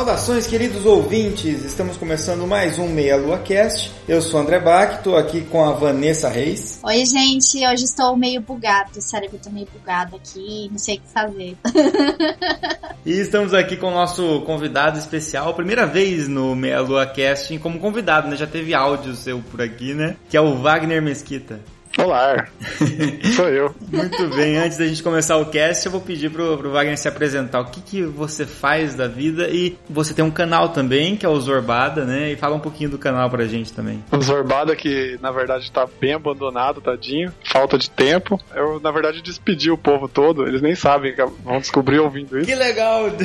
[0.00, 1.62] Saudações, queridos ouvintes!
[1.62, 3.92] Estamos começando mais um Meia Lua Cast.
[4.08, 6.80] Eu sou o André Bach, estou aqui com a Vanessa Reis.
[6.82, 8.98] Oi, gente, hoje estou meio bugado.
[9.02, 11.54] Sério que eu tô meio bugado aqui, não sei o que fazer.
[13.04, 17.78] e estamos aqui com o nosso convidado especial, primeira vez no Meia Lua Cast como
[17.78, 18.36] convidado, né?
[18.36, 20.16] Já teve áudio seu por aqui, né?
[20.30, 21.60] Que é o Wagner Mesquita.
[21.98, 22.46] Olá,
[23.34, 23.74] sou eu.
[23.90, 27.08] Muito bem, antes da gente começar o cast, eu vou pedir pro, pro Wagner se
[27.08, 27.60] apresentar.
[27.60, 31.28] O que, que você faz da vida e você tem um canal também, que é
[31.28, 32.30] o Zorbada, né?
[32.30, 34.02] E fala um pouquinho do canal pra gente também.
[34.12, 38.40] O Zorbada que, na verdade, tá bem abandonado, tadinho, falta de tempo.
[38.54, 42.46] Eu, na verdade, despedi o povo todo, eles nem sabem, vão descobrir ouvindo isso.
[42.46, 43.06] Que legal!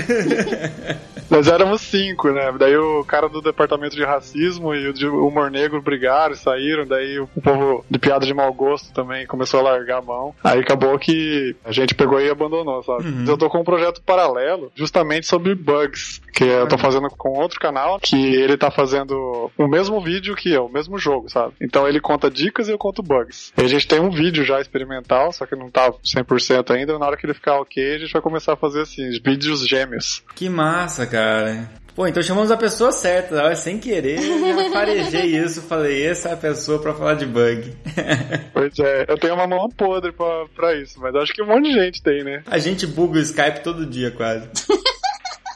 [1.30, 2.54] Nós éramos cinco, né?
[2.58, 6.86] Daí o cara do departamento de racismo e o de humor negro brigaram e saíram,
[6.86, 10.34] daí o povo de piada de mau gosto também começou a largar a mão.
[10.44, 13.08] Aí acabou que a gente pegou e abandonou, sabe?
[13.08, 13.26] Uhum.
[13.28, 17.60] Eu tô com um projeto paralelo justamente sobre bugs, que eu tô fazendo com outro
[17.60, 21.54] canal, que ele tá fazendo o mesmo vídeo que eu, o mesmo jogo, sabe?
[21.62, 23.54] Então ele conta dicas e eu conto bugs.
[23.58, 26.98] E a gente tem um vídeo já experimental, só que não tá 100% ainda.
[26.98, 30.24] Na hora que ele ficar ok, a gente vai começar a fazer assim, vídeos gêmeos.
[30.36, 31.70] Que massa, cara.
[31.96, 36.38] Pô, então chamamos a pessoa certa, sem querer, eu farejei isso, falei, essa é a
[36.38, 37.74] pessoa pra falar de bug.
[38.52, 40.14] Pois é, eu tenho uma mão podre
[40.56, 42.42] pra isso, mas acho que um monte de gente tem, né?
[42.46, 44.48] A gente buga o Skype todo dia, quase.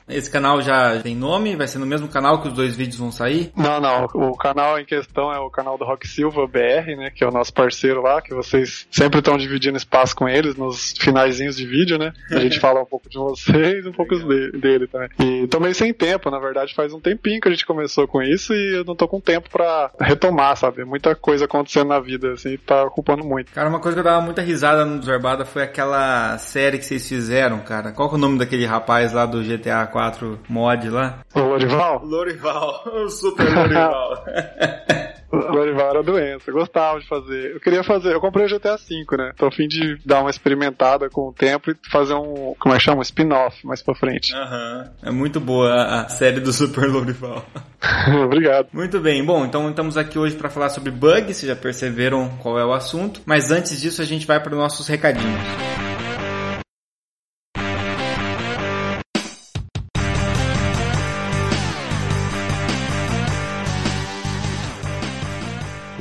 [0.10, 1.56] Esse canal já tem nome?
[1.56, 3.52] Vai ser no mesmo canal que os dois vídeos vão sair?
[3.56, 4.06] Não, não.
[4.14, 7.12] O canal em questão é o canal do Rock Silva BR, né?
[7.14, 10.94] Que é o nosso parceiro lá, que vocês sempre estão dividindo espaço com eles nos
[11.00, 12.12] finaizinhos de vídeo, né?
[12.32, 14.16] A gente fala um pouco de vocês e um pouco
[14.58, 15.10] dele também.
[15.20, 18.54] E meio sem tempo, na verdade, faz um tempinho que a gente começou com isso
[18.54, 20.86] e eu não tô com tempo pra retomar, sabe?
[20.86, 23.52] Muita coisa acontecendo na vida, assim, tá ocupando muito.
[23.52, 27.08] Cara, uma coisa que eu dava muita risada no Zorbada foi aquela série que vocês
[27.08, 27.92] fizeram, cara.
[27.92, 29.99] Qual que é o nome daquele rapaz lá do GTA 4?
[30.00, 31.20] 4 mod lá.
[31.36, 32.02] O Lorival?
[32.06, 34.24] Lorival, o Super Lorival.
[35.30, 37.56] Lorival era doença, eu gostava de fazer.
[37.56, 39.34] Eu queria fazer, eu comprei o GTA V, né?
[39.38, 42.78] Tô a fim de dar uma experimentada com o tempo e fazer um, como é
[42.78, 43.00] que chama?
[43.00, 44.34] Um spin-off mais pra frente.
[44.34, 44.86] Aham.
[45.04, 45.10] Uhum.
[45.10, 47.46] É muito boa a série do Super Lorival.
[48.24, 48.70] Obrigado.
[48.72, 52.58] Muito bem, bom, então estamos aqui hoje para falar sobre bugs, vocês já perceberam qual
[52.58, 55.79] é o assunto, mas antes disso a gente vai para os nossos recadinhos.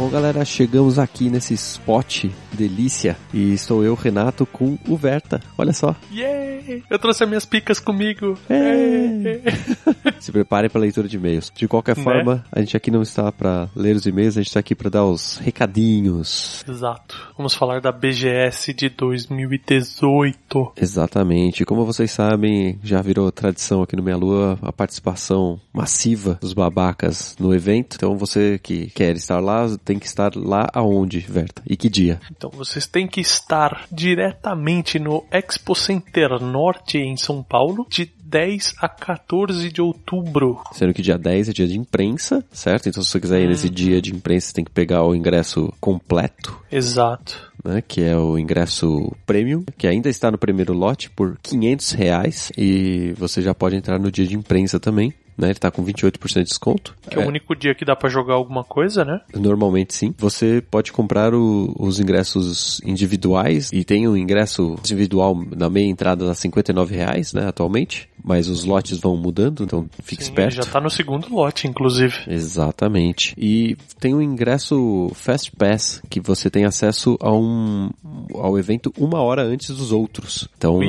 [0.09, 5.39] Bom, galera, chegamos aqui nesse spot delícia e estou eu, Renato, com o Verta.
[5.59, 5.95] Olha só.
[6.11, 6.83] Yeah!
[6.89, 8.39] Eu trouxe as minhas picas comigo.
[8.49, 9.41] É.
[10.19, 11.53] Se preparem para a leitura de e-mails.
[11.55, 12.03] De qualquer né?
[12.03, 14.91] forma, a gente aqui não está para ler os e-mails, a gente está aqui para
[14.91, 16.65] dar os recadinhos.
[16.69, 17.33] Exato.
[17.37, 20.73] Vamos falar da BGS de 2018.
[20.77, 21.65] Exatamente.
[21.65, 27.37] Como vocês sabem, já virou tradição aqui no Meia Lua a participação massiva dos babacas
[27.39, 27.97] no evento.
[27.97, 31.63] Então você que quer estar lá, tem que estar lá aonde, Verta?
[31.67, 32.21] E que dia?
[32.31, 38.75] Então vocês têm que estar diretamente no Expo Center Norte em São Paulo de 10
[38.79, 40.61] a 14 de outubro.
[40.73, 42.89] Sendo que dia 10 é dia de imprensa, certo?
[42.89, 43.51] Então se você quiser ir hum.
[43.51, 46.59] nesse dia de imprensa, você tem que pegar o ingresso completo.
[46.71, 47.49] Exato.
[47.65, 52.53] Né, que é o ingresso premium, que ainda está no primeiro lote por 500 reais
[52.57, 55.49] e você já pode entrar no dia de imprensa também né?
[55.49, 56.95] Ele tá com 28% de desconto.
[57.09, 59.21] Que é, é o único dia que dá para jogar alguma coisa, né?
[59.35, 60.15] Normalmente sim.
[60.19, 66.31] Você pode comprar o, os ingressos individuais e tem um ingresso individual na meia entrada
[66.31, 68.09] a 59 reais, né, atualmente.
[68.23, 70.57] Mas os lotes vão mudando, então fique sim, esperto.
[70.57, 72.15] Já tá no segundo lote, inclusive.
[72.27, 73.33] Exatamente.
[73.39, 77.91] E tem o um ingresso Fast Pass, que você tem acesso a um,
[78.35, 80.49] ao evento uma hora antes dos outros.
[80.59, 80.81] Então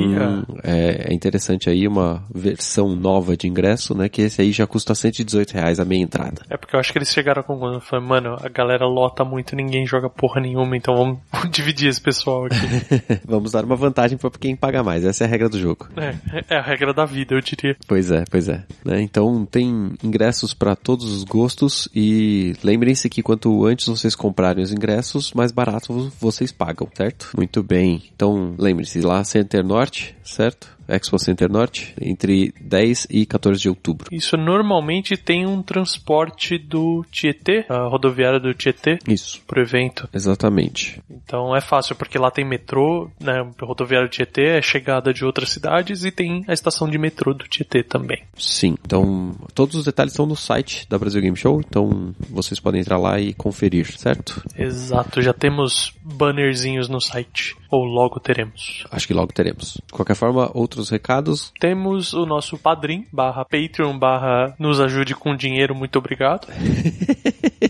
[0.64, 4.08] é, é interessante aí uma versão nova de ingresso, né?
[4.08, 6.42] Que esse aí já custa 118 reais a meia entrada.
[6.48, 9.54] É porque eu acho que eles chegaram com quando foi, mano, a galera lota muito,
[9.54, 11.18] ninguém joga porra nenhuma, então vamos,
[11.50, 12.56] dividir esse pessoal aqui.
[13.24, 15.88] vamos dar uma vantagem para quem paga mais, essa é a regra do jogo.
[15.96, 16.14] É,
[16.54, 17.34] é a regra da vida.
[17.34, 17.76] eu diria.
[17.86, 18.64] Pois é, pois é.
[18.84, 19.00] Né?
[19.02, 24.72] Então tem ingressos para todos os gostos e lembrem-se que quanto antes vocês comprarem os
[24.72, 27.30] ingressos, mais barato vocês pagam, certo?
[27.36, 28.02] Muito bem.
[28.14, 30.79] Então lembre-se, lá Center Norte, certo?
[30.90, 34.08] Expo Center Norte, entre 10 e 14 de outubro.
[34.10, 38.98] Isso normalmente tem um transporte do Tietê, a rodoviária do Tietê.
[39.06, 39.40] Isso.
[39.46, 40.08] Pro evento.
[40.12, 41.00] Exatamente.
[41.10, 43.46] Então é fácil, porque lá tem metrô, né?
[43.60, 47.46] Rodoviária do Tietê é chegada de outras cidades e tem a estação de metrô do
[47.46, 48.22] Tietê também.
[48.36, 48.76] Sim.
[48.84, 52.98] Então, todos os detalhes estão no site da Brasil Game Show, então vocês podem entrar
[52.98, 54.42] lá e conferir, certo?
[54.56, 57.56] Exato, já temos bannerzinhos no site.
[57.70, 58.84] Ou logo teremos.
[58.90, 59.74] Acho que logo teremos.
[59.86, 61.52] De qualquer forma, outros recados.
[61.60, 66.48] Temos o nosso padrim, barra Patreon, barra nos ajude com dinheiro, muito obrigado.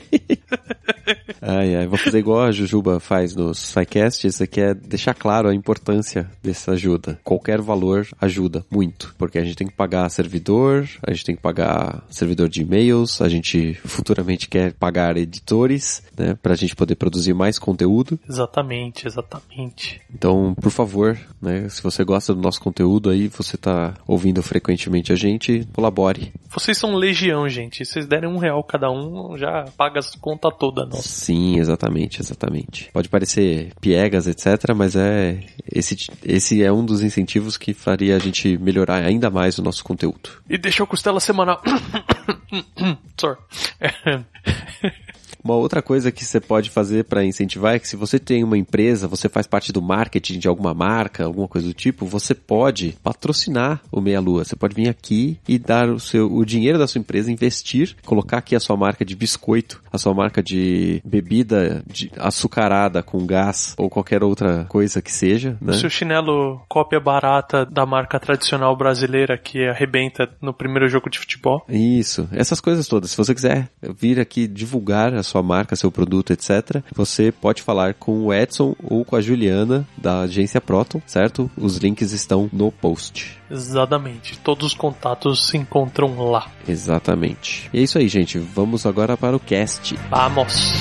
[1.42, 5.48] Ai, ai, vou fazer igual a Jujuba faz no SciCast, isso aqui é deixar claro
[5.48, 7.18] a importância dessa ajuda.
[7.24, 11.42] Qualquer valor ajuda muito, porque a gente tem que pagar servidor, a gente tem que
[11.42, 17.32] pagar servidor de e-mails, a gente futuramente quer pagar editores, né, pra gente poder produzir
[17.32, 18.18] mais conteúdo.
[18.28, 20.00] Exatamente, exatamente.
[20.12, 25.12] Então, por favor, né, se você gosta do nosso conteúdo aí, você tá ouvindo frequentemente
[25.12, 26.32] a gente, colabore.
[26.50, 27.84] Vocês são legião, gente.
[27.84, 31.08] Se vocês derem um real cada um, já paga as contas toda nossa.
[31.08, 32.90] Sim, exatamente, exatamente.
[32.92, 35.40] Pode parecer piegas, etc, mas é
[35.70, 39.84] esse, esse é um dos incentivos que faria a gente melhorar ainda mais o nosso
[39.84, 40.30] conteúdo.
[40.48, 41.62] E deixa o costela semanal.
[43.18, 43.38] Sorry.
[45.42, 48.58] Uma outra coisa que você pode fazer para incentivar é que se você tem uma
[48.58, 52.96] empresa, você faz parte do marketing de alguma marca, alguma coisa do tipo, você pode
[53.02, 54.44] patrocinar o Meia Lua.
[54.44, 58.38] Você pode vir aqui e dar o seu o dinheiro da sua empresa, investir, colocar
[58.38, 63.74] aqui a sua marca de biscoito, a sua marca de bebida de açucarada com gás
[63.76, 65.72] ou qualquer outra coisa que seja, né?
[65.72, 71.18] O seu chinelo cópia barata da marca tradicional brasileira que arrebenta no primeiro jogo de
[71.18, 71.64] futebol.
[71.68, 73.10] Isso, essas coisas todas.
[73.10, 77.94] Se você quiser vir aqui divulgar a sua marca, seu produto, etc., você pode falar
[77.94, 81.50] com o Edson ou com a Juliana da agência Proton, certo?
[81.56, 83.38] Os links estão no post.
[83.50, 84.38] Exatamente.
[84.38, 86.50] Todos os contatos se encontram lá.
[86.66, 87.68] Exatamente.
[87.72, 88.38] E é isso aí, gente.
[88.38, 89.96] Vamos agora para o cast.
[90.08, 90.72] Vamos!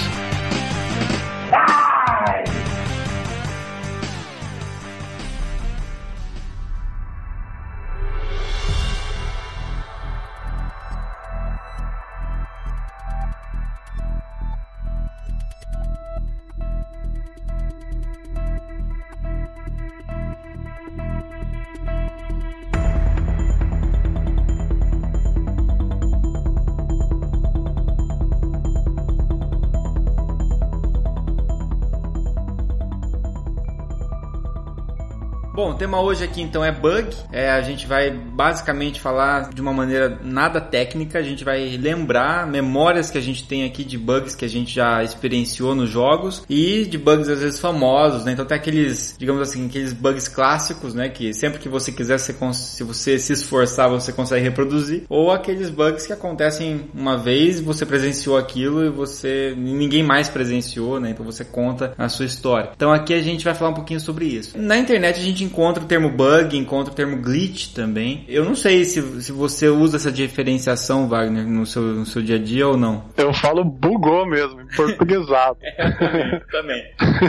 [35.60, 37.14] Bom, o tema hoje aqui então é bug.
[37.34, 41.20] É, a gente vai basicamente falar de uma maneira nada técnica.
[41.20, 44.74] A gente vai lembrar memórias que a gente tem aqui de bugs que a gente
[44.74, 48.32] já experienciou nos jogos e de bugs às vezes famosos, né?
[48.32, 51.10] Então tem aqueles, digamos assim, aqueles bugs clássicos, né?
[51.10, 55.04] Que sempre que você quiser, você, se você se esforçar, você consegue reproduzir.
[55.10, 61.02] Ou aqueles bugs que acontecem uma vez, você presenciou aquilo e você ninguém mais presenciou,
[61.02, 61.10] né?
[61.10, 62.72] Então você conta a sua história.
[62.74, 64.58] Então aqui a gente vai falar um pouquinho sobre isso.
[64.58, 68.24] Na internet a gente encontra o termo bug, encontra o termo glitch também.
[68.28, 72.36] Eu não sei se, se você usa essa diferenciação, Wagner, no seu, no seu dia
[72.36, 73.06] a dia ou não.
[73.18, 75.58] Eu falo bugou mesmo, em portuguesado.
[75.63, 76.84] é, também.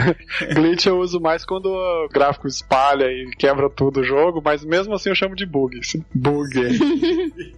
[0.53, 4.93] glitch eu uso mais quando o gráfico espalha e quebra tudo o jogo, mas mesmo
[4.93, 5.79] assim eu chamo de bug.
[6.13, 6.51] Bug.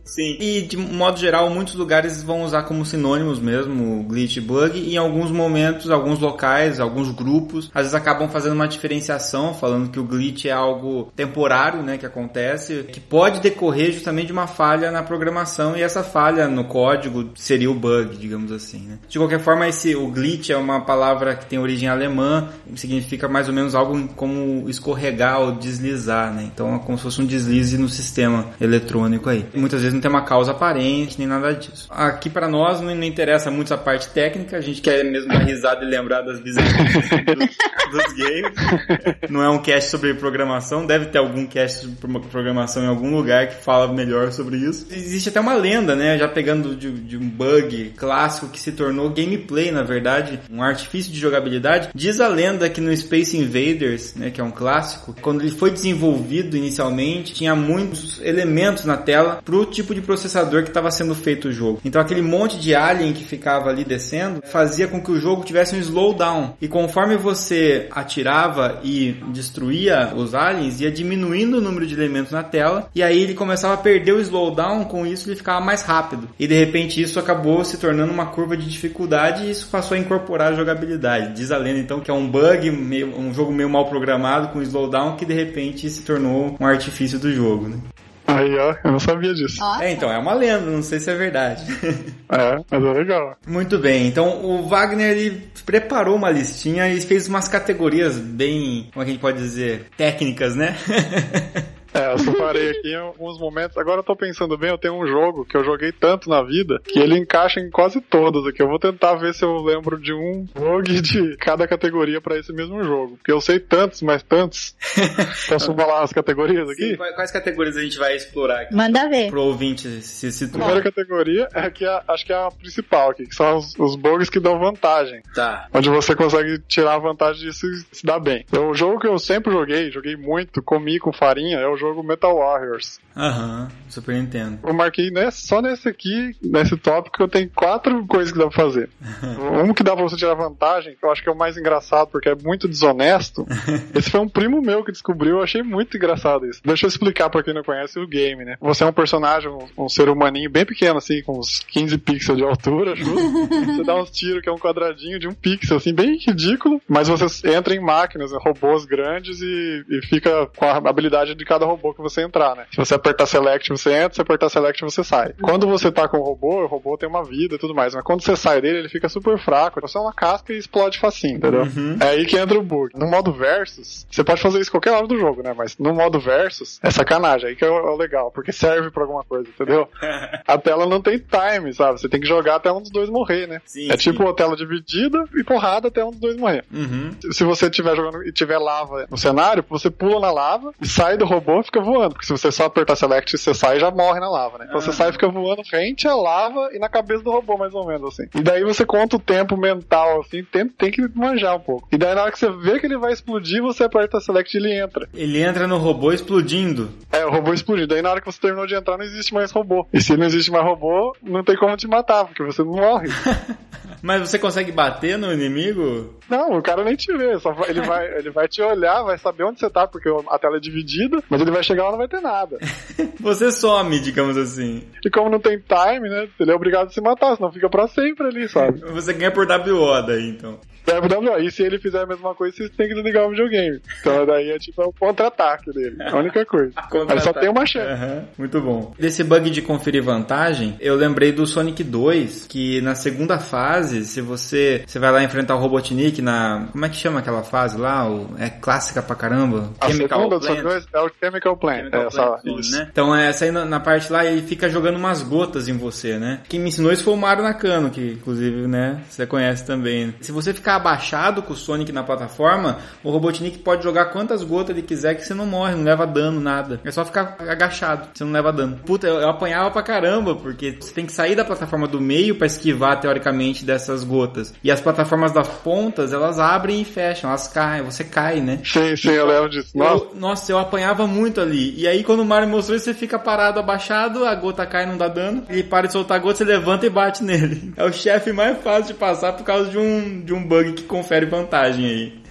[0.03, 0.37] Sim.
[0.39, 4.93] E de modo geral, muitos lugares vão usar como sinônimos mesmo glitch e bug, e
[4.93, 9.99] em alguns momentos, alguns locais, alguns grupos, às vezes acabam fazendo uma diferenciação, falando que
[9.99, 14.91] o glitch é algo temporário, né, que acontece, que pode decorrer justamente de uma falha
[14.91, 18.99] na programação e essa falha no código seria o bug, digamos assim, né?
[19.07, 23.47] De qualquer forma, esse o glitch é uma palavra que tem origem alemã, significa mais
[23.47, 26.49] ou menos algo como escorregar ou deslizar, né?
[26.53, 29.45] Então é como se fosse um deslize no sistema eletrônico aí.
[29.53, 31.87] Muitas vezes não tem uma causa aparente nem nada disso.
[31.89, 35.39] Aqui para nós não, não, interessa muito essa parte técnica, a gente quer mesmo dar
[35.39, 37.57] risada e lembrar das bizarrices dos,
[37.91, 39.29] dos games.
[39.29, 40.42] Não é um cast sobre programação,
[40.85, 44.87] deve ter algum cast de programação em algum lugar que fala melhor sobre isso.
[44.91, 46.17] Existe até uma lenda, né?
[46.17, 51.11] Já pegando de, de, um bug clássico que se tornou gameplay, na verdade, um artifício
[51.11, 51.89] de jogabilidade.
[51.93, 55.71] Diz a lenda que no Space Invaders, né, que é um clássico, quando ele foi
[55.71, 61.49] desenvolvido inicialmente, tinha muitos elementos na tela pro tipo de processador que estava sendo feito
[61.49, 61.81] o jogo.
[61.83, 65.75] Então aquele monte de alien que ficava ali descendo fazia com que o jogo tivesse
[65.75, 66.55] um slowdown.
[66.61, 72.43] E conforme você atirava e destruía os aliens, ia diminuindo o número de elementos na
[72.43, 76.29] tela, e aí ele começava a perder o slowdown, com isso ele ficava mais rápido.
[76.39, 79.99] E de repente isso acabou se tornando uma curva de dificuldade e isso passou a
[79.99, 81.33] incorporar a jogabilidade.
[81.33, 84.61] Diz a lenda então que é um bug, meio, um jogo meio mal programado com
[84.61, 87.77] slowdown que de repente se tornou um artifício do jogo, né?
[88.25, 89.59] Aí, ó, eu não sabia disso.
[89.59, 89.83] Nossa.
[89.83, 91.63] É, então, é uma lenda, não sei se é verdade.
[92.33, 93.37] É, mas é legal.
[93.45, 99.03] Muito bem, então o Wagner ele preparou uma listinha e fez umas categorias bem, como
[99.03, 100.75] é que a gente pode dizer, técnicas, né?
[101.93, 103.77] É, eu separei aqui em alguns momentos.
[103.77, 106.81] Agora eu tô pensando bem, eu tenho um jogo que eu joguei tanto na vida
[106.85, 108.61] que ele encaixa em quase todas aqui.
[108.61, 112.51] Eu vou tentar ver se eu lembro de um bug de cada categoria pra esse
[112.51, 113.17] mesmo jogo.
[113.17, 114.75] Porque eu sei tantos, mas tantos.
[115.47, 116.91] Posso falar as categorias aqui?
[116.91, 118.75] Sim, quais categorias a gente vai explorar aqui?
[118.75, 119.29] Manda ver.
[119.29, 120.65] Pro ouvinte se A situar.
[120.65, 124.29] primeira categoria é que acho que é a principal aqui, que são os, os bugs
[124.29, 125.21] que dão vantagem.
[125.35, 125.67] Tá.
[125.73, 128.45] Onde você consegue tirar a vantagem disso e se dar bem.
[128.47, 132.01] Então, o jogo que eu sempre joguei, joguei muito, comi com farinha, é o jogo
[132.01, 132.99] Metal Warriors.
[133.15, 134.59] Aham, Super Nintendo.
[134.63, 138.55] Eu marquei nesse, só nesse aqui, nesse tópico, eu tenho quatro coisas que dá pra
[138.55, 138.89] fazer.
[139.67, 142.07] um que dá pra você tirar vantagem, que eu acho que é o mais engraçado,
[142.07, 143.45] porque é muito desonesto.
[143.93, 146.61] Esse foi um primo meu que descobriu, eu achei muito engraçado isso.
[146.63, 148.55] Deixa eu explicar pra quem não conhece o game, né?
[148.61, 152.37] Você é um personagem, um, um ser humaninho bem pequeno, assim, com uns 15 pixels
[152.37, 153.13] de altura, justo.
[153.13, 157.09] você dá uns tiros que é um quadradinho de um pixel, assim, bem ridículo, mas
[157.09, 161.65] você entra em máquinas, né, robôs grandes e, e fica com a habilidade de cada
[161.65, 162.65] robô que você entrar, né?
[162.71, 165.33] Se você apertar select, você entra, se apertar select, você sai.
[165.41, 168.03] Quando você tá com o robô, o robô tem uma vida e tudo mais, mas
[168.03, 169.79] quando você sai dele, ele fica super fraco.
[169.79, 171.67] É uma casca e explode facinho, entendeu?
[171.99, 172.97] É aí que entra o bug.
[172.97, 175.53] No modo versus, você pode fazer isso qualquer hora do jogo, né?
[175.55, 177.49] Mas no modo versus, é sacanagem.
[177.49, 179.87] Aí que é o, é legal, porque serve pra alguma coisa, entendeu?
[180.47, 181.99] a tela não tem time, sabe?
[181.99, 183.61] Você tem que jogar até um dos dois morrer, né?
[183.65, 184.11] Sim, é sim.
[184.11, 186.63] tipo a tela dividida e porrada até um dos dois morrer.
[186.71, 187.11] Uhum.
[187.31, 191.17] Se você estiver jogando e tiver lava no cenário, você pula na lava e sai
[191.17, 192.13] do robô fica voando.
[192.13, 194.65] Porque se você só apertar select, você sai e já morre na lava, né?
[194.67, 194.93] Então você Ah.
[194.93, 198.13] sai e fica voando rente à lava e na cabeça do robô, mais ou menos,
[198.13, 198.27] assim.
[198.35, 201.87] E daí você conta o tempo mental, assim, tem, tem que manjar um pouco.
[201.91, 204.59] E daí na hora que você vê que ele vai explodir, você aperta select e
[204.59, 205.07] ele entra.
[205.13, 206.89] Ele entra no robô explodindo.
[207.11, 207.87] É, o robô explodiu.
[207.87, 209.87] Daí na hora que você terminou de entrar, não existe mais robô.
[209.93, 213.07] E se não existe mais robô, não tem como te matar, porque você não morre.
[214.01, 216.13] Mas você consegue bater no inimigo?
[216.29, 219.43] Não, o cara nem te vê, só ele, vai, ele vai te olhar, vai saber
[219.43, 221.97] onde você tá, porque a tela é dividida, mas ele vai chegar lá e não
[221.99, 222.57] vai ter nada.
[223.19, 224.83] Você some, digamos assim.
[225.05, 227.87] E como não tem time, né, ele é obrigado a se matar, senão fica pra
[227.87, 228.81] sempre ali, sabe?
[228.91, 230.59] Você ganha por WO daí, então.
[230.87, 233.81] É WO, e se ele fizer a mesma coisa, você tem que desligar o videogame.
[233.99, 236.73] Então daí é tipo é o contra-ataque dele, a única coisa.
[237.09, 237.91] Aí só tem uma chance.
[237.91, 238.93] Aham, muito bom.
[238.97, 244.21] Desse bug de conferir vantagem, eu lembrei do Sonic 2, que na segunda fase, se
[244.21, 246.67] você, você vai lá enfrentar o Robotnik na...
[246.71, 248.09] Como é que chama aquela fase lá?
[248.09, 249.71] O, é clássica pra caramba.
[249.79, 250.45] A Chemical segunda do.
[250.45, 251.77] Sonic 2 é o Chemical Plant.
[251.77, 252.77] Chemical é, Plant Zone, isso.
[252.77, 252.87] né?
[252.91, 256.41] Então, essa aí na, na parte lá, ele fica jogando umas gotas em você, né?
[256.47, 260.13] Quem me ensinou isso foi o Mario Nakano, que inclusive, né, você conhece também.
[260.21, 264.75] Se você ficar abaixado com o Sonic na plataforma, o Robotnik pode jogar quantas gotas
[264.75, 266.79] ele quiser que você não morre, não leva dano, nada.
[266.83, 268.79] É só ficar agachado, você não leva dano.
[268.85, 272.35] Puta, eu, eu apanhava pra caramba, porque você tem que sair da plataforma do meio
[272.35, 274.53] pra esquivar, teoricamente, dessas gotas.
[274.63, 278.59] E as plataformas das pontas, elas abrem e fecham, elas caem, você cai, né?
[278.63, 279.77] Sim, sim, eu lembro disso.
[279.77, 281.73] Nossa, Eu- nossa, eu apanhava muito ali.
[281.79, 284.97] E aí, quando o Mario mostrou isso, você fica parado, abaixado, a gota cai, não
[284.97, 285.43] dá dano.
[285.49, 287.73] Ele para de soltar a gota, você levanta e bate nele.
[287.75, 290.83] É o chefe mais fácil de passar por causa de um, de um bug que
[290.83, 292.22] confere vantagem aí.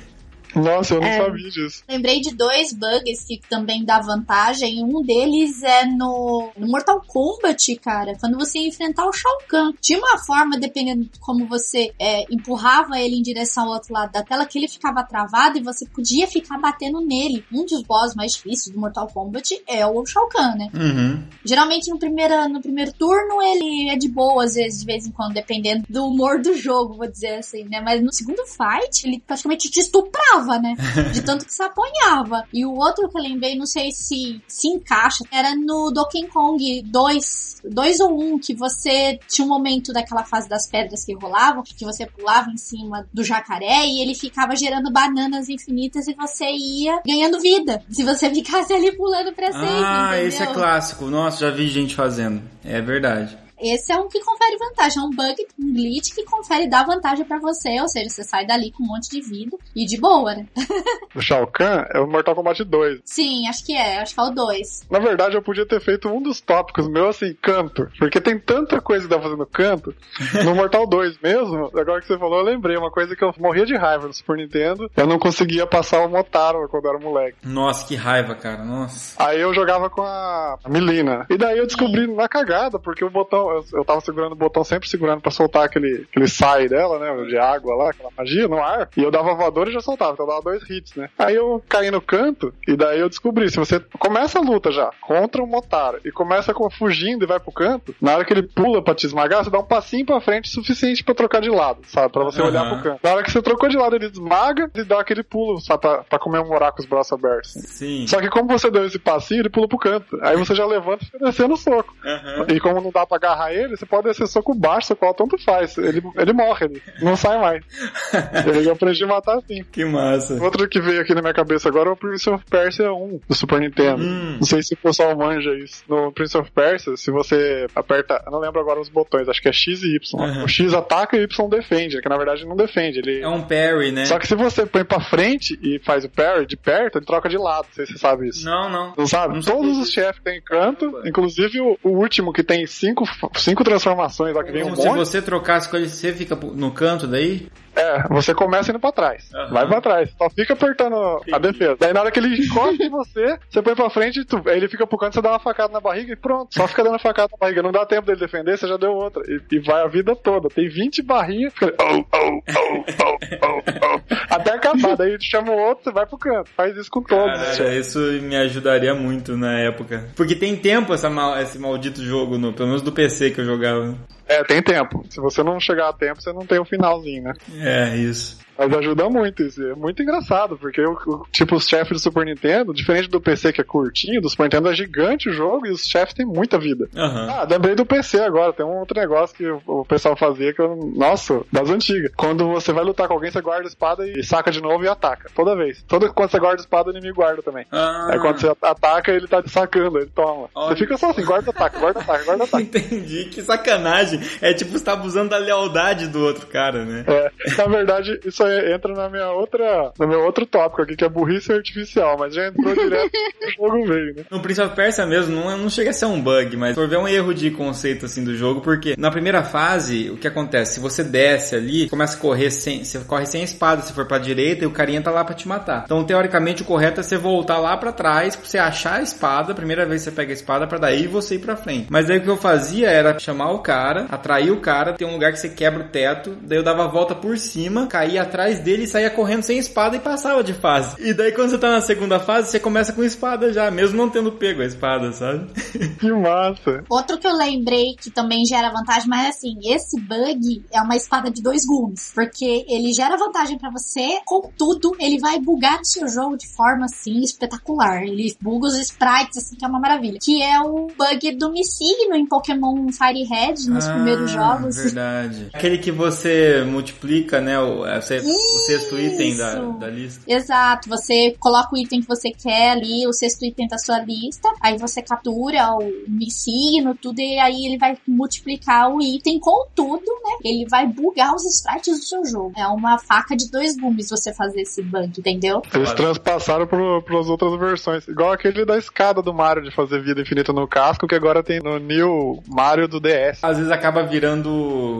[0.55, 1.19] Nossa, eu não É.
[1.19, 1.83] sabia disso.
[1.89, 4.83] Lembrei de dois bugs que também dá vantagem.
[4.85, 8.17] Um deles é no, no Mortal Kombat, cara.
[8.19, 9.73] Quando você ia enfrentar o Shao Kahn.
[9.81, 14.13] De uma forma, dependendo de como você é, empurrava ele em direção ao outro lado
[14.13, 17.45] da tela, que ele ficava travado e você podia ficar batendo nele.
[17.53, 20.71] Um dos boss mais difíceis do Mortal Kombat é o Shao Kahn, né?
[20.75, 21.23] Uhum.
[21.45, 25.11] Geralmente no primeiro, no primeiro turno ele é de boa, às vezes, de vez em
[25.11, 27.81] quando, dependendo do humor do jogo, vou dizer assim, né?
[27.81, 30.75] Mas no segundo fight, ele praticamente te estuprava, né?
[31.13, 32.45] De tanto que você apanhava.
[32.53, 36.83] E o outro que eu lembrei, não sei se se encaixa, era no Donkey Kong
[36.87, 41.63] 2, 2 ou 1, que você tinha um momento daquela fase das pedras que rolavam,
[41.63, 46.47] que você pulava em cima do jacaré e ele ficava gerando bananas infinitas e você
[46.51, 47.83] ia ganhando vida.
[47.91, 50.29] Se você ficasse ali pulando pra sempre, Ah, entendeu?
[50.29, 51.05] esse é clássico.
[51.07, 52.43] Nossa, já vi gente fazendo.
[52.65, 53.37] É verdade.
[53.63, 57.25] Esse é um que confere vantagem, é um bug, um glitch que confere dá vantagem
[57.25, 60.35] pra você, ou seja, você sai dali com um monte de vida e de boa,
[60.35, 60.47] né?
[61.15, 63.01] O Shao Kahn é o Mortal Kombat 2.
[63.05, 64.87] Sim, acho que é, acho que é o 2.
[64.91, 67.87] Na verdade, eu podia ter feito um dos tópicos meu assim, canto.
[67.99, 69.95] Porque tem tanta coisa que dá pra fazer no canto.
[70.43, 73.67] No Mortal 2 mesmo, agora que você falou, eu lembrei uma coisa que eu morria
[73.67, 74.91] de raiva no Super Nintendo.
[74.97, 77.37] Eu não conseguia passar o Motaro quando eu era moleque.
[77.45, 78.65] Nossa, que raiva, cara.
[78.65, 79.23] Nossa.
[79.23, 81.27] Aí eu jogava com a Milina.
[81.29, 84.89] E daí eu descobri na cagada, porque o botão, eu, tava segurando o botão, sempre
[84.89, 87.25] segurando pra soltar aquele, aquele sai dela, né?
[87.27, 88.89] De água lá, aquela magia no ar.
[88.97, 91.09] E eu dava voador e já soltava, então eu dava dois hits, né?
[91.19, 94.91] Aí eu caí no canto, e daí eu descobri, se você começa a luta já
[95.01, 98.43] contra o Motaro e começa com fugindo e vai pro canto, na hora que ele
[98.43, 101.81] pula pra te esmagar, você dá um passinho pra frente suficiente pra trocar de lado,
[101.87, 102.13] sabe?
[102.13, 102.49] Pra você Aham.
[102.51, 103.01] olhar pro canto.
[103.03, 105.81] Na hora que você trocou de lado, ele esmaga e dá aquele pulo, sabe?
[105.81, 107.53] Pra, pra comemorar com os braços abertos.
[107.53, 108.07] Sim.
[108.07, 110.19] Só que como você deu esse passinho, ele pula pro canto.
[110.23, 111.95] Aí você já levanta e fica descendo o soco.
[112.05, 112.47] Aham.
[112.49, 115.43] E como não dá pra agarrar ele, você pode descer soco baixo, soco alto, tanto
[115.45, 115.77] faz.
[115.79, 117.65] Ele, ele morre, ele não sai mais.
[118.47, 119.65] ele eu aprendi a matar assim.
[119.71, 120.35] Que massa.
[120.43, 123.35] Outro que veio aqui na minha cabeça agora é o Prince of Persia 1 do
[123.35, 124.03] Super Nintendo.
[124.03, 124.37] Hum.
[124.37, 125.83] Não sei se o pessoal manja isso.
[125.89, 129.49] No Prince of Persia, se você aperta, eu não lembro agora os botões, acho que
[129.49, 130.21] é X e Y.
[130.21, 130.45] Uhum.
[130.45, 132.99] O X ataca e o Y defende, que na verdade não defende.
[132.99, 133.21] Ele...
[133.21, 134.07] É um parry, né?
[134.07, 137.29] Só que se você põe pra frente e faz o parry de perto, ele troca
[137.29, 137.67] de lado.
[137.69, 138.45] Não sei se você sabe isso.
[138.45, 138.95] Não, não.
[138.97, 139.35] Não sabe?
[139.35, 143.05] Não Todos os chefes têm canto, inclusive o, o último que tem cinco,
[143.41, 144.99] cinco transformações, lá que vem um Como se monte.
[144.99, 147.49] você trocasse com ele, você fica no canto daí?
[147.75, 149.31] É, você começa indo pra trás.
[149.35, 149.53] Aham.
[149.53, 150.11] Vai pra trás.
[150.19, 151.53] Só fica apertando a Entendi.
[151.53, 151.77] defesa.
[151.81, 154.57] Daí na hora que ele encosta em você, você põe pra frente e tu, aí
[154.59, 156.55] ele fica pro canto, você dá uma facada na barriga e pronto.
[156.55, 157.63] Só fica dando facada na barriga.
[157.63, 159.23] Não dá tempo dele defender, você já deu outra.
[159.27, 160.49] E, e vai a vida toda.
[160.49, 164.35] Tem 20 barrinhas, fica oh, oh, oh, oh, oh, oh.
[164.35, 164.97] Até acabar.
[164.97, 166.51] Daí chama o outro, você vai pro canto.
[166.57, 167.57] Faz isso com todos.
[167.57, 170.05] Cara, isso me ajudaria muito na época.
[170.15, 173.45] Porque tem tempo essa mal- esse maldito jogo, no, pelo menos do PC que eu
[173.45, 173.97] jogava.
[174.33, 175.05] É, tem tempo.
[175.11, 177.33] Se você não chegar a tempo, você não tem o finalzinho, né?
[177.59, 178.39] É, isso.
[178.59, 179.63] Mas ajuda muito isso.
[179.63, 183.61] É muito engraçado, porque o, tipo, os chefes do Super Nintendo, diferente do PC que
[183.61, 186.89] é curtinho, do Super Nintendo é gigante o jogo e os chefes têm muita vida.
[186.97, 187.29] Aham.
[187.31, 188.53] Ah, lembrei do PC agora.
[188.53, 190.77] Tem um outro negócio que o, pessoal fazia que eu.
[190.97, 192.13] Nossa, das antigas.
[192.17, 194.89] Quando você vai lutar com alguém, você guarda a espada e saca de novo e
[194.89, 195.31] ataca.
[195.35, 195.83] Toda vez.
[195.89, 197.67] Toda quando você guarda a espada, o inimigo guarda também.
[197.71, 200.49] Ah, Aí quando você ataca, ele tá te sacando, ele toma.
[200.55, 200.69] Olha.
[200.69, 202.65] Você fica só assim, guarda ataque, guarda ataque, guarda ataque.
[202.65, 204.21] Entendi, que sacanagem.
[204.41, 207.05] É tipo, você tá abusando da lealdade do outro cara, né?
[207.07, 211.05] É, na verdade, isso aí entra na minha outra, no meu outro tópico aqui, que
[211.05, 213.11] é burrice artificial, mas já entrou direto
[213.59, 214.25] no jogo veio, né?
[214.31, 216.99] No Prince of Persia mesmo, não, não chega a ser um bug, mas por ver
[216.99, 220.75] um erro de conceito assim do jogo, porque na primeira fase, o que acontece?
[220.75, 224.07] Se você desce ali, começa a correr sem, você corre sem a espada, se for
[224.07, 225.83] pra direita e o carinha tá lá pra te matar.
[225.85, 229.53] Então, teoricamente, o correto é você voltar lá pra trás, pra você achar a espada,
[229.53, 231.87] a primeira vez que você pega a espada, pra daí você ir pra frente.
[231.91, 235.13] Mas aí o que eu fazia era chamar o cara, atrair o cara, tem um
[235.13, 238.59] lugar que você quebra o teto, daí eu dava a volta por cima, caía atrás
[238.61, 240.97] dele e saía correndo sem espada e passava de fase.
[240.99, 244.09] E daí quando você tá na segunda fase, você começa com espada já, mesmo não
[244.09, 245.51] tendo pego a espada, sabe?
[246.01, 246.83] Que massa.
[246.89, 251.31] Outro que eu lembrei que também gera vantagem, mas assim, esse bug é uma espada
[251.31, 252.11] de dois gumes.
[252.15, 256.87] Porque ele gera vantagem pra você, contudo, ele vai bugar o seu jogo de forma
[256.87, 258.03] assim espetacular.
[258.03, 260.19] Ele buga os sprites, assim, que é uma maravilha.
[260.21, 264.77] Que é o bug do Missigno em Pokémon Fire Red nos Ah, primeiros jogos.
[264.77, 265.51] Verdade.
[265.55, 267.59] Aquele que você multiplica, né?
[267.61, 267.85] O,
[268.29, 270.23] é, você- o sexto item da, da lista.
[270.27, 274.49] Exato, você coloca o item que você quer ali, o sexto item da sua lista,
[274.61, 280.05] aí você captura o signo, tudo, e aí ele vai multiplicar o item com tudo,
[280.25, 280.37] né?
[280.45, 282.53] Ele vai bugar os sprites do seu jogo.
[282.57, 285.63] É uma faca de dois gumes você fazer esse bug, entendeu?
[285.75, 288.07] Eles transpassaram pro, pras outras versões.
[288.09, 291.61] Igual aquele da escada do Mario de fazer vida infinita no casco, que agora tem
[291.61, 293.39] no New Mario do DS.
[293.43, 294.51] Às vezes acaba virando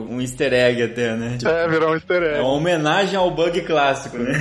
[0.09, 1.37] um easter egg até, né?
[1.37, 2.39] Tipo, É, virou um easter é egg.
[2.41, 4.33] uma homenagem ao bug clássico, né?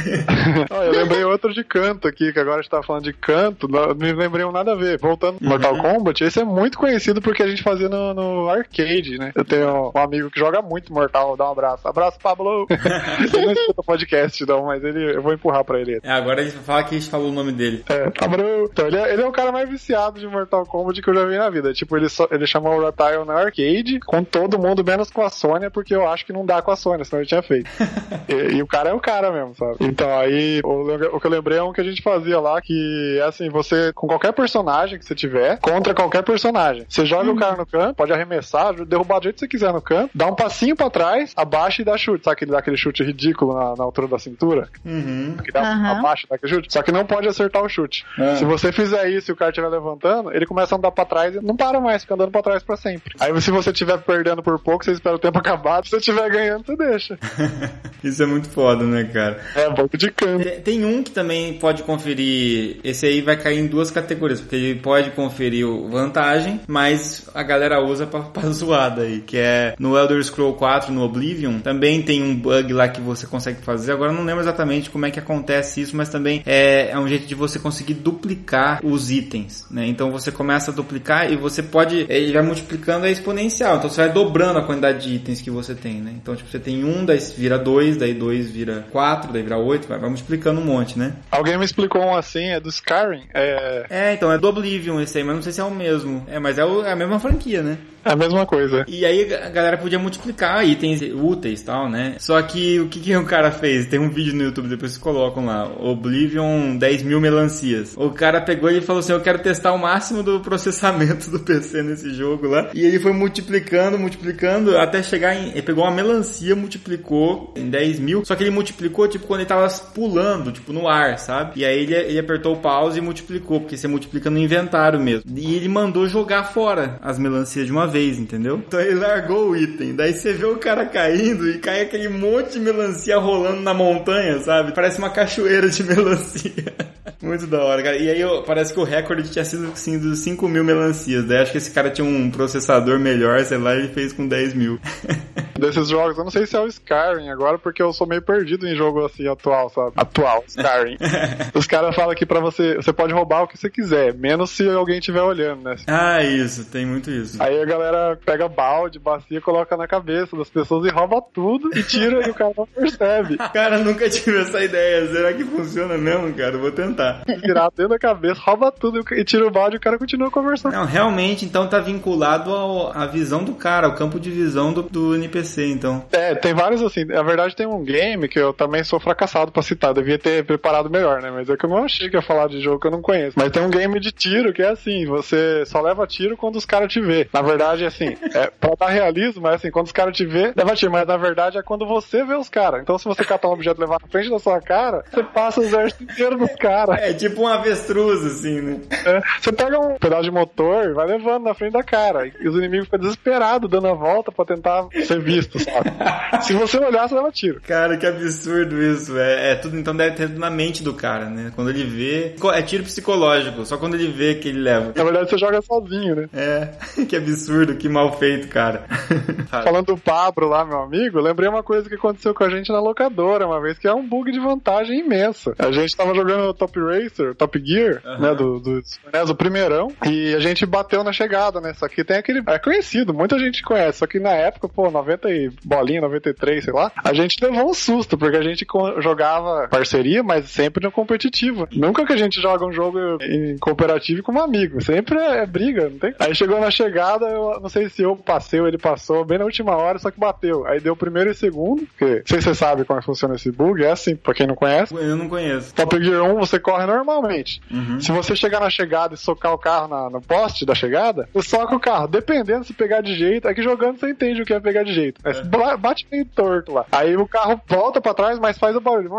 [0.71, 3.69] Ó, eu lembrei outro de canto aqui, que agora a gente tá falando de canto,
[3.69, 4.99] não- me lembrei um nada a ver.
[4.99, 9.19] Voltando pro Mortal Kombat, esse é muito conhecido porque a gente fazia no, no arcade,
[9.19, 9.33] né?
[9.35, 11.87] Eu tenho um amigo que joga muito Mortal, dá um abraço.
[11.87, 12.67] Abraço, Pablo!
[13.33, 16.01] ele não escuta podcast, não, mas ele, eu vou empurrar pra ele.
[16.03, 17.85] É, agora a gente vai falar que a gente falou o nome dele.
[17.89, 18.69] É, Pablo!
[18.71, 21.25] Então, ele é, ele é o cara mais viciado de Mortal Kombat que eu já
[21.25, 21.73] vi na vida.
[21.73, 25.31] Tipo, ele, só, ele chamou o Reptile na arcade, com todo mundo, menos com a
[25.31, 27.71] Sônia, porque eu acho que não dá com a Sônia, senão ele tinha feito.
[28.29, 29.77] e, e o cara é o cara mesmo, sabe?
[29.81, 33.19] Então aí o, o que eu lembrei é um que a gente fazia lá, que
[33.21, 36.85] é assim, você, com qualquer personagem que você tiver, contra qualquer personagem.
[36.89, 37.37] Você joga uhum.
[37.37, 40.27] o cara no canto, pode arremessar, derrubar do jeito que você quiser no canto, dá
[40.27, 42.25] um passinho pra trás, abaixa e dá chute.
[42.25, 44.69] Sabe aquele, dá aquele chute ridículo na, na altura da cintura?
[44.85, 45.37] Uhum.
[45.43, 45.87] Que dá uhum.
[45.99, 46.73] abaixa, dá aquele chute.
[46.73, 48.05] Só que não pode acertar o chute.
[48.19, 48.37] Uhum.
[48.37, 51.35] Se você fizer isso e o cara estiver levantando, ele começa a andar pra trás
[51.35, 53.15] e não para mais, fica andando pra trás pra sempre.
[53.21, 55.85] Aí se você estiver perdendo por pouco, você espera o tempo acabar.
[55.85, 57.19] Se você estiver ganhando, você deixa.
[58.03, 59.41] isso é muito foda, né, cara?
[59.55, 60.49] É, banco de canto.
[60.63, 62.79] Tem um que também pode conferir.
[62.85, 67.83] Esse aí vai cair em duas categorias, porque ele pode conferir vantagem, mas a galera
[67.83, 72.23] usa pra, pra zoada aí, que é no Elder Scroll 4, no Oblivion, também tem
[72.23, 73.93] um bug lá que você consegue fazer.
[73.93, 77.27] Agora não lembro exatamente como é que acontece isso, mas também é, é um jeito
[77.27, 79.87] de você conseguir duplicar os itens, né?
[79.87, 84.03] Então você começa a duplicar e você pode, ele vai multiplicando a exponencial, então você
[84.03, 86.13] vai dobrando a quantidade de itens que você tem, né?
[86.21, 89.89] Então tipo, você tem um, daí vira dois, daí dois vira quatro, daí vira oito,
[89.89, 91.15] vai, vai multiplicando um monte, né?
[91.31, 93.87] Alguém me explicou um assim, é do Skyrim, é...
[93.91, 96.25] É, então é do Oblivion esse aí, mas não sei se é o mesmo.
[96.29, 97.79] É, mas é, o, é a mesma franquia, né?
[98.05, 98.85] É a mesma coisa.
[98.89, 102.17] E aí a galera podia multiplicar itens úteis e tal, né?
[102.19, 103.87] Só que o que, que o cara fez?
[103.87, 105.69] Tem um vídeo no YouTube, depois vocês colocam lá.
[105.79, 107.95] Oblivion 10 mil melancias.
[107.97, 111.83] O cara pegou e falou assim, eu quero testar o máximo do processamento do PC
[111.83, 112.71] nesse jogo lá.
[112.75, 115.51] E ele foi multiplicando, multiplicando, até chegar em...
[115.51, 118.25] Ele pegou uma melancia, multiplicou em 10 mil.
[118.25, 121.61] Só que ele multiplicou, tipo, quando ele tava pulando, tipo, no ar, sabe?
[121.61, 125.23] E aí ele, ele apertou o pause e multiplicou, porque você multiplica no inventário mesmo.
[125.37, 128.63] E ele mandou jogar fora as melancias de uma vez, entendeu?
[128.67, 129.95] Então ele largou o item.
[129.95, 134.41] Daí você vê o cara caindo e cai aquele monte de melancia rolando na montanha,
[134.41, 134.73] sabe?
[134.73, 136.75] Parece uma cachoeira de melancia.
[137.21, 137.97] Muito da hora, cara.
[137.97, 141.25] E aí parece que o recorde tinha sido assim, dos 5 mil melancias.
[141.25, 144.55] Daí acho que esse cara tinha um processador melhor, sei lá, e fez com 10
[144.55, 144.81] mil.
[145.63, 148.67] Desses jogos, eu não sei se é o Skyrim agora, porque eu sou meio perdido
[148.67, 149.93] em jogo assim atual, sabe?
[149.97, 150.97] Atual, Skyrim.
[151.55, 154.69] Os caras falam que pra você, você pode roubar o que você quiser, menos se
[154.69, 155.77] alguém estiver olhando, né?
[155.87, 157.41] Ah, isso, tem muito isso.
[157.41, 161.83] Aí a galera pega balde, bacia, coloca na cabeça das pessoas e rouba tudo e
[161.85, 163.37] tira e o cara não percebe.
[163.53, 165.07] Cara, nunca tive essa ideia.
[165.13, 166.57] Será que funciona mesmo, cara?
[166.57, 167.23] Vou tentar.
[167.27, 170.73] Virar dentro da cabeça, rouba tudo e tira o balde e o cara continua conversando.
[170.73, 174.83] Não, realmente, então tá vinculado ao, à visão do cara, ao campo de visão do,
[174.83, 176.05] do NPC, então.
[176.13, 177.05] É, tem vários assim.
[177.05, 179.95] Na verdade, tem um game que eu também sou fracassado pra citar.
[179.95, 181.31] Devia ter preparado melhor, né?
[181.31, 183.39] Mas é que eu não achei que ia falar de jogo que eu não conheço.
[183.39, 186.67] Mas tem um game de tiro que é assim: você só leva tiro quando os
[186.67, 187.29] caras te vê.
[187.33, 190.53] Na verdade, é assim, é, pra dar realismo, é assim, quando os caras te vê,
[190.57, 190.93] leva tiro.
[190.93, 192.83] Mas na verdade é quando você vê os caras.
[192.83, 195.61] Então se você catar um objeto e levar na frente da sua cara, você passa
[195.61, 196.99] o exército inteiro dos caras.
[197.01, 198.81] É tipo um avestruz, assim, né?
[199.05, 202.27] É, você pega um pedaço de motor e vai levando na frente da cara.
[202.27, 205.91] E os inimigos ficam desesperados, dando a volta pra tentar ser visto, sabe?
[206.43, 207.61] Se você olhar, você leva tiro.
[207.61, 209.17] Cara, que absurdo isso.
[209.17, 211.53] É, é, tudo, então deve ter na mente do cara, né?
[211.55, 212.35] Quando ele vê.
[212.53, 214.93] É tiro psicológico, só quando ele vê que ele leva.
[214.95, 216.29] Na verdade, você joga sozinho, né?
[216.33, 216.69] É,
[217.05, 218.85] que absurdo, que mal feito, cara.
[219.49, 222.81] Falando do Pablo lá, meu amigo, lembrei uma coisa que aconteceu com a gente na
[222.81, 225.55] locadora uma vez, que é um bug de vantagem imensa.
[225.59, 228.21] A gente tava jogando Top Racer, Top Gear, uhum.
[228.21, 231.73] né, do, do, né, do primeirão, e a gente bateu na chegada, né?
[231.75, 232.43] Só que tem aquele.
[232.47, 233.99] É conhecido, muita gente conhece.
[233.99, 237.75] Só que na época, pô, 90 e bolinha, 93, sei lá, a gente levou um
[237.75, 238.67] susto, porque a gente
[238.99, 241.69] jogava parceria, mas sempre no competitivo.
[241.73, 244.81] Nunca que a gente joga um jogo em cooperativo com um amigo.
[244.83, 246.15] Sempre é, é briga, não tem?
[246.19, 249.45] Aí chegou na chegada, eu não sei se eu passei ou ele passou, bem na
[249.45, 250.67] última hora, só que bateu.
[250.67, 253.35] Aí deu o primeiro e segundo, porque não sei se você sabe como é funciona
[253.35, 254.95] esse bug, é assim, pra quem não conhece.
[254.95, 255.75] Eu não conheço.
[255.75, 257.61] Top Gear 1 você corre normalmente.
[257.71, 258.01] Uhum.
[258.01, 261.53] Se você chegar na chegada e socar o carro na, no poste da chegada, você
[261.53, 262.09] soca o carro.
[262.09, 264.95] Dependendo se pegar de jeito, é que jogando você entende o que é pegar de
[264.95, 265.12] jeito.
[265.25, 265.77] É.
[265.77, 266.85] Bate meio torto lá.
[266.91, 269.11] Aí o carro volta pra trás, mas faz o barulho.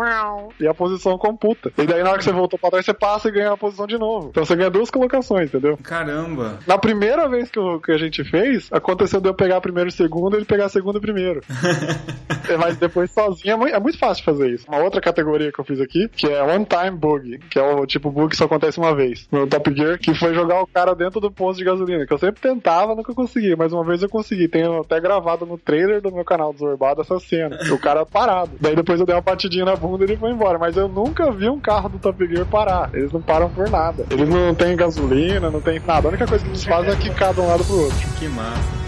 [0.60, 1.72] E a posição computa.
[1.78, 3.86] E daí na hora que você voltou pra trás, você passa e ganha a posição
[3.86, 4.28] de novo.
[4.30, 5.78] Então você ganha duas colocações, entendeu?
[5.82, 6.58] Caramba.
[6.66, 10.34] Na primeira vez que, que a gente fez, aconteceu de eu pegar primeiro e segundo
[10.34, 11.40] e ele pegar segundo e primeiro.
[12.58, 14.66] mas depois sozinho é muito, é muito fácil fazer isso.
[14.68, 17.86] Uma outra categoria que eu fiz aqui, que é One Time Bug, que é o
[17.86, 20.94] tipo bug que só acontece uma vez no Top Gear, que foi jogar o cara
[20.94, 24.08] dentro do posto de gasolina, que eu sempre tentava, nunca conseguia, mas uma vez eu
[24.08, 24.48] consegui.
[24.48, 28.52] Tenho até gravado no trailer do meu canal Zorbado essa cena, o cara parado.
[28.60, 31.30] Daí depois eu dei uma batidinha na bunda e ele foi embora, mas eu nunca
[31.30, 32.90] vi um carro do Top Gear parar.
[32.92, 34.06] Eles não param por nada.
[34.10, 36.08] Eles não têm gasolina, não tem nada.
[36.08, 37.98] A única coisa que eles fazem é quicar de um lado pro outro.
[38.18, 38.83] Que massa.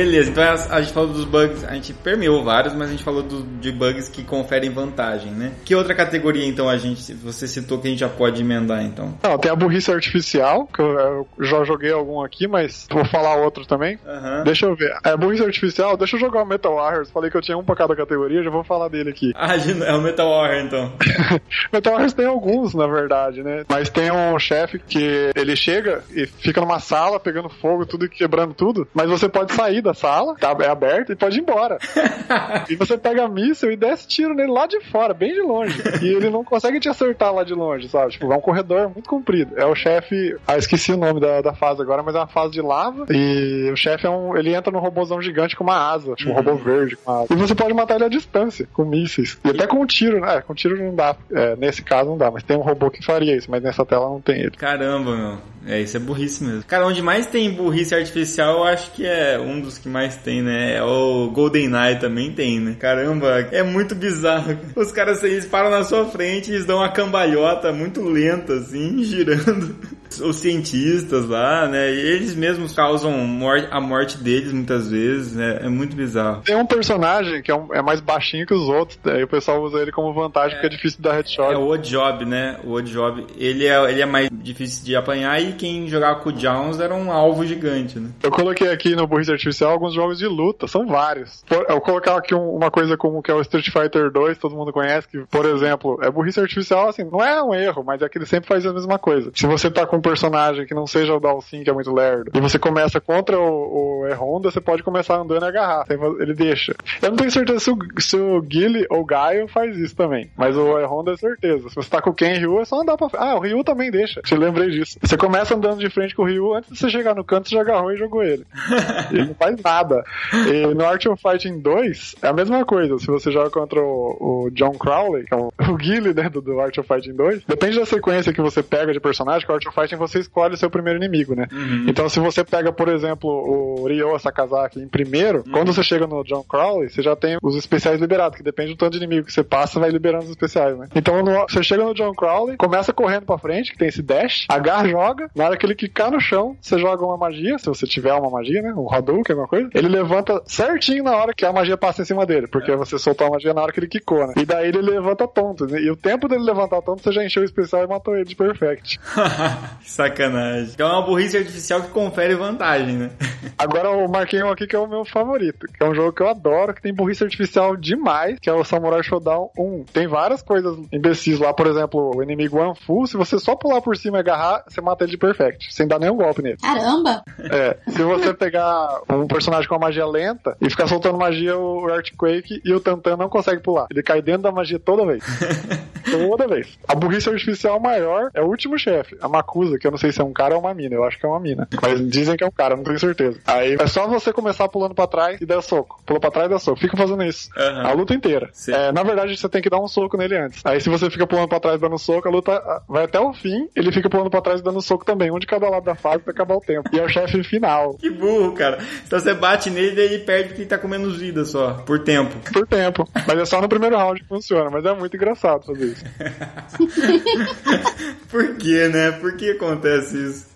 [0.00, 3.04] Beleza, então a, a gente falou dos bugs, a gente permeou vários, mas a gente
[3.04, 5.52] falou do, de bugs que conferem vantagem, né?
[5.62, 9.14] Que outra categoria então a gente, você citou que a gente já pode emendar então?
[9.22, 13.36] Não, tem a burrice artificial, que eu, eu já joguei algum aqui, mas vou falar
[13.36, 13.98] outro também.
[14.06, 14.42] Aham.
[14.42, 14.96] Deixa eu ver.
[15.04, 17.10] É burrice artificial, deixa eu jogar o Metal Warriors.
[17.10, 19.34] Falei que eu tinha um pra cada categoria, já vou falar dele aqui.
[19.36, 20.92] Ah, é o Metal Warrior então.
[21.70, 23.64] Metal Warriors tem alguns, na verdade, né?
[23.68, 28.08] Mas tem um chefe que ele chega e fica numa sala pegando fogo, tudo e
[28.08, 28.88] quebrando tudo.
[28.94, 31.78] Mas você pode sair da sala, tá, é aberto, e pode ir embora.
[32.68, 35.80] e você pega a míssil e desce tiro nele lá de fora, bem de longe.
[36.02, 38.12] E ele não consegue te acertar lá de longe, sabe?
[38.12, 39.54] Tipo, é um corredor muito comprido.
[39.56, 40.36] É o chefe.
[40.46, 43.06] Ah, esqueci o nome da, da fase agora, mas é uma fase de lava.
[43.10, 44.36] E o chefe é um.
[44.36, 47.32] Ele entra num robôzão gigante com uma asa, tipo um robô verde com uma asa.
[47.32, 49.38] E você pode matar ele à distância, com mísseis.
[49.44, 50.42] E até com tiro, né?
[50.42, 51.16] Com tiro não dá.
[51.32, 54.08] É, nesse caso não dá, mas tem um robô que faria isso, mas nessa tela
[54.08, 54.52] não tem ele.
[54.52, 55.38] Caramba, meu.
[55.66, 56.64] É, isso é burrice mesmo.
[56.64, 60.42] Cara, onde mais tem burrice artificial, eu acho que é um dos que mais tem,
[60.42, 60.76] né?
[60.76, 62.76] É o GoldenEye também tem, né?
[62.78, 64.58] Caramba, é muito bizarro.
[64.74, 69.02] Os caras, eles param na sua frente e eles dão uma cambalhota muito lenta, assim,
[69.04, 69.76] girando.
[70.20, 71.90] Os cientistas lá, né?
[71.92, 75.60] E eles mesmos causam mor- a morte deles muitas vezes, né?
[75.62, 76.42] É muito bizarro.
[76.42, 79.62] Tem um personagem que é, um- é mais baixinho que os outros, aí o pessoal
[79.62, 81.52] usa ele como vantagem porque é difícil de dar headshot.
[81.52, 82.58] É o Oddjob, né?
[82.64, 86.32] O Oddjob, ele é, ele é mais difícil de apanhar e quem jogava com o
[86.32, 88.10] Jones era um alvo gigante, né?
[88.22, 91.42] Eu coloquei aqui no Burrice Artificial alguns jogos de luta, são vários.
[91.46, 94.56] Por- Eu colocar aqui um- uma coisa como que é o Street Fighter 2, todo
[94.56, 98.08] mundo conhece, que, por exemplo, é burrice artificial, assim, não é um erro, mas é
[98.08, 99.30] que ele sempre faz a mesma coisa.
[99.34, 102.30] Se você tá com um personagem que não seja o Dalsin, que é muito lerdo,
[102.34, 105.84] e você começa contra o, o E-Honda, você pode começar andando e agarrar,
[106.18, 106.74] ele deixa.
[107.02, 110.30] Eu não tenho certeza se o, se o Guile ou o Gaio faz isso também,
[110.36, 111.68] mas o E-Honda é certeza.
[111.68, 113.22] Se você tá com o Ken e Ryu, é só andar pra frente.
[113.22, 114.98] Ah, o Ryu também deixa, te lembrei disso.
[115.02, 117.54] Você começa andando de frente com o Ryu, antes de você chegar no canto, você
[117.54, 118.46] já agarrou e jogou ele.
[119.10, 120.04] Ele não faz nada.
[120.32, 122.98] E no Art of Fighting 2, é a mesma coisa.
[122.98, 126.40] Se você joga contra o, o John Crowley, que é o, o Guile né, do,
[126.40, 129.54] do Art of Fighting 2, depende da sequência que você pega de personagem, que o
[129.54, 131.46] Art of Fighting você escolhe o seu primeiro inimigo, né?
[131.86, 136.22] Então se você pega, por exemplo, o Ryo Sakazaki em primeiro, quando você chega no
[136.24, 139.32] John Crowley, você já tem os especiais liberados, que depende do tanto de inimigo que
[139.32, 140.88] você passa, vai liberando os especiais, né?
[140.94, 144.46] Então no- você chega no John Crowley, começa correndo pra frente, que tem esse dash,
[144.48, 147.86] agarra, joga, na hora que ele quicar no chão, você joga uma magia, se você
[147.86, 148.72] tiver uma magia, né?
[148.74, 152.24] Um Hadouken, alguma coisa, ele levanta certinho na hora que a magia passa em cima
[152.26, 154.34] dele, porque você soltou a magia na hora que ele quicou, né?
[154.36, 155.80] E daí ele levanta tonto, né?
[155.80, 158.36] E o tempo dele levantar tonto, você já encheu o especial e matou ele de
[158.36, 158.98] perfect.
[159.80, 160.72] Que Sacanagem.
[160.74, 163.10] Então é uma burrice artificial que confere vantagem, né?
[163.58, 166.22] Agora eu marquei um aqui que é o meu favorito, que é um jogo que
[166.22, 169.84] eu adoro, que tem burrice artificial demais, que é o Samurai Shodown 1.
[169.92, 173.80] Tem várias coisas imbecis lá, por exemplo, o inimigo One Full, se você só pular
[173.80, 176.58] por cima e agarrar, você mata ele de perfect, sem dar nenhum golpe nele.
[176.58, 177.22] Caramba!
[177.38, 181.88] É, se você pegar um personagem com uma magia lenta e ficar soltando magia, o
[181.88, 183.86] Earthquake e o Tantan não consegue pular.
[183.90, 185.24] Ele cai dentro da magia toda vez.
[186.10, 186.78] toda vez.
[186.88, 190.20] A burrice artificial maior é o último chefe, a Makusa, que eu não sei se
[190.20, 191.68] é um cara ou uma mina, eu acho que é uma mina.
[191.82, 193.38] Mas dizem que é um cara, não tenho certeza.
[193.46, 196.00] Aí é só você começar pulando pra trás e dar soco.
[196.04, 196.80] Pula pra trás e dá soco.
[196.80, 197.48] Fica fazendo isso.
[197.56, 197.86] Aham.
[197.86, 198.50] A luta inteira.
[198.68, 200.64] É, na verdade, você tem que dar um soco nele antes.
[200.64, 203.32] Aí se você fica pulando pra trás dando soco, a luta ah, vai até o
[203.32, 206.22] fim, ele fica pulando pra trás dando soco também, um de cada lado da fase
[206.22, 206.88] pra acabar o tempo.
[206.92, 207.94] E é o chefe final.
[207.94, 208.78] Que burro, cara.
[209.06, 212.36] Então você bate nele e ele perde ele tá com menos vida só, por tempo.
[212.52, 213.08] por tempo.
[213.26, 214.70] Mas é só no primeiro round que funciona.
[214.70, 216.04] Mas é muito engraçado fazer isso.
[218.30, 219.12] Por que, né?
[219.12, 220.46] Por que acontece isso?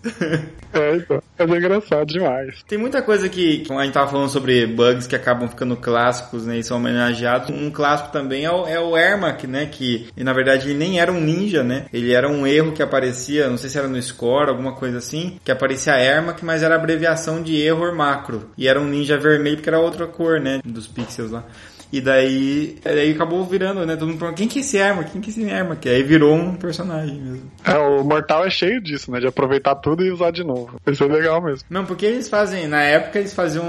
[0.73, 1.23] É, então.
[1.37, 2.63] Mas é engraçado demais.
[2.67, 6.57] Tem muita coisa que, a gente tava falando sobre bugs que acabam ficando clássicos, né,
[6.57, 7.49] e são homenageados.
[7.49, 11.11] Um clássico também é o, é o Ermac, né, que na verdade ele nem era
[11.11, 14.49] um ninja, né, ele era um erro que aparecia, não sei se era no score,
[14.49, 18.49] alguma coisa assim, que aparecia Ermac, mas era abreviação de error macro.
[18.57, 21.45] E era um ninja vermelho porque era outra cor, né, dos pixels lá.
[21.91, 23.95] E daí, daí acabou virando, né?
[23.95, 25.11] Todo mundo falando, quem que é esse Ermac?
[25.11, 25.87] Quem que é esse Ermac?
[25.87, 27.51] Aí virou um personagem mesmo.
[27.63, 29.19] É, o Mortal é cheio disso, né?
[29.19, 30.79] De aproveitar tudo e usar de novo.
[30.87, 31.65] Isso é legal mesmo.
[31.69, 33.65] Não, porque eles fazem, na época eles faziam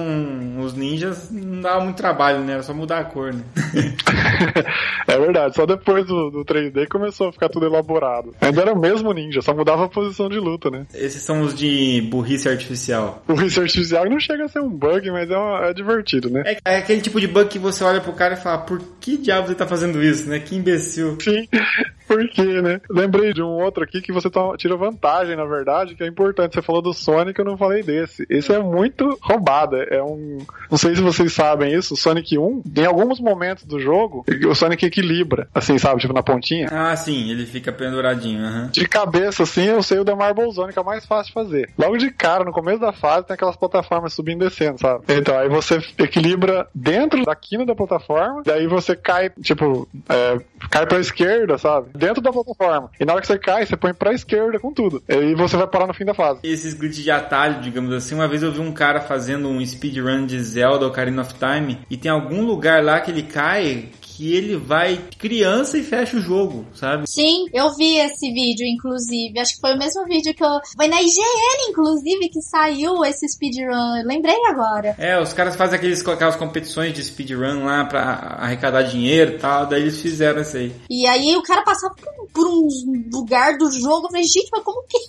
[0.61, 2.55] os ninjas, não dava muito trabalho, né?
[2.55, 3.43] Era só mudar a cor, né?
[5.07, 5.55] é verdade.
[5.55, 8.35] Só depois do, do 3D começou a ficar tudo elaborado.
[8.41, 10.87] Ainda era o mesmo ninja, só mudava a posição de luta, né?
[10.95, 13.23] Esses são os de burrice artificial.
[13.29, 16.43] Research Artificial não chega a ser um bug, mas é, uma- é divertido, né?
[16.47, 19.19] É, é aquele tipo de bug que você olha pro cara e fala, por que
[19.19, 20.39] diabos ele tá fazendo isso, né?
[20.39, 21.19] Que imbecil.
[21.21, 21.49] Sim.
[22.07, 22.81] Por quê, né?
[22.89, 26.55] Lembrei de um outro aqui que você tira vantagem, na verdade, que é importante.
[26.55, 28.27] Você falou do Sonic, eu não falei desse.
[28.29, 29.77] Esse é muito roubado.
[29.77, 30.39] É um.
[30.71, 34.55] Não sei se vocês sabem isso, o Sonic 1, em alguns momentos do jogo, o
[34.55, 36.01] Sonic equilibra, assim, sabe?
[36.01, 36.69] Tipo na pontinha.
[36.71, 38.41] Ah, sim, ele fica penduradinho.
[38.41, 38.69] Uhum.
[38.69, 41.71] De cabeça, assim, eu sei o da Marble Zone, que é mais fácil de fazer.
[41.79, 45.05] Logo de cara, no começo da fase, tem aquelas plataformas subindo e descendo, sabe?
[45.09, 50.39] Então, aí você equilibra dentro da quina da plataforma, daí você cai, tipo, é,
[50.71, 51.89] cai pra esquerda, sabe?
[51.97, 52.91] Dentro da plataforma.
[52.99, 55.03] E na hora que você cai, você põe pra esquerda com tudo.
[55.09, 56.41] E você vai parar no fim da fase.
[56.43, 60.27] Esses glitches de atalho, digamos assim, uma vez eu vi um cara fazendo um speedrun
[60.27, 64.57] de Zelda Ocarina of Time e tem algum lugar lá que ele cai que ele
[64.57, 67.05] vai criança e fecha o jogo, sabe?
[67.07, 69.39] Sim, eu vi esse vídeo, inclusive.
[69.39, 70.59] Acho que foi o mesmo vídeo que eu.
[70.75, 74.07] Foi na IGN, inclusive, que saiu esse speedrun.
[74.07, 74.95] Lembrei agora.
[74.99, 79.67] É, os caras fazem aqueles, aquelas competições de speedrun lá pra arrecadar dinheiro e tal,
[79.67, 80.73] daí eles fizeram isso aí.
[80.89, 82.69] E aí o cara passava por, por um
[83.13, 84.97] lugar do jogo, eu falei, gente, mas como que.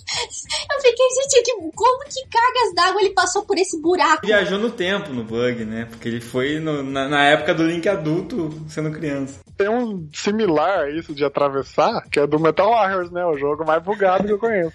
[0.70, 4.26] Eu fiquei, gente, que, como que cargas d'água ele passou por esse buraco?
[4.26, 5.86] Viajou no tempo no bug, né?
[5.86, 9.40] Porque ele foi no, na, na época do Link adulto sendo criança.
[9.56, 13.24] Tem um similar a isso de atravessar, que é do Metal Warriors, né?
[13.24, 14.72] O jogo mais bugado que eu conheço.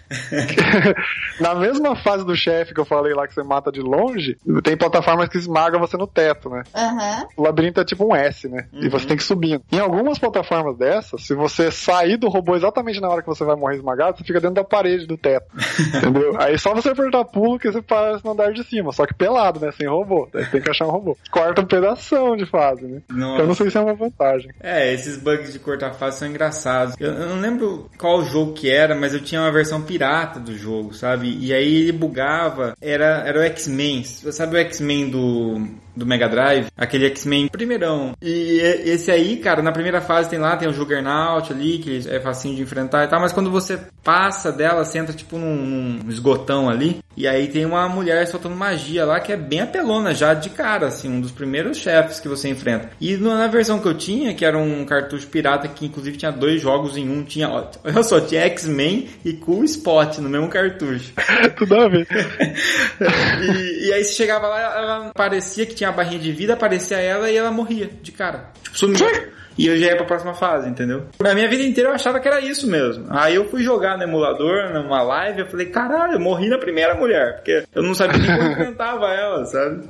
[1.40, 4.76] Na mesma fase do chefe que eu falei lá que você mata de longe, tem
[4.76, 6.64] plataformas que esmagam você no teto, né?
[6.76, 7.28] Uhum.
[7.38, 8.68] O labirinto é tipo um S, né?
[8.74, 8.84] Uhum.
[8.84, 9.64] E você tem que ir subindo.
[9.72, 13.56] Em algumas plataformas dessas, se você sair do robô exatamente na hora que você vai
[13.56, 15.48] morrer esmagado, você fica dentro da parede do teto.
[15.96, 16.36] entendeu?
[16.40, 18.92] Aí só você apertar pulo que você parece no andar de cima.
[18.92, 19.72] Só que pelado, né?
[19.72, 20.28] Sem robô.
[20.32, 21.18] Daí você tem que achar um robô.
[21.32, 23.02] Corta um pedação de fase, né?
[23.10, 23.42] Nossa.
[23.42, 24.13] Eu não sei se é uma vantagem.
[24.60, 26.96] É, esses bugs de cortar fase são engraçados.
[27.00, 30.58] Eu, eu, não lembro qual jogo que era, mas eu tinha uma versão pirata do
[30.58, 31.38] jogo, sabe?
[31.40, 32.76] E aí ele bugava.
[32.82, 34.04] Era, era o X-Men.
[34.04, 38.14] Sabe o X-Men do do Mega Drive, aquele X-Men primeirão.
[38.22, 42.20] E esse aí, cara, na primeira fase tem lá, tem o Juggernaut ali, que é
[42.20, 46.10] facinho de enfrentar e tal, mas quando você passa dela, você entra tipo num, num
[46.10, 50.34] esgotão ali, e aí tem uma mulher soltando magia lá que é bem apelona já
[50.34, 52.90] de cara, assim, um dos primeiros chefes que você enfrenta.
[53.00, 56.62] E na versão que eu tinha, que era um cartucho pirata que inclusive tinha dois
[56.62, 57.50] jogos em um, tinha,
[57.84, 61.14] olha só, tinha X-Men e Cool Spot no mesmo cartucho.
[61.56, 62.08] Tudo a ver.
[62.12, 66.54] e, e aí você chegava lá, ela parecia que tinha tinha a barrinha de vida,
[66.54, 68.52] aparecia ela e ela morria de cara.
[68.64, 69.34] Tipo, sumia.
[69.56, 71.04] E eu já ia pra próxima fase, entendeu?
[71.20, 73.06] Na minha vida inteira eu achava que era isso mesmo.
[73.10, 76.96] Aí eu fui jogar no emulador, numa live, eu falei, caralho, eu morri na primeira
[76.96, 79.84] mulher, porque eu não sabia nem como enfrentava ela, sabe?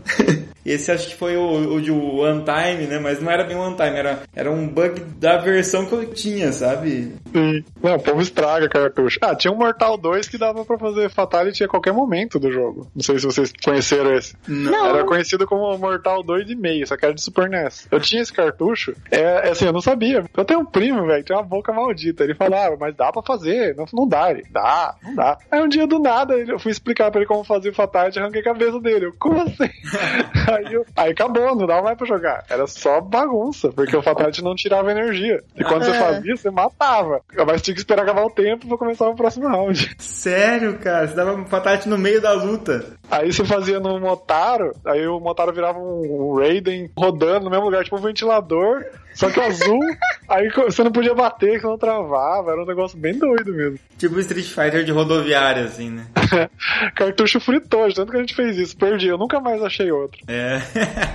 [0.66, 3.00] Esse acho que foi o, o de One Time, né?
[3.00, 6.52] Mas não era bem One Time, era, era um bug da versão que eu tinha,
[6.52, 7.14] sabe?
[7.34, 7.64] Sim.
[7.82, 9.18] Não, o povo estraga cartucho.
[9.22, 12.90] Ah, tinha um Mortal 2 que dava pra fazer Fatality a qualquer momento do jogo.
[12.96, 14.36] Não sei se vocês conheceram esse.
[14.48, 14.86] Não.
[14.88, 17.88] Era conhecido como Mortal 2 e meio, só que era de Super NES.
[17.92, 20.24] Eu tinha esse cartucho, é, é assim, eu não sabia.
[20.36, 22.24] Eu tenho um primo, velho, que tinha uma boca maldita.
[22.24, 23.76] Ele falava, mas dá pra fazer.
[23.76, 24.30] Não, não dá.
[24.32, 25.38] Ele, dá, não dá.
[25.52, 28.22] Aí um dia do nada, eu fui explicar pra ele como fazer o Fatality e
[28.22, 29.06] arranquei a cabeça dele.
[29.08, 29.70] Eu, como assim?
[30.54, 32.44] Aí, eu, aí acabou, não dava mais pra jogar.
[32.50, 35.42] Era só bagunça, porque o Fatality não tirava energia.
[35.56, 36.00] E quando você É.
[36.00, 37.22] fazia, você matava.
[37.48, 39.96] Mas tinha que esperar acabar o tempo pra começar o próximo round.
[39.98, 41.08] Sério, cara?
[41.08, 42.94] Você dava um fatality no meio da luta.
[43.10, 47.66] Aí você fazia no Motaro, aí o Motaro virava um, um Raiden rodando no mesmo
[47.66, 49.80] lugar, tipo um ventilador, só que azul.
[50.30, 52.52] aí você não podia bater, que não travava.
[52.52, 53.80] Era um negócio bem doido mesmo.
[53.98, 56.06] Tipo Street Fighter de rodoviária, assim, né?
[56.96, 58.76] Cartucho fritou, de tanto que a gente fez isso.
[58.78, 60.20] Perdi, eu nunca mais achei outro.
[60.28, 60.60] É.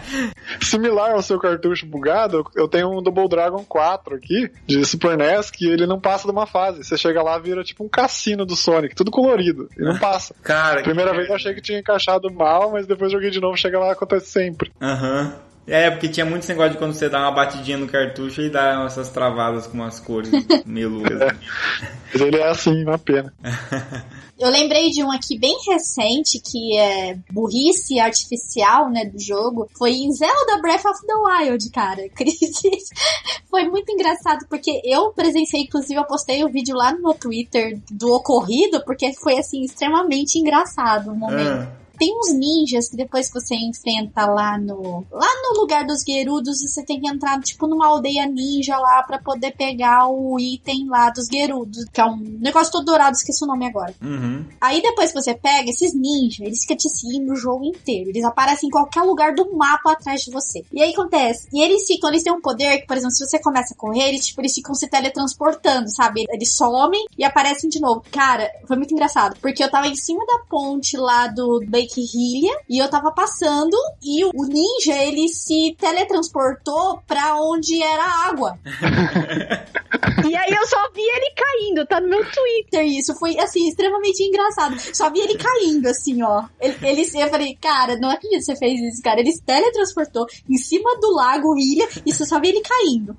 [0.60, 5.50] Similar ao seu cartucho bugado, eu tenho um Double Dragon 4 aqui, de Super NES,
[5.50, 6.82] que ele não passa de uma fase.
[6.84, 9.68] Você chega lá, vira tipo um cassino do Sonic, tudo colorido.
[9.76, 10.34] E não passa.
[10.42, 13.56] Cara, Primeira que- vez eu achei que tinha encaixado mal, mas depois joguei de novo,
[13.56, 14.70] chega lá, acontece sempre.
[14.80, 15.34] Aham.
[15.68, 18.48] É, porque tinha muito esse negócio de quando você dá uma batidinha no cartucho e
[18.48, 20.30] dá essas travadas com umas cores
[20.64, 21.36] meio loucas.
[22.12, 23.32] Mas ele é assim, uma pena.
[24.38, 29.68] Eu lembrei de um aqui bem recente, que é burrice artificial, né, do jogo.
[29.76, 32.08] Foi em Zelda Breath of the Wild, cara.
[32.14, 32.38] Cris.
[33.50, 37.80] Foi muito engraçado, porque eu presenciei, inclusive eu postei o vídeo lá no meu Twitter
[37.90, 41.68] do ocorrido, porque foi, assim, extremamente engraçado o momento.
[41.68, 45.04] Ah, Tem uns ninjas que depois que você enfrenta lá no.
[45.10, 49.18] Lá no lugar dos Gerudos, você tem que entrar, tipo, numa aldeia ninja lá pra
[49.18, 51.84] poder pegar o item lá dos Gerudos.
[51.92, 53.94] Que é um negócio todo dourado, esqueci o nome agora.
[54.02, 54.44] uhum.
[54.60, 58.10] Aí depois que você pega esses ninjas, eles ficam te seguindo o jogo inteiro.
[58.10, 60.64] Eles aparecem em qualquer lugar do mapa atrás de você.
[60.72, 61.48] E aí acontece.
[61.52, 64.08] E eles ficam, eles têm um poder que, por exemplo, se você começa a correr,
[64.08, 66.24] eles, tipo, eles ficam se teletransportando, sabe?
[66.30, 68.02] Eles somem e aparecem de novo.
[68.10, 69.36] Cara, foi muito engraçado.
[69.40, 73.76] Porque eu tava em cima da ponte lá do Lake Hylia e eu tava passando
[74.02, 78.58] e o ninja, ele se teletransportou pra onde era a água.
[80.28, 83.14] E aí eu só vi ele caindo, tá no meu Twitter isso.
[83.18, 84.76] Foi, assim, extremamente engraçado.
[84.92, 86.44] Só vi ele caindo, assim, ó.
[86.60, 89.20] Ele, ele eu falei, cara, não acredito que você fez isso, cara.
[89.20, 93.16] Ele se teletransportou em cima do lago, ilha, e você só vi ele caindo.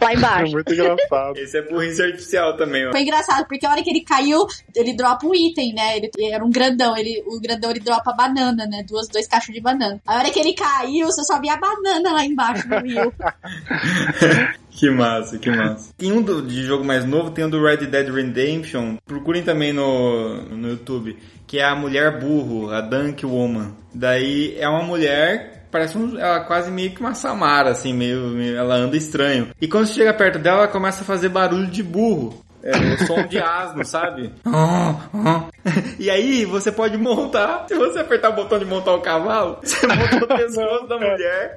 [0.00, 0.52] Lá É embaixo.
[0.52, 1.36] muito engraçado.
[1.38, 2.90] Esse é burrice artificial também, ó.
[2.90, 5.98] Foi engraçado, porque a hora que ele caiu, ele dropa um item, né?
[5.98, 8.82] Ele era um grandão, ele, o grandão ele dropa banana, né?
[8.86, 10.00] Duas, dois cachos de banana.
[10.06, 13.12] A hora que ele caiu, você só via a banana lá embaixo no rio.
[14.70, 15.92] Que massa, que massa.
[15.98, 18.96] Tem um do, de jogo mais novo, tem um do Red Dead Redemption.
[19.04, 21.18] Procurem também no, no YouTube.
[21.46, 23.72] Que é a mulher burro, a Dunk Woman.
[23.92, 28.56] Daí é uma mulher parece um, ela quase meio que uma Samara, assim, meio, meio,
[28.56, 29.48] ela anda estranho.
[29.60, 32.42] E quando você chega perto dela, ela começa a fazer barulho de burro.
[32.62, 34.30] É o som de asno, sabe?
[35.98, 39.86] E aí você pode montar, se você apertar o botão de montar o cavalo, você
[39.86, 41.56] monta o pescoço da mulher.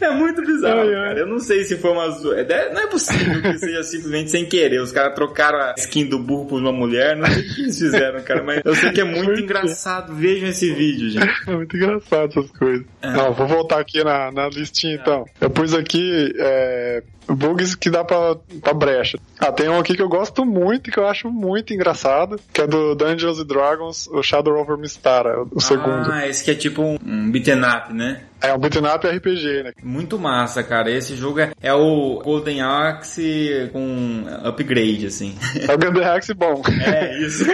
[0.00, 1.18] É muito bizarro, cara.
[1.18, 4.44] Eu não sei se foi uma zo- é, Não é possível que seja simplesmente sem
[4.46, 4.80] querer.
[4.80, 7.16] Os caras trocaram a skin do burro por uma mulher.
[7.16, 8.42] Não sei o que eles fizeram, cara.
[8.42, 10.14] Mas eu sei que é muito engraçado.
[10.14, 11.32] Vejam esse vídeo, gente.
[11.48, 12.84] É muito engraçado essas coisas.
[13.02, 15.24] Não, vou voltar aqui na, na listinha então.
[15.40, 19.18] Eu pus aqui é, bugs que dá pra, pra brecha.
[19.46, 22.60] Ah, tem um aqui que eu gosto muito e que eu acho muito engraçado, que
[22.62, 26.10] é do Dungeons and Dragons, o Shadow over Mistara, o segundo.
[26.10, 28.22] Ah, esse que é tipo um, um beaten up, né?
[28.42, 29.72] É um beat'em up RPG, né?
[29.82, 30.90] Muito massa, cara.
[30.90, 35.34] Esse jogo é, é o Golden Axe com upgrade, assim.
[35.66, 36.60] É o Gundam Axe bom.
[36.84, 37.44] É isso.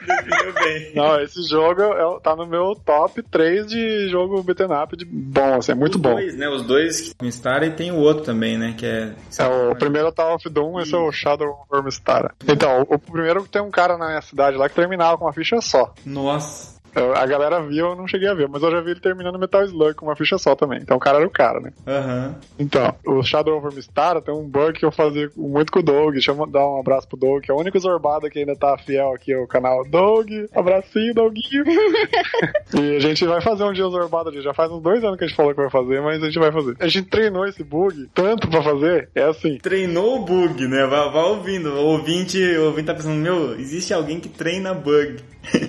[0.00, 0.92] Definiu bem.
[0.94, 5.56] Não, esse jogo é- tá no meu top 3 de jogo beat'em up de bom,
[5.56, 6.14] assim, é muito Os bom.
[6.14, 6.48] dois, né?
[6.48, 8.74] Os dois com Star e tem o outro também, né?
[8.76, 9.12] Que é.
[9.38, 12.34] É, o primeiro é o Tower of Doom, esse é o Shadow over Mistara.
[12.46, 15.32] Então, o, o primeiro tem um cara na minha cidade lá que terminava com uma
[15.32, 15.92] ficha só.
[16.04, 16.79] Nossa.
[16.94, 19.62] A galera viu, eu não cheguei a ver, mas eu já vi ele terminando Metal
[19.64, 20.80] Slug com uma ficha só também.
[20.82, 21.72] Então o cara era o cara, né?
[21.86, 22.34] Aham.
[22.58, 26.12] Então, o Shadow over Mistara tem um bug que eu fazia muito com o Doug.
[26.12, 28.76] Deixa eu dar um abraço pro Doug, que é o único Zorbada que ainda tá
[28.78, 29.84] fiel aqui ao canal.
[29.88, 31.64] Doug, abracinho, Douguinho.
[32.74, 34.42] e a gente vai fazer um dia o Zorbada ali.
[34.42, 36.38] Já faz uns dois anos que a gente falou que vai fazer, mas a gente
[36.38, 36.76] vai fazer.
[36.80, 39.58] A gente treinou esse bug tanto pra fazer, é assim.
[39.58, 40.86] Treinou o bug, né?
[40.86, 41.70] Vai, vai ouvindo.
[41.70, 45.16] O ouvinte, o ouvinte tá pensando, meu, existe alguém que treina bug.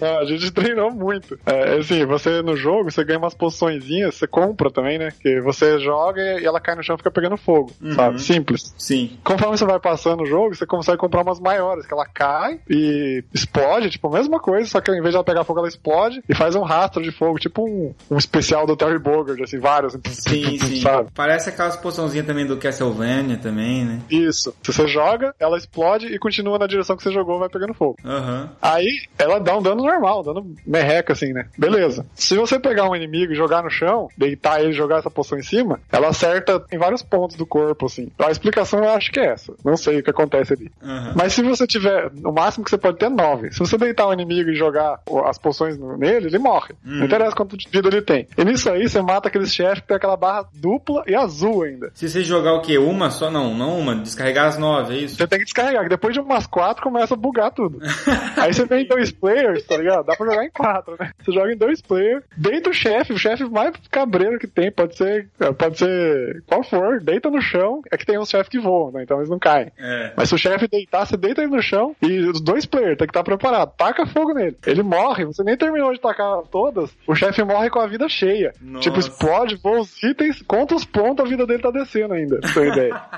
[0.02, 1.38] Ah, a gente treinou muito.
[1.46, 5.10] É, assim, você no jogo, você ganha umas poçõezinhas, você compra também, né?
[5.22, 7.94] Que você joga e ela cai no chão e fica pegando fogo, Uhum.
[7.94, 8.22] sabe?
[8.22, 8.74] Simples.
[8.78, 9.18] Sim.
[9.24, 13.24] Conforme você vai passando o jogo, você consegue comprar umas maiores, que ela cai e
[13.34, 16.22] explode, tipo, a mesma coisa, só que ao invés de ela pegar fogo, ela explode
[16.28, 19.94] e faz um rastro de fogo, tipo um, um especial do Terry Bogard, assim, vários,
[20.10, 20.82] Sim, sim.
[20.82, 21.10] sabe?
[21.16, 24.02] Parece aquelas poçãozinhas também do Castlevania também, né?
[24.10, 24.54] Isso.
[24.64, 27.98] Se você joga, ela explode e continua na direção que você jogou, vai pegando fogo.
[28.06, 28.50] Aham.
[28.62, 31.46] Aí ela dá um dano normal, um dano merreca, assim, né?
[31.58, 32.06] Beleza.
[32.16, 35.38] Se você pegar um inimigo e jogar no chão, deitar ele e jogar essa poção
[35.38, 38.12] em cima, ela acerta em vários pontos do corpo, assim.
[38.20, 39.54] A explicação eu acho que é essa.
[39.64, 40.72] Não sei o que acontece ali.
[40.84, 41.14] Aham.
[41.16, 43.52] Mas se você tiver, o máximo que você pode ter é 9.
[43.52, 46.74] Se você deitar um inimigo e jogar o- as poções nele, ele morre.
[46.84, 48.28] Não interessa quanto de vida ele tem.
[48.38, 51.92] E nisso aí, você mata aqueles chefes que tem aquela barra dupla e azul ainda.
[51.94, 52.78] Se você jogar o quê?
[52.78, 53.30] Uma só?
[53.30, 53.96] Não, não uma.
[53.96, 55.16] Descarregar as nove, é isso?
[55.16, 57.80] Você tem que descarregar, que depois de umas quatro começa a bugar tudo.
[58.38, 59.12] Aí você vem em dois
[59.52, 60.06] players, tá ligado?
[60.06, 61.12] Dá pra jogar em quatro, né?
[61.20, 64.96] Você joga em dois players, deita o chefe, o chefe mais cabreiro que tem, pode
[64.96, 65.28] ser,
[65.58, 69.04] pode ser qual for, deita no chão, é que tem uns chefes que voam, né?
[69.04, 69.72] Então eles não caem.
[69.78, 70.14] É.
[70.16, 73.08] Mas se o chefe deitar, você deita ele no chão e os dois players tem
[73.08, 73.74] que estar preparado.
[73.76, 74.58] Taca fogo nele.
[74.66, 78.54] Ele morre, você nem terminou de tacar todas, o chefe morre com a vida cheia.
[78.62, 78.84] Nossa.
[78.84, 82.50] Tipo, explode, voa os itens, conta os pontos, a vida dele tá descendo ainda, pra
[82.50, 83.02] você ter ideia.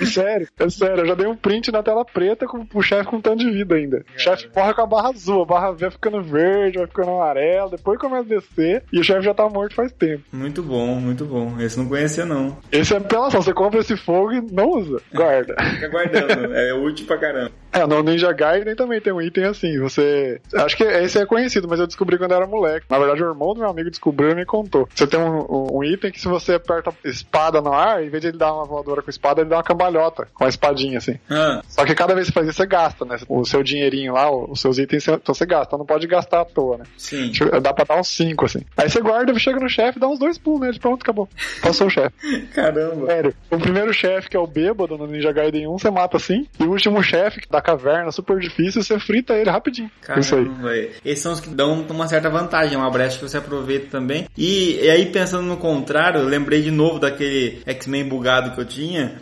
[0.00, 3.08] É sério, é sério, eu já dei um print na tela preta com o chefe
[3.08, 4.04] com tanto de vida ainda.
[4.16, 7.70] O chefe morre com a barra azul, a barra vai ficando verde, vai ficando amarelo,
[7.70, 10.24] depois começa a descer e o chefe já tá morto faz tempo.
[10.32, 11.60] Muito bom, muito bom.
[11.60, 12.56] Esse não conhecia, não.
[12.70, 15.54] Esse é apelação, você compra esse fogo e não usa, guarda.
[15.74, 16.54] Fica guardando.
[16.54, 17.52] é útil pra caramba.
[17.72, 20.40] É, no Ninja Gaiden também tem um item assim, você...
[20.54, 22.86] Acho que esse é conhecido, mas eu descobri quando eu era moleque.
[22.88, 24.88] Na verdade, o irmão do meu amigo descobriu e me contou.
[24.94, 28.28] Você tem um, um- item que se você aperta espada no ar, em vez de
[28.28, 31.18] ele dar uma voadora com espada, ele dá uma cambalhota com a espadinha, assim.
[31.30, 33.16] Ah, Só que cada vez que você faz isso, você gasta, né?
[33.28, 35.78] O seu dinheirinho lá, os seus itens, você- então você gasta.
[35.78, 36.84] Não pode gastar à toa, né?
[36.96, 37.32] sim.
[37.62, 38.60] Dá pra dar uns 5, assim.
[38.76, 41.28] Aí você guarda, chega no chefe, dá uns dois pulos nele, pronto, acabou.
[41.62, 42.14] Passou o chefe.
[42.54, 43.06] Caramba.
[43.06, 43.34] Sério.
[43.50, 46.46] O primeiro chefe, que é o bêbado no Ninja Gaiden 1, você mata assim.
[46.58, 49.90] E o último chefe, da caverna, super difícil, você frita ele rapidinho.
[50.18, 50.44] Isso aí.
[50.44, 50.90] Caramba, velho.
[51.04, 54.26] Esses são os que dão uma certa vantagem, uma brecha que você aproveita também.
[54.36, 58.64] E, e aí, pensando no contrário, eu lembrei de novo daquele X-Men bugado que eu
[58.64, 59.20] tinha,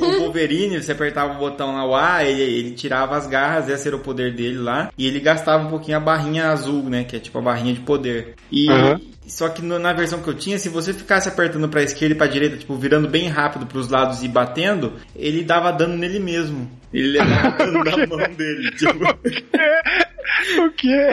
[0.00, 1.82] o Wolverine, você apertava o botão na
[2.16, 5.64] A, ele, ele tirava as garras, esse era o poder dele lá, e ele gastava
[5.66, 8.34] um pouquinho a barrinha azul, né, que é tipo a barrinha de poder.
[8.50, 9.00] E Uhum.
[9.26, 12.18] só que no- na versão que eu tinha, se você ficasse apertando pra esquerda e
[12.18, 16.70] pra direita, tipo, virando bem rápido pros lados e batendo, ele dava dano nele mesmo.
[16.92, 18.98] Ele levava dano na mão dele, tipo.
[20.58, 21.10] O quê?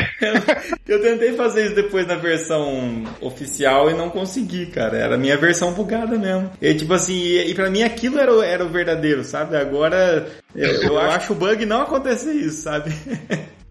[0.88, 4.98] Eu tentei fazer isso depois na versão oficial e não consegui, cara.
[4.98, 6.52] Era a minha versão bugada mesmo.
[6.62, 9.56] E tipo assim, e, e pra mim aquilo era, o- era o verdadeiro, sabe?
[9.58, 12.92] Agora eu, eu acho bug não acontecer isso, sabe?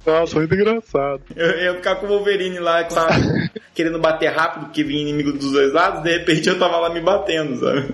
[0.06, 1.20] Nossa, muito engraçado.
[1.36, 3.10] Eu, eu ficar com o Wolverine lá, tava
[3.74, 7.00] querendo bater rápido porque vinha inimigo dos dois lados, de repente eu tava lá me
[7.00, 7.88] batendo, sabe?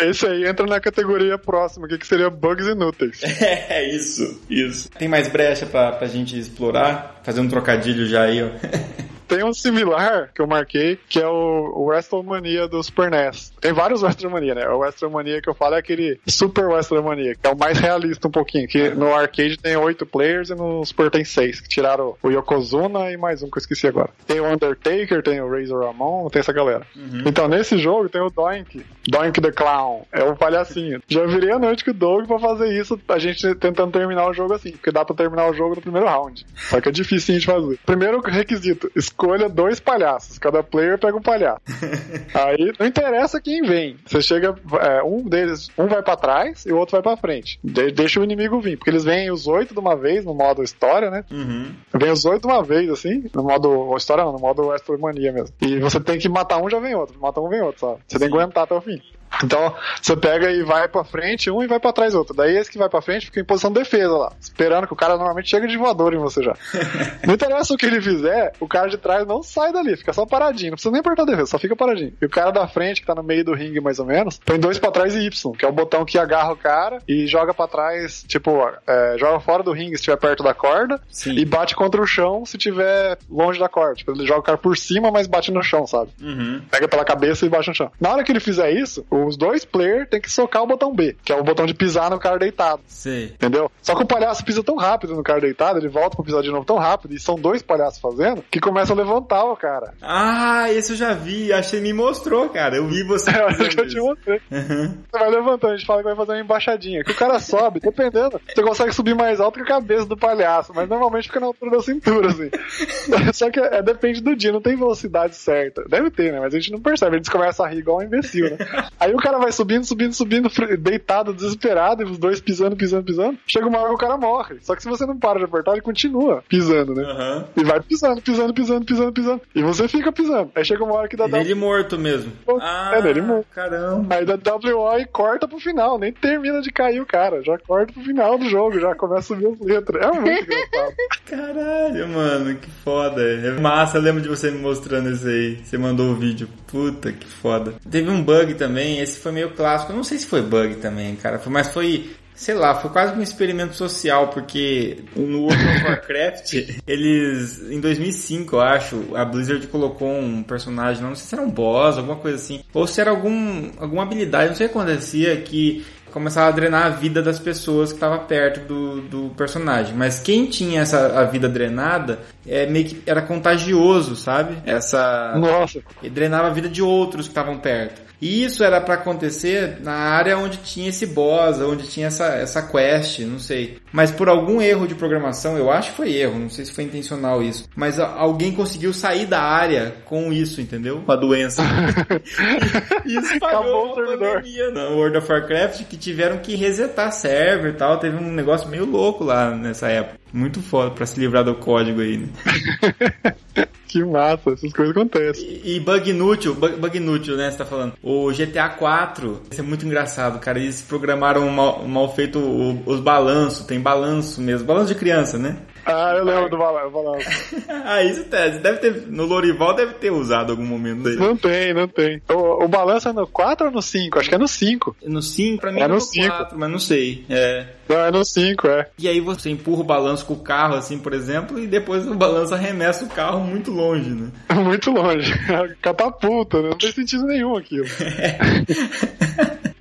[0.00, 3.20] Esse aí entra na categoria próxima, que seria bugs inúteis.
[3.70, 4.90] É isso, isso.
[4.90, 7.20] Tem mais brecha pra, pra gente explorar?
[7.22, 8.50] Fazer um trocadilho já aí, ó.
[9.30, 13.52] Tem um similar que eu marquei, que é o, o WrestleMania do Super NES.
[13.60, 14.68] Tem vários WrestleMania, né?
[14.68, 18.30] O WrestleMania que eu falo é aquele Super WrestleMania, que é o mais realista um
[18.32, 22.28] pouquinho, que no arcade tem oito players e no Super tem seis, que tiraram o
[22.28, 24.10] Yokozuna e mais um que eu esqueci agora.
[24.26, 26.84] Tem o Undertaker, tem o Razor Ramon, tem essa galera.
[27.24, 31.00] Então nesse jogo tem o Doink, Doink the Clown, é o palhacinho.
[31.06, 34.34] Já virei a noite com o Doug pra fazer isso, a gente tentando terminar o
[34.34, 36.44] jogo assim, porque dá pra terminar o jogo no primeiro round.
[36.56, 37.78] Só que é difícil de fazer.
[37.86, 41.60] Primeiro requisito, escolha dois palhaços, cada player pega um palhaço.
[42.34, 43.96] Aí não interessa quem vem.
[44.06, 47.58] Você chega, é, um deles, um vai pra trás e o outro vai pra frente.
[47.62, 50.62] De- deixa o inimigo vir, porque eles vêm os oito de uma vez no modo
[50.62, 51.24] história, né?
[51.30, 51.72] Uhum.
[51.94, 55.54] Vem os oito de uma vez, assim, no modo história não, no modo WrestleMania mesmo.
[55.60, 57.18] E você tem que matar um, já vem outro.
[57.20, 58.00] Mata um, vem outro, sabe?
[58.06, 59.00] Você tem que aguentar até o fim.
[59.42, 62.34] Então, você pega e vai pra frente um e vai pra trás outro.
[62.34, 64.96] Daí esse que vai pra frente fica em posição de defesa lá, esperando que o
[64.96, 66.54] cara normalmente chega de voador em você já.
[67.26, 70.26] Não interessa o que ele fizer, o cara de trás não sai dali, fica só
[70.26, 70.70] paradinho.
[70.70, 72.12] Não precisa nem apertar a defesa, só fica paradinho.
[72.20, 74.58] E o cara da frente, que tá no meio do ringue mais ou menos, põe
[74.58, 77.54] dois pra trás e Y, que é o botão que agarra o cara e joga
[77.54, 78.50] pra trás, tipo,
[78.86, 81.32] é, joga fora do ringue se estiver perto da corda Sim.
[81.32, 83.94] e bate contra o chão se estiver longe da corda.
[83.94, 86.10] Tipo, ele joga o cara por cima, mas bate no chão, sabe?
[86.20, 86.62] Uhum.
[86.70, 87.90] Pega pela cabeça e bate no chão.
[88.00, 91.16] Na hora que ele fizer isso, os dois players têm que socar o botão B,
[91.24, 92.82] que é o botão de pisar no cara deitado.
[92.86, 93.26] Sei.
[93.26, 93.70] Entendeu?
[93.82, 96.50] Só que o palhaço pisa tão rápido no cara deitado, ele volta pra pisar de
[96.50, 99.94] novo tão rápido, e são dois palhaços fazendo, que começa a levantar o cara.
[100.02, 101.48] Ah, esse eu já vi.
[101.48, 102.76] Você me mostrou, cara.
[102.76, 104.40] Eu vi você É, acho que eu te mostrei.
[104.50, 104.98] Uhum.
[105.10, 107.04] Você vai levantando, a gente fala que vai fazer uma embaixadinha.
[107.04, 108.40] Que o cara sobe, dependendo.
[108.46, 111.70] Você consegue subir mais alto que a cabeça do palhaço, mas normalmente fica na altura
[111.70, 112.50] da cintura, assim.
[113.32, 115.84] Só que é, depende do dia, não tem velocidade certa.
[115.88, 116.40] Deve ter, né?
[116.40, 118.58] Mas a gente não percebe, a gente começa a rir igual um imbecil, né?
[118.98, 120.48] Aí o cara vai subindo, subindo, subindo,
[120.78, 123.38] deitado, desesperado, e os dois pisando, pisando, pisando.
[123.46, 124.56] Chega uma hora que o cara morre.
[124.60, 127.02] Só que se você não para de apertar, ele continua pisando, né?
[127.04, 127.44] Aham.
[127.56, 129.40] E vai pisando, pisando, pisando, pisando, pisando.
[129.54, 130.50] E você fica pisando.
[130.54, 132.32] Aí chega uma hora que dá E nele morto mesmo.
[132.60, 133.46] Ah, É, nele morto.
[133.54, 134.14] Caramba.
[134.14, 137.92] Aí dá WO e corta pro final, nem termina de cair o cara, já corta
[137.92, 140.02] pro final do jogo, já começa a subir as letras.
[140.02, 140.94] É muito engraçado.
[141.26, 143.22] Caralho, mano, que foda.
[143.22, 145.56] É massa, eu lembro de você me mostrando isso aí.
[145.62, 146.48] Você mandou o vídeo.
[146.66, 147.74] Puta, que foda.
[147.90, 149.92] Teve um bug também, esse foi meio clássico.
[149.92, 151.40] Eu não sei se foi bug também, cara.
[151.46, 156.54] Mas foi, sei lá, foi quase um experimento social, porque no World of Warcraft,
[156.86, 161.50] eles, em 2005, eu acho, a Blizzard colocou um personagem, não sei se era um
[161.50, 165.36] boss, alguma coisa assim, ou se era algum, alguma habilidade, não sei o que acontecia,
[165.38, 169.94] que começava a drenar a vida das pessoas que estavam perto do, do personagem.
[169.94, 174.58] Mas quem tinha essa a vida drenada é meio que era contagioso, sabe?
[174.66, 178.09] Essa Nossa, e drenava a vida de outros que estavam perto.
[178.20, 182.62] E isso era pra acontecer na área onde tinha esse boss, onde tinha essa, essa
[182.62, 183.79] quest, não sei.
[183.92, 186.84] Mas por algum erro de programação, eu acho que foi erro, não sei se foi
[186.84, 187.68] intencional isso.
[187.74, 191.00] Mas a- alguém conseguiu sair da área com isso, entendeu?
[191.04, 191.62] Com a doença.
[193.04, 194.34] isso Acabou pagou o uma servidor.
[194.36, 197.98] pandemia no World of Warcraft que tiveram que resetar server e tal.
[197.98, 200.18] Teve um negócio meio louco lá nessa época.
[200.32, 202.28] Muito foda pra se livrar do código aí, né?
[203.88, 205.60] que massa, essas coisas acontecem.
[205.64, 207.50] E, e bug inútil, bug, bug inútil, né?
[207.50, 207.94] Você tá falando.
[208.00, 210.60] O GTA 4, isso é muito engraçado, cara.
[210.60, 215.56] Eles programaram mal, mal feito o- os balanços, tem balanço mesmo, balanço de criança, né?
[215.84, 216.90] Ah, eu lembro do balanço.
[216.90, 217.26] balanço.
[217.84, 221.16] ah, isso deve, deve ter, no Lorival deve ter usado algum momento aí.
[221.16, 222.20] Não tem, não tem.
[222.28, 224.18] O, o balanço é no 4 ou no 5?
[224.18, 224.96] Acho que é no 5.
[225.04, 226.28] No 5, pra mim É é no no cinco.
[226.28, 227.24] 4, mas não sei.
[227.28, 227.66] É.
[227.88, 228.88] Não, é no 5, é.
[228.98, 232.14] E aí você empurra o balanço com o carro, assim, por exemplo, e depois o
[232.14, 234.28] balanço arremessa o carro muito longe, né?
[234.60, 235.32] Muito longe.
[235.80, 236.68] Catapulta, né?
[236.70, 237.86] Não tem sentido nenhum aquilo.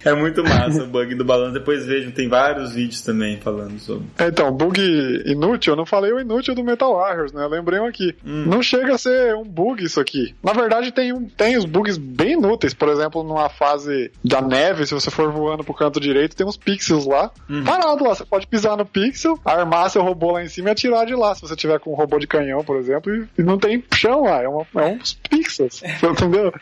[0.04, 1.54] É muito massa o bug do balanço.
[1.54, 4.08] Depois vejam, tem vários vídeos também falando sobre.
[4.20, 4.80] Então, bug
[5.26, 7.44] inútil, eu não falei o inútil do Metal Warriors, né?
[7.44, 8.16] Eu lembrei um aqui.
[8.26, 8.46] Hum.
[8.46, 10.36] Não chega a ser um bug isso aqui.
[10.44, 12.74] Na verdade, tem, um, tem os bugs bem inúteis.
[12.74, 16.58] Por exemplo, numa fase da neve, se você for voando pro canto direito, tem uns
[16.58, 17.32] pixels lá.
[17.50, 17.64] Uhum.
[17.64, 18.16] Parado lá.
[18.16, 21.36] Você pode pisar no pixel, armar seu robô lá em cima e atirar de lá.
[21.36, 24.24] Se você tiver com um robô de canhão, por exemplo, e, e não tem chão
[24.24, 24.42] lá.
[24.42, 25.82] É, uma, é uns pixels.
[26.04, 26.54] Entendeu?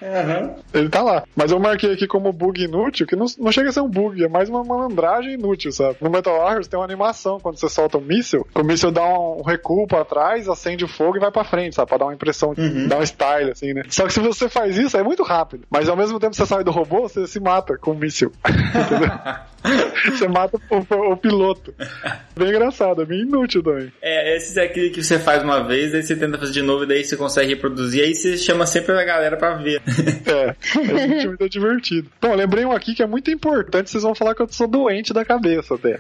[0.74, 1.24] Ele tá lá.
[1.36, 4.24] Mas eu marquei aqui como bug inútil, que não, não chega a ser um bug,
[4.24, 5.98] é mais uma malandragem inútil, sabe?
[6.02, 9.42] No Metal Warriors tem uma animação, quando você solta um míssil, o míssil dá um,
[9.42, 11.90] recuo pra trás, acende o fogo e vai pra frente, sabe?
[11.90, 12.88] Pra dar uma impressão, Uhum.
[12.88, 13.84] dar um style, assim, né?
[13.90, 15.66] Só que se você faz isso, é muito rápido.
[15.70, 18.32] Mas ao mesmo tempo que você sai do robô, você se mata com o míssil.
[18.46, 19.10] Entendeu?
[20.10, 21.74] você mata o, o- o piloto.
[22.38, 23.92] Bem engraçado, é bem inútil também.
[24.00, 26.84] É, esse é aquele que você faz uma vez, daí você tenta fazer de novo,
[26.84, 29.82] e daí você consegue reproduzir, aí você chama sempre a galera pra ver.
[30.28, 32.10] É, é muito divertido.
[32.22, 35.14] Bom, lembrei um aqui que é muito importante, vocês vão falar que eu sou doente
[35.14, 36.00] da cabeça até.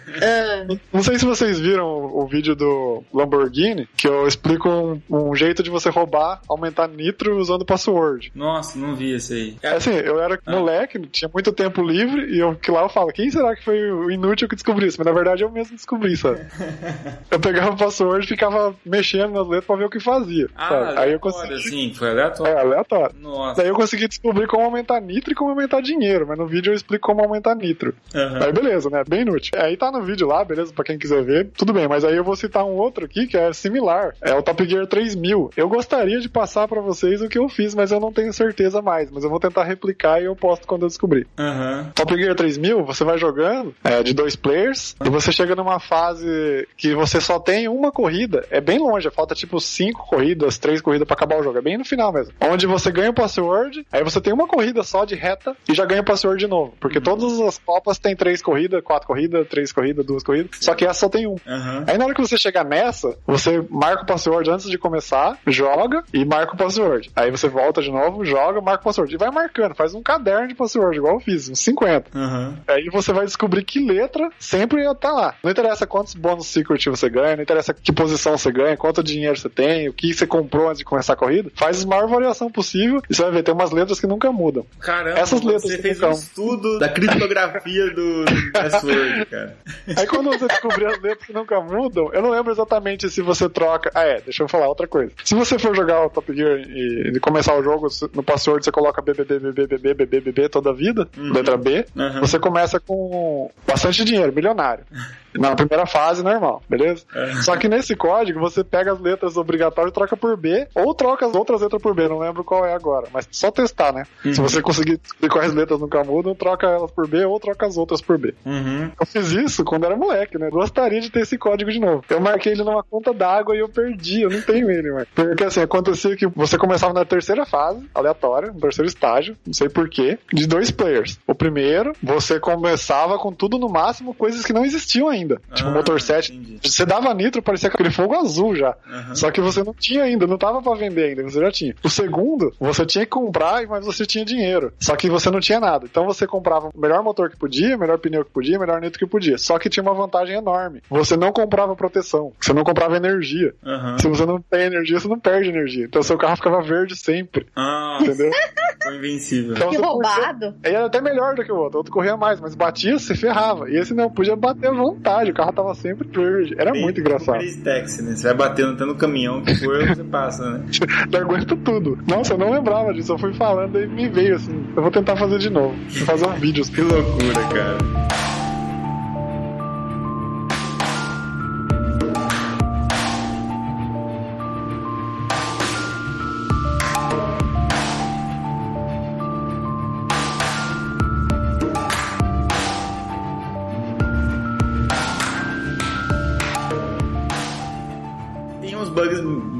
[0.93, 5.35] Não sei se vocês viram o, o vídeo do Lamborghini, que eu explico um, um
[5.35, 8.31] jeito de você roubar, aumentar nitro usando password.
[8.35, 9.55] Nossa, não vi esse aí.
[9.63, 13.11] É assim, eu era moleque, tinha muito tempo livre, e eu que lá eu falo,
[13.11, 14.97] quem será que foi o inútil que descobriu isso?
[14.99, 16.41] Mas na verdade eu mesmo descobri, sabe?
[17.29, 20.47] eu pegava o password e ficava mexendo nas letras pra ver o que fazia.
[20.55, 20.93] Ah?
[20.97, 21.53] Aí eu consegui.
[21.53, 22.53] assim, foi aleatório.
[22.53, 23.15] É, aleatório.
[23.19, 23.61] Nossa.
[23.61, 26.75] Daí eu consegui descobrir como aumentar nitro e como aumentar dinheiro, mas no vídeo eu
[26.75, 27.93] explico como aumentar nitro.
[28.13, 28.43] Aham.
[28.43, 29.03] Aí beleza, né?
[29.07, 29.59] Bem inútil.
[29.59, 32.23] Aí tá no vídeo lá, beleza, pra quem quiser ver, tudo bem, mas aí eu
[32.23, 34.13] vou citar um outro aqui que é similar.
[34.21, 35.51] É o Top Gear 3000.
[35.55, 38.81] Eu gostaria de passar pra vocês o que eu fiz, mas eu não tenho certeza
[38.81, 41.27] mais, mas eu vou tentar replicar e eu posto quando eu descobrir.
[41.37, 41.91] Aham.
[41.95, 43.46] Top Gear 3000, você vai jogando
[43.83, 48.45] é, de dois players e você chega numa fase que você só tem uma corrida.
[48.49, 51.57] É bem longe, falta tipo cinco corridas, três corridas pra acabar o jogo.
[51.57, 52.33] É bem no final mesmo.
[52.41, 55.85] Onde você ganha o password, aí você tem uma corrida só de reta e já
[55.85, 56.73] ganha o password de novo.
[56.79, 60.51] Porque todas as copas tem três corridas, quatro corridas, três corridas, duas corridas.
[60.59, 61.35] Só que essa só tem um.
[61.47, 61.85] Aham.
[61.87, 66.03] Aí na hora que você chegar nessa, você marca o password antes de começar, joga
[66.13, 67.11] e marca o password.
[67.15, 69.13] Aí você volta de novo, joga, marca o password.
[69.13, 72.17] E vai marcando, faz um caderno de password, igual eu fiz, uns 50.
[72.17, 72.57] Aham.
[72.67, 75.35] Aí você vai descobrir que letra sempre tá lá.
[75.43, 79.37] Não interessa quantos bônus secret você ganha, não interessa que posição você ganha, quanto dinheiro
[79.37, 81.51] você tem, o que você comprou antes de começar a corrida.
[81.55, 84.65] Faz a maior variação possível e você vai ver, tem umas letras que nunca mudam.
[84.79, 89.57] Caramba, Essas letras você fez um estudo da criptografia do, password, cara.
[89.97, 93.49] Aí quando você descobrir as letras que nunca mudam, eu não lembro exatamente se você
[93.49, 93.91] troca.
[93.93, 95.11] Ah, é, deixa eu falar outra coisa.
[95.23, 98.71] Se você for jogar o Top Gear e, e começar o jogo, no password você
[98.71, 102.19] coloca BBB, BBB, BBB, BBB toda a vida, letra B, Uhum.
[102.21, 103.16] você começa com
[103.65, 104.85] bastante dinheiro, milionário.
[105.37, 107.05] Na primeira fase, normal, beleza?
[107.43, 111.25] Só que nesse código você pega as letras obrigatórias e troca por B, ou troca
[111.25, 114.03] as outras letras por B, não lembro qual é agora, mas só testar, né?
[114.23, 117.77] Se você conseguir descobrir quais letras nunca mudam, troca elas por B ou troca as
[117.77, 118.33] outras por B.
[118.45, 118.91] Uhum.
[118.99, 120.49] Eu fiz isso quando era moleque, né?
[120.49, 122.03] Gostaria de ter esse código de novo.
[122.09, 125.07] Eu marquei ele numa conta d'água e eu perdi, eu não tenho ele, mano.
[125.13, 129.69] Porque assim, acontecia que você começava na terceira fase, aleatória, no terceiro estágio, não sei
[129.69, 131.19] porquê, de dois players.
[131.27, 135.26] O primeiro, você começava com tudo no máximo, coisas que não existiam ainda.
[135.53, 136.33] Tipo, Ah, motor 7.
[136.33, 136.59] entendi.
[136.63, 138.75] Você dava nitro, parecia aquele fogo azul já.
[138.89, 139.15] Aham.
[139.15, 141.75] Só que você não tinha ainda, não tava pra vender ainda, você já tinha.
[141.83, 144.73] O segundo, você tinha que comprar, mas você tinha dinheiro.
[144.79, 145.85] Só que você não tinha nada.
[145.89, 148.79] Então você comprava o melhor motor que podia, o melhor pneu que podia, o melhor
[148.81, 149.37] nitro que podia.
[149.37, 150.81] Só que tinha uma vantagem enorme.
[150.89, 153.53] Você não comprava proteção, você não comprava energia.
[153.65, 153.97] Aham.
[153.99, 155.85] Se você não tem energia, você não perde energia.
[155.85, 158.31] Então seu carro ficava verde sempre, Ah, entendeu?
[158.83, 159.53] foi invencível.
[159.55, 160.55] Então, Que você podia- roubado.
[160.63, 161.77] Aí era até melhor do que o outro.
[161.77, 163.69] O outro corria mais, mas batia, você ferrava.
[163.69, 165.06] E esse não, podia bater à vontade.
[165.07, 166.55] O carro tava sempre verde.
[166.57, 167.39] Era Bem, muito engraçado.
[167.39, 168.15] Crazy Taxi, né?
[168.15, 170.65] Você vai batendo até no caminhão que for, você passa, né?
[171.11, 171.97] Eu aguento tudo.
[172.07, 173.13] Nossa, eu não lembrava disso.
[173.13, 174.65] Eu fui falando e me veio assim.
[174.75, 175.75] Eu vou tentar fazer de novo.
[175.89, 176.65] Vou fazer um vídeo.
[176.65, 178.36] Que loucura, cara.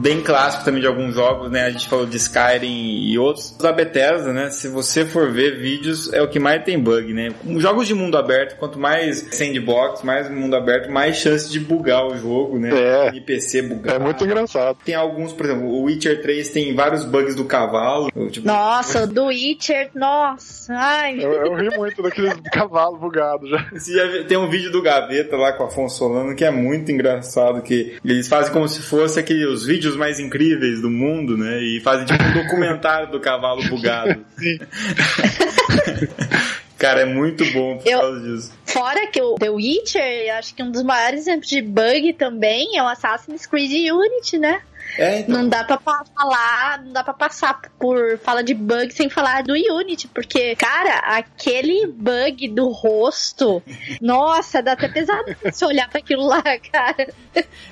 [0.08, 1.64] Bugs bem clássicos também de alguns jogos, né?
[1.64, 3.56] A gente falou de Skyrim e outros.
[3.58, 4.50] Da Bethesda, né?
[4.50, 7.30] Se você for ver vídeos, é o que mais tem bug, né?
[7.58, 12.18] Jogos de mundo aberto, quanto mais sandbox, mais mundo aberto, mais chance de bugar o
[12.18, 12.70] jogo, né?
[12.74, 13.08] É.
[13.10, 13.96] NPC bugar.
[13.96, 14.78] É muito engraçado.
[14.84, 18.10] Tem alguns, por exemplo, o Witcher 3 tem vários bugs do cavalo.
[18.32, 20.74] Tipo, Nossa, o do Witcher, nossa.
[20.74, 23.66] Ai, Eu, eu ri muito daquele cavalo bugado já.
[23.72, 26.52] Você já vê- tem um vídeo do Gaveta lá com o Afonso Solano que é
[26.52, 31.38] muito engraçado, que eles fazem como se fosse aqueles os vídeos mais incríveis do mundo,
[31.38, 31.62] né?
[31.62, 34.26] E fazem tipo um documentário do cavalo bugado.
[36.78, 38.54] Cara, é muito bom por Eu- causa disso.
[38.66, 42.78] Fora que o The Witcher, eu acho que um dos maiores exemplos de bug também
[42.78, 44.62] é o Assassin's Creed Unity, né?
[44.98, 45.36] É, então.
[45.36, 49.54] Não dá pra falar, não dá pra passar por fala de bug sem falar do
[49.54, 53.62] Unity, porque, cara, aquele bug do rosto,
[54.02, 56.42] nossa, dá até pesado se olhar pra aquilo lá,
[56.72, 57.08] cara.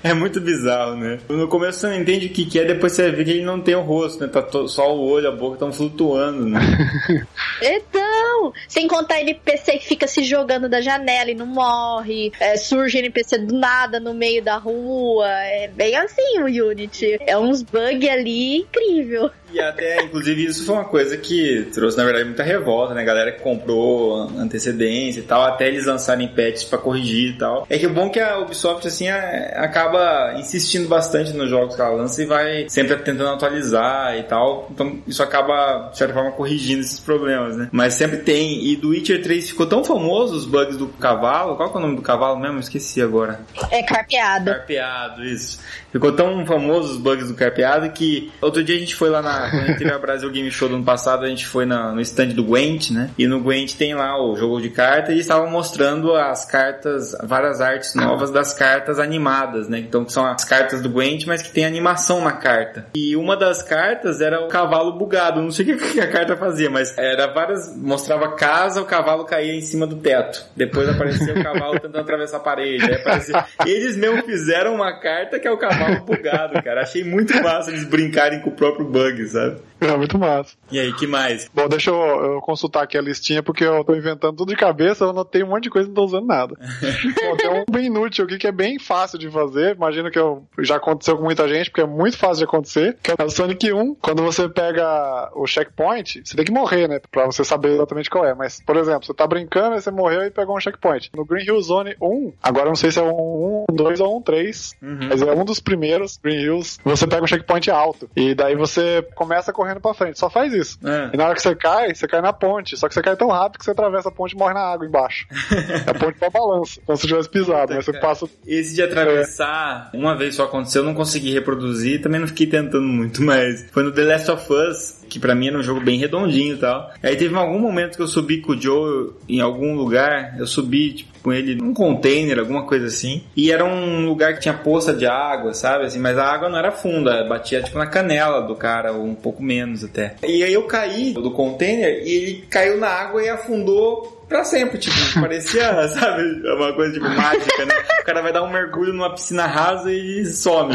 [0.04, 1.20] É muito bizarro, né?
[1.30, 3.60] No começo você não entende o que, que é, depois você vê que ele não
[3.60, 4.28] tem o rosto, né?
[4.28, 6.60] Tá to- só o olho, a boca estão flutuando, né?
[7.62, 12.98] Então, sem contar NPC que fica se jogando da janela e não morre, é, surge
[12.98, 17.15] NPC do nada no meio da rua, é bem assim o Unity.
[17.22, 19.32] É uns bugs ali incrível.
[19.54, 23.02] E até, inclusive, isso foi uma coisa que trouxe, na verdade, muita revolta, né?
[23.02, 27.66] A galera que comprou antecedência e tal, até eles lançarem patches pra corrigir e tal.
[27.70, 31.76] É que o bom é que a Ubisoft, assim, é- acaba insistindo bastante nos jogos
[31.76, 34.68] que ela lança e vai sempre tentando atualizar e tal.
[34.72, 37.70] Então, isso acaba, de certa forma, corrigindo esses problemas, né?
[37.72, 38.66] Mas sempre tem.
[38.66, 41.56] E do Witcher 3 ficou tão famoso os bugs do cavalo.
[41.56, 42.60] Qual que é o nome do cavalo mesmo?
[42.60, 43.40] Esqueci agora.
[43.72, 44.46] É carpeado.
[44.52, 45.60] Carpeado, isso.
[45.92, 49.35] Ficou tão famoso os bugs do carpeado que outro dia a gente foi lá na.
[49.50, 51.92] Quando a gente teve a Brasil Game Show do ano passado, a gente foi na-
[51.92, 53.10] no stand do Gwent, né?
[53.18, 57.62] E no Gwent tem lá o jogo de carta e estavam mostrando as cartas, várias
[57.62, 59.80] artes novas das cartas animadas, né?
[59.80, 62.88] Então que são as cartas do Gwent, mas que tem animação na carta.
[62.96, 65.42] E uma das cartas era o cavalo bugado.
[65.42, 67.76] Não sei o que a carta fazia, mas era várias.
[67.76, 70.46] Mostrava casa, o cavalo caía em cima do teto.
[70.56, 72.86] Depois aparecia o cavalo tentando atravessar a parede.
[72.94, 73.46] Aparecia...
[73.66, 76.82] Eles mesmo fizeram uma carta que é o cavalo bugado, cara.
[76.82, 79.62] Achei muito massa eles brincarem com o próprio bug, sabe?
[79.80, 80.56] É muito massa.
[80.72, 81.50] E aí, que mais?
[81.54, 85.04] Bom, deixa eu, eu consultar aqui a listinha, porque eu tô inventando tudo de cabeça,
[85.04, 86.56] eu anotei um monte de coisa e não tô usando nada.
[86.60, 90.46] Bom, tem um bem inútil aqui que é bem fácil de fazer, imagino que eu,
[90.60, 93.72] já aconteceu com muita gente, porque é muito fácil de acontecer, que é o Sonic
[93.72, 93.96] 1.
[93.96, 98.26] Quando você pega o checkpoint, você tem que morrer, né, pra você saber exatamente qual
[98.26, 98.34] é.
[98.34, 101.12] Mas, por exemplo, você tá brincando, aí você morreu e pegou um checkpoint.
[101.16, 104.18] No Green Hill Zone 1, agora eu não sei se é um 1, 2 ou
[104.18, 108.10] um 3, mas é um dos primeiros Green Hills, você pega um checkpoint alto.
[108.16, 110.78] E daí você começa correndo pra frente, só faz isso.
[110.86, 111.10] É.
[111.14, 112.78] E na hora que você cai, você cai na ponte.
[112.78, 114.86] Só que você cai tão rápido que você atravessa a ponte e morre na água
[114.86, 115.28] embaixo.
[115.88, 118.08] a ponte só balança, como se tivesse pisado, mas você cara.
[118.08, 118.28] passa.
[118.46, 122.88] Esse de atravessar, uma vez só aconteceu, eu não consegui reproduzir, também não fiquei tentando
[122.88, 125.98] muito, mas foi no The Last of Us, que pra mim era um jogo bem
[125.98, 126.92] redondinho e tal.
[127.02, 130.94] Aí teve algum momento que eu subi com o Joe em algum lugar, eu subi,
[130.94, 134.94] tipo, com ele num container, alguma coisa assim, e era um lugar que tinha poça
[134.94, 138.56] de água, sabe, assim, mas a água não era funda, batia, tipo, na canela do
[138.56, 140.18] cara, ou um pouco menos até.
[140.24, 144.78] E aí eu caí do container, e ele caiu na água e afundou pra sempre,
[144.78, 146.24] tipo, parecia, sabe,
[146.56, 147.74] uma coisa tipo mágica, né?
[148.02, 150.74] O cara vai dar um mergulho numa piscina rasa e some.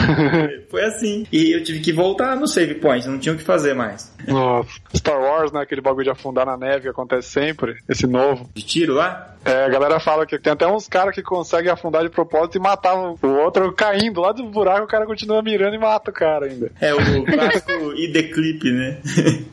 [0.69, 1.27] Foi assim.
[1.33, 4.13] E eu tive que voltar no save point, não tinha o que fazer mais.
[4.27, 4.69] Nossa.
[4.97, 5.61] Star Wars, né?
[5.63, 7.77] Aquele bagulho de afundar na neve que acontece sempre.
[7.89, 8.49] Esse novo.
[8.55, 9.35] De tiro lá?
[9.43, 12.61] É, a galera fala que tem até uns caras que conseguem afundar de propósito e
[12.61, 16.45] matar o outro caindo lá do buraco, o cara continua mirando e mata o cara
[16.45, 16.71] ainda.
[16.79, 18.99] É o clássico ID Clip, né?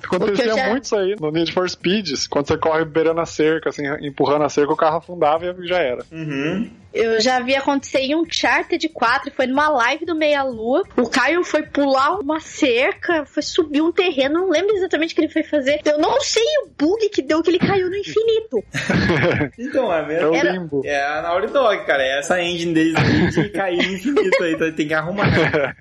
[0.04, 2.28] Acontecia já- muito isso aí no Need for Speeds.
[2.28, 5.80] Quando você corre beirando a cerca, assim, empurrando a cerca, o carro afundava e já
[5.80, 6.04] era.
[6.12, 6.70] Uhum.
[6.94, 10.82] Eu já vi acontecer em um Uncharted 4, foi numa live do Meia Lua.
[10.96, 15.22] O Caio foi pular uma cerca, foi subir um terreno, não lembro exatamente o que
[15.22, 15.80] ele foi fazer.
[15.86, 18.64] Eu não sei o bug que deu que ele caiu no infinito.
[19.60, 20.30] Então, é É mesmo.
[20.32, 20.82] o Era- limbo.
[20.86, 22.02] É a Naughty Dog, cara.
[22.04, 25.28] É essa engine deles aí de cair no infinito aí, então tem que arrumar.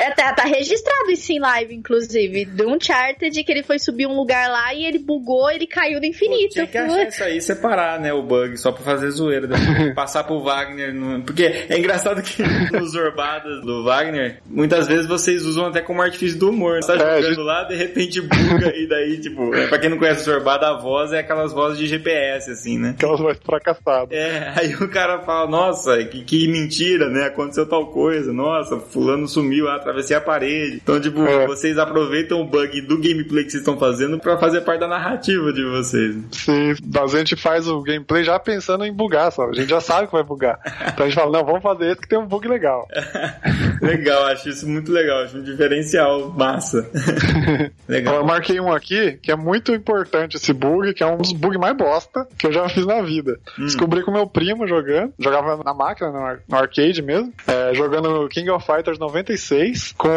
[0.00, 4.14] É, tá, tá registrado isso em live, inclusive, do Uncharted, que ele foi subir um
[4.16, 6.52] lugar lá e ele bugou, ele caiu no Pô, infinito.
[6.54, 9.46] tinha que isso aí separar, né, o bug, só pra fazer zoeira.
[9.46, 9.56] né?
[9.94, 10.94] Passar pro Wagner.
[10.94, 12.42] no- Porque é engraçado que
[12.76, 16.82] nos Zorbadas do Wagner, muitas vezes vocês usam até como artifício do humor.
[16.82, 19.90] Você tá É, jogando gente- lá, de repente buga, e daí, tipo, é, pra quem
[19.90, 22.90] não conhece o Zorbada, a voz é aquelas vozes de GPS, assim, né?
[22.90, 24.10] Aquelas mais fracassadas.
[24.12, 27.24] É, aí o cara fala, nossa, que, que mentira, né?
[27.26, 30.76] Aconteceu tal coisa, nossa, fulano sumiu, ah, atravessei a parede.
[30.82, 31.46] Então, tipo, É.
[31.46, 35.52] vocês aproveitam o bug do gameplay que vocês estão fazendo pra fazer parte da narrativa
[35.52, 36.16] de vocês.
[36.32, 39.52] Sim, a gente faz o gameplay já pensando em bugar, sabe?
[39.52, 40.58] A gente já sabe que vai bugar.
[40.92, 42.86] Então a gente fala, não, vamos fazer esse que tem um bug legal.
[43.80, 46.88] legal, acho isso muito legal, acho um diferencial massa.
[46.92, 48.14] Então, legal.
[48.16, 51.58] eu marquei um aqui que é muito importante esse bug, que é um dos bugs
[51.58, 53.38] mais bosta que eu já fiz na vida.
[53.58, 56.10] Descobri com meu primo jogando, jogava na máquina,
[56.48, 60.08] no arcade mesmo, é, jogando King of Fighters 96 com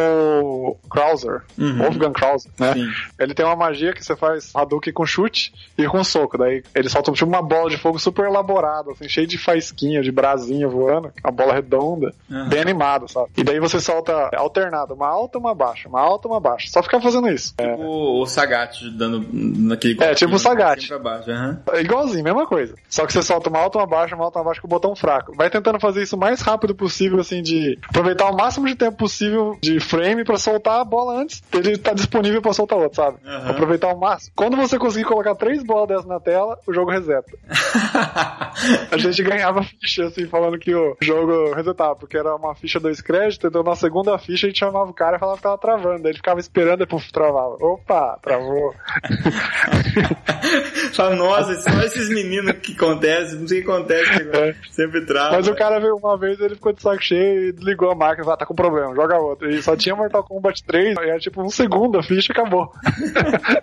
[0.43, 1.77] o Krauser, Uhum.
[1.77, 2.73] Wolfgang Krauser, né?
[2.73, 2.91] Sim.
[3.19, 6.37] Ele tem uma magia que você faz Hadouken com chute e com soco.
[6.37, 10.01] Daí Daí eles soltam tipo uma bola de fogo super elaborada, assim, cheia de faisquinha,
[10.01, 12.49] de brasinha voando, uma bola redonda, Aham.
[12.49, 13.29] bem animada, sabe?
[13.37, 16.67] E daí você solta alternado, uma alta, uma baixa, uma alta, uma baixa.
[16.69, 17.53] Só ficar fazendo isso.
[17.57, 20.75] É, O, o Sagat dando naquele É, tipo o Sagat.
[20.75, 21.61] pra cima e pra baixo, aham.
[21.73, 22.75] é igualzinho, mesma coisa.
[22.89, 24.95] Só que você solta uma alta, uma baixa, uma alta, uma baixa com o botão
[24.95, 25.33] fraco.
[25.35, 28.97] Vai tentando fazer isso o mais rápido possível, assim, de aproveitar o máximo de tempo
[28.97, 33.17] possível de frame pra soltar a bola antes dele estar disponível pra soltar outra, sabe?
[33.25, 33.49] Aham.
[33.51, 34.31] Aproveitar o máximo.
[34.35, 37.31] Quando você conseguir colocar três bolas dessas na tela, o jogo reseta.
[38.91, 43.01] A gente ganhava ficha, assim, falando que o jogo resetava, porque era uma ficha dois
[43.01, 46.03] créditos, então na segunda ficha a gente chamava o cara e falava que tava travando.
[46.03, 47.55] Daí ele ficava esperando e puf, travava.
[47.59, 48.73] Opa, travou.
[50.93, 54.55] Fala, nossa, só esses meninos que acontece, não sei o que acontece, É.
[54.71, 55.35] sempre trava.
[55.35, 58.21] Mas o cara veio uma vez, ele ficou de saco cheio e desligou a máquina
[58.21, 59.51] e falou, ah, tá com problema, joga outra.
[59.51, 62.71] E só tinha Mortal Kombat 3, e era tipo um segundo a ficha acabou.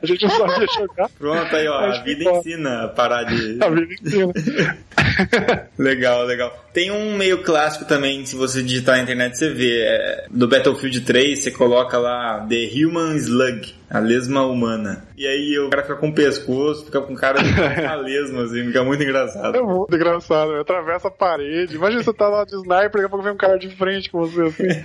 [0.03, 1.09] a gente não sabia jogar.
[1.19, 3.59] Pronto, aí ó, a que vida ensina a parar de...
[4.05, 4.33] Ensina.
[5.79, 6.53] Legal, legal.
[6.73, 9.81] Tem um meio clássico também, se você digitar na internet você vê.
[9.83, 15.05] É, do Battlefield 3, você coloca lá The Human Slug, a lesma humana.
[15.17, 17.51] E aí o cara fica com o pescoço, fica com cara de
[18.05, 19.57] lesma, assim, fica muito engraçado.
[19.57, 20.61] É muito engraçado, né?
[20.61, 21.75] atravessa a parede.
[21.75, 24.21] Imagina você tá lá de sniper, daqui a pouco vem um cara de frente com
[24.25, 24.85] você assim.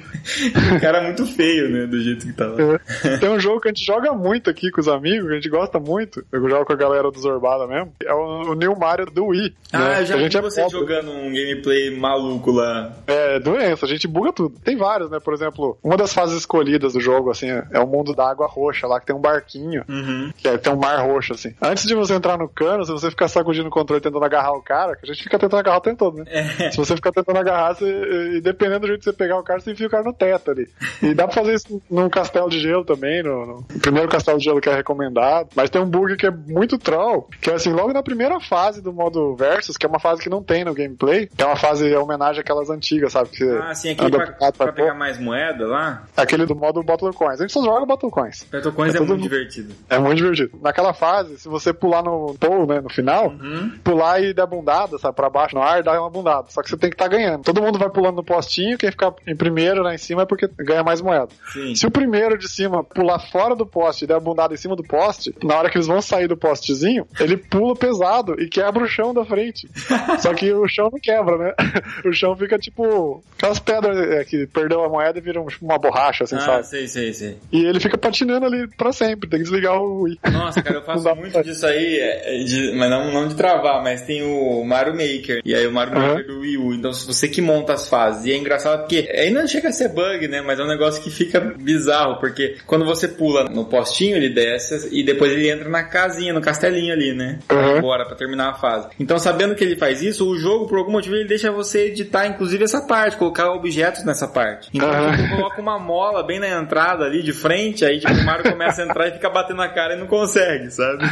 [0.76, 2.80] O cara é muito feio, né, do jeito que tá lá.
[3.20, 5.50] Tem um jogo que a gente joga muito aqui com os amigos, que a gente
[5.50, 6.26] gosta muito.
[6.32, 7.94] Eu jogo com a galera do Zorbada mesmo.
[8.04, 9.54] É o, o New Mario do Wii.
[9.72, 10.02] Ah, né?
[10.02, 10.80] eu já a vi gente é você pobre.
[10.80, 12.94] jogando um gameplay maluco lá.
[13.08, 14.56] É doença, a gente buga tudo.
[14.64, 15.20] Tem vários, né?
[15.20, 18.88] Por exemplo, uma das fases escolhidas do jogo, assim, é o mundo da água roxa,
[18.88, 20.32] lá que tem um barquinho, Uhum.
[20.38, 21.54] que é, tem um mar roxo, assim.
[21.62, 24.62] Antes de você entrar no cano, se você ficar sacudindo o controle tentando agarrar o
[24.62, 26.26] cara, que a gente fica tentando agarrar o tempo todo, né?
[26.28, 26.72] É.
[26.72, 27.86] Se você ficar tentando agarrar, você,
[28.38, 30.52] e dependendo do jeito que você pegar o cara, você enfia o cara no teto
[30.52, 30.68] ali.
[31.02, 34.46] E dá pra fazer isso num castelo de gelo também, no, no primeiro castelo de
[34.46, 35.50] gelo que é recomendado.
[35.56, 38.82] Mas tem um bug que é muito troll, que é assim, logo na primeira fase
[38.82, 41.56] do modo Versus, que é uma fase que não tem no gameplay, que é uma
[41.56, 43.30] fase em homenagem àquelas antigas, sabe?
[43.30, 46.04] Que Ah, sim, aquele pra, pra pra pegar mais moeda lá.
[46.16, 47.40] Aquele do modo Bottle Coins.
[47.40, 48.44] A gente só joga Bottle Coins.
[48.46, 49.74] Petocões É é, todo muito divertido.
[49.90, 50.60] É muito divertido.
[50.62, 53.72] Naquela fase, se você pular no pull, né, no final, Uhum.
[53.84, 56.48] pular e der bundada, sabe, pra baixo no ar, dá uma bundada.
[56.50, 57.44] Só que você tem que estar ganhando.
[57.44, 60.48] Todo mundo vai pulando no postinho, quem ficar em primeiro lá em cima é porque
[60.60, 61.30] ganha mais moeda.
[61.54, 61.76] Sim.
[61.76, 64.76] Se o primeiro de cima pular fora do poste e der a bundada em cima
[64.76, 68.84] do poste, na hora que eles vão sair do postezinho, ele pula pesado e quebra
[68.84, 69.70] o chão da frente.
[70.20, 71.54] Só que o chão não quebra, né?
[72.06, 75.78] O chão fica tipo aquelas pedras é, que perdeu a moeda e viram tipo, uma
[75.78, 76.68] borracha, assim, Ah, sabe?
[76.68, 77.38] sei, sei, sei.
[77.52, 80.20] E ele fica patinando ali pra sempre, tem que desligar o Wii.
[80.32, 83.82] Nossa, cara, eu faço muito pra- disso aí, é, de- mas não, não de travar,
[83.84, 85.42] mas tem o Mario Maker.
[85.44, 86.08] E aí o Mario Aham.
[86.10, 86.74] Maker do Wii U.
[86.74, 88.26] Então se você que monta as fases.
[88.26, 90.42] E é engraçado porque aí não chega a ser bug, né?
[90.42, 94.90] Mas é um negócio que fica bizarro, porque quando você pula no postinho, ele desce
[94.92, 97.40] e depois ele entra na casinha, no castelinho ali, né?
[97.48, 97.78] Pra Aham.
[97.78, 98.88] embora, pra terminar a fase.
[99.00, 102.28] Então sabendo que ele faz isso, o jogo, por algum motivo, ele deixa você editar,
[102.28, 104.70] inclusive, essa parte, colocar objetos nessa parte.
[104.74, 108.52] Então você coloca uma mola bem na entrada ali de frente, aí tipo, o Mario
[108.52, 111.04] começa a entrar e fica batendo na cara e não consegue, sabe?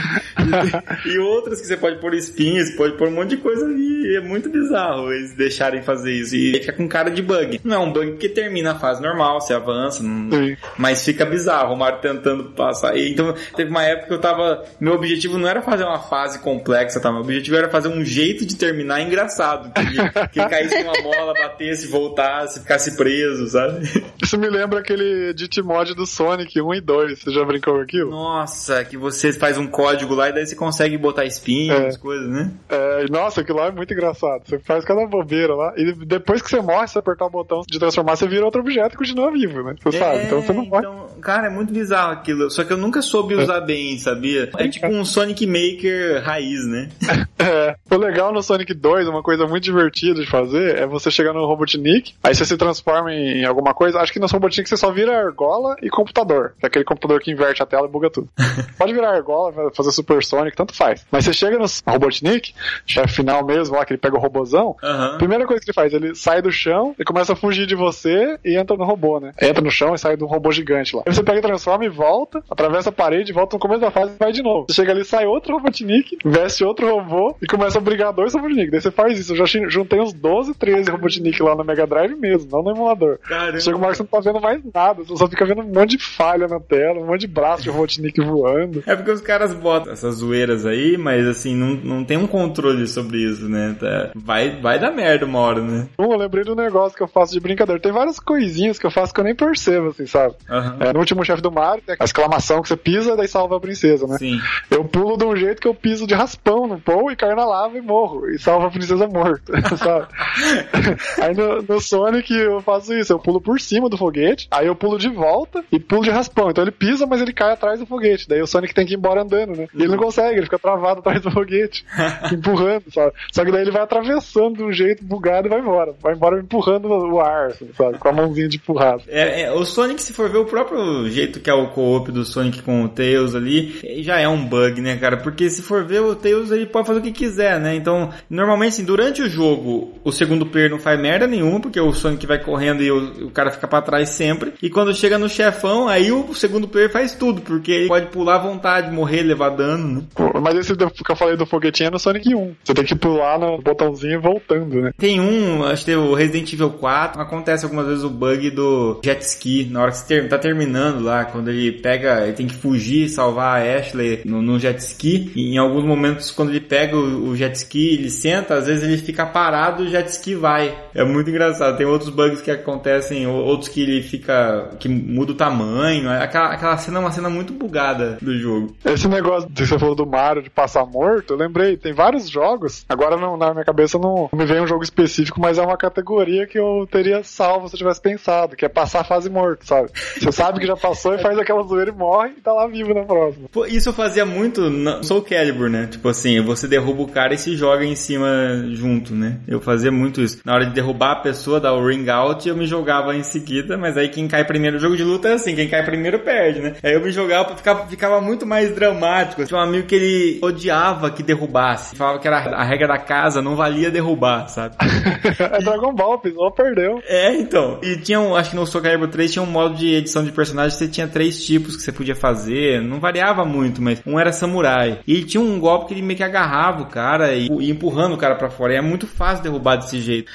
[1.05, 3.93] E, e outras que você pode pôr espinhos, pode pôr um monte de coisa ali.
[4.03, 6.35] E é muito bizarro eles deixarem fazer isso.
[6.35, 7.61] E fica com cara de bug.
[7.63, 10.29] Não é um bug porque termina a fase normal, você avança, não-
[10.77, 12.95] mas fica bizarro o Mario tentando passar.
[12.97, 14.63] E, Então teve uma época que eu tava.
[14.79, 17.11] Meu objetivo não era fazer uma fase complexa, tá?
[17.11, 19.71] Meu objetivo era fazer um jeito de terminar engraçado.
[19.73, 23.85] Que, que caísse uma bola, batesse, voltasse, ficasse preso, sabe?
[24.21, 27.19] Isso me lembra aquele edit mod do Sonic 1 e 2.
[27.19, 28.09] Você já brincou com aquilo?
[28.11, 31.97] Nossa, que você faz um código lá e daí você consegue botar espinhos, É.
[31.99, 32.51] coisas, né?
[32.69, 34.43] É, nossa, aquilo lá é muito engraçado.
[34.45, 35.73] Você faz cada bobeira lá.
[35.77, 38.95] E depois que você morre, você apertar o botão de transformar, você vira outro objeto
[38.95, 39.75] e continua vivo, né?
[39.83, 40.23] Você sabe.
[40.23, 40.85] Então você não morre.
[40.85, 42.49] então, cara, é muito bizarro aquilo.
[42.49, 44.49] Só que eu nunca soube usar bem, sabia?
[44.57, 46.89] É tipo um Sonic Maker raiz, né?
[47.43, 47.75] É.
[47.91, 51.45] O legal no Sonic 2, uma coisa muito divertida de fazer, é você chegar no
[51.45, 53.99] Robotnik, aí você se transforma em alguma coisa.
[53.99, 56.53] Acho que no Robotnik você só vira argola e computador.
[56.59, 58.29] Que é aquele computador que inverte a tela e buga tudo.
[58.77, 61.05] Pode virar argola, fazer Super Sonic, tanto faz.
[61.11, 62.53] Mas você chega no Robotnik,
[62.85, 65.93] chefe final mesmo, lá que ele pega o robozão, a primeira coisa que ele faz,
[65.93, 69.31] ele sai do chão e começa a fugir de você e entra no robô, né?
[69.41, 71.03] Entra no chão e sai do robô gigante lá.
[71.05, 74.17] Aí você pega, transforma e volta, atravessa a parede, volta no começo da fase e
[74.17, 74.65] vai de novo.
[74.67, 78.71] Você chega ali, sai outro Robotnik, veste outro robô e começa a brigar dois Robotnik.
[78.71, 79.33] Daí você faz isso.
[79.33, 83.17] Eu já juntei uns 12, 13 Robotnik lá no Mega Drive mesmo, não no emulador.
[83.19, 83.59] Caramba.
[83.59, 85.65] Chega uma hora que você não tá vendo mais nada, você só fica vendo um
[85.73, 88.83] monte de falha na tela, um monte de braço de Robotnik voando.
[88.85, 92.85] É porque os caras botam essas zoeiras aí, mas assim, não, não tem um controle
[92.87, 93.75] sobre isso, né?
[93.79, 95.87] Tá- Vai, vai dar merda uma hora, né?
[95.97, 97.81] Um, eu lembrei do negócio que eu faço de brincadeira.
[97.81, 100.35] Tem várias coisinhas que eu faço que eu nem percebo, assim, sabe?
[100.49, 100.77] Aham.
[100.79, 103.59] É, no último chefe do Mario, tem a exclamação que você pisa, daí salva a
[103.59, 104.17] princesa, né?
[104.17, 104.39] Sim.
[104.69, 107.45] Eu pulo de um jeito que eu piso de raspão no pão e caio na
[107.45, 108.29] lava e morro.
[108.29, 109.92] E salvo a princesa morta, sabe?
[111.21, 114.75] aí no, no Sonic eu faço isso, eu pulo por cima do foguete, aí eu
[114.75, 116.49] pulo de volta e pulo de raspão.
[116.49, 118.27] Então ele pisa, mas ele cai atrás do foguete.
[118.27, 119.67] Daí o Sonic tem que ir embora andando, né?
[119.73, 121.85] E ele não consegue, ele fica travado atrás do foguete,
[122.31, 123.13] empurrando, sabe?
[123.31, 125.93] Só que daí ele vai atravessando de um jeito bugado e vai embora.
[126.01, 127.97] Vai embora empurrando o ar, assim, sabe?
[127.97, 129.03] Com a mãozinha de empurrado.
[129.07, 132.25] É, é, o Sonic, se for ver o próprio jeito que é o co-op do
[132.25, 135.17] Sonic com o Tails ali, já é um bug, né, cara?
[135.17, 137.75] Porque se for ver, o Tails ele pode fazer o que quiser, né?
[137.75, 139.72] Então, normalmente, assim, durante o jogo,
[140.03, 143.31] o segundo player não faz merda nenhuma, porque o Sonic vai correndo e o, o
[143.31, 144.53] cara fica pra trás sempre.
[144.61, 148.35] E quando chega no chefão, aí o segundo player faz tudo, porque ele pode pular
[148.35, 150.01] à vontade, morrer, levar dano, né?
[150.41, 152.55] Mas esse que eu falei do foguetinho é no Sonic 1.
[152.63, 154.91] Você tem que pular no botãozinho e voltando, né?
[154.97, 158.99] Tem um, acho que tem o Resident Evil 4, acontece algumas vezes o bug do
[159.03, 162.55] jet ski, na hora que você tá terminando lá, quando ele pega, ele tem que
[162.55, 166.95] fugir, salvar a Ashley no, no jet ski, e em alguns momentos quando ele pega
[166.95, 170.75] o, o jet ski, ele senta, às vezes ele fica parado, o jet ski vai.
[170.93, 171.77] É muito engraçado.
[171.77, 176.53] Tem outros bugs que acontecem, ou- outros que ele fica, que muda o tamanho, aquela,
[176.53, 178.75] aquela cena é uma cena muito bugada do jogo.
[178.85, 182.85] Esse negócio que você falou do Mario de passar morto, eu lembrei, tem vários jogos.
[182.89, 186.45] Agora não, na minha cabeça não me vem um jogo específico, mas é uma categoria
[186.47, 189.89] que eu teria salvo se eu tivesse pensado, que é passar a fase morto, sabe?
[190.19, 192.93] Você sabe que já passou e faz aquela zoeira e morre e tá lá vivo
[192.93, 193.47] na próxima.
[193.51, 195.87] Pô, Isso eu fazia muito no Soul Calibur, né?
[195.89, 198.27] Tipo assim, você derruba o cara e se joga em cima
[198.71, 199.39] junto, né?
[199.53, 200.39] Eu fazia muito isso.
[200.43, 203.77] Na hora de derrubar a pessoa, dar o ring out, eu me jogava em seguida,
[203.77, 206.59] mas aí quem cai primeiro, o jogo de luta é assim, quem cai primeiro perde,
[206.59, 206.73] né?
[206.81, 209.45] Aí eu me jogava, ficava, ficava muito mais dramático.
[209.45, 211.95] Tinha um amigo que ele odiava que derrubasse.
[211.95, 214.75] Falava que era a regra da casa, não valia derrubar, sabe?
[215.39, 216.99] é Dragon Ball, pisou, perdeu.
[217.07, 217.79] É, então.
[217.83, 220.31] E tinha um, acho que no Soul Calibur 3 tinha um modo de edição de
[220.31, 224.31] personagem, você tinha três tipos que você podia fazer, não variava muito, mas um era
[224.31, 224.99] samurai.
[225.05, 228.17] E tinha um golpe que ele meio que agarrava o cara e ia empurrando o
[228.17, 228.73] cara pra fora.
[228.73, 230.31] E é muito fácil derrubar desse jeito.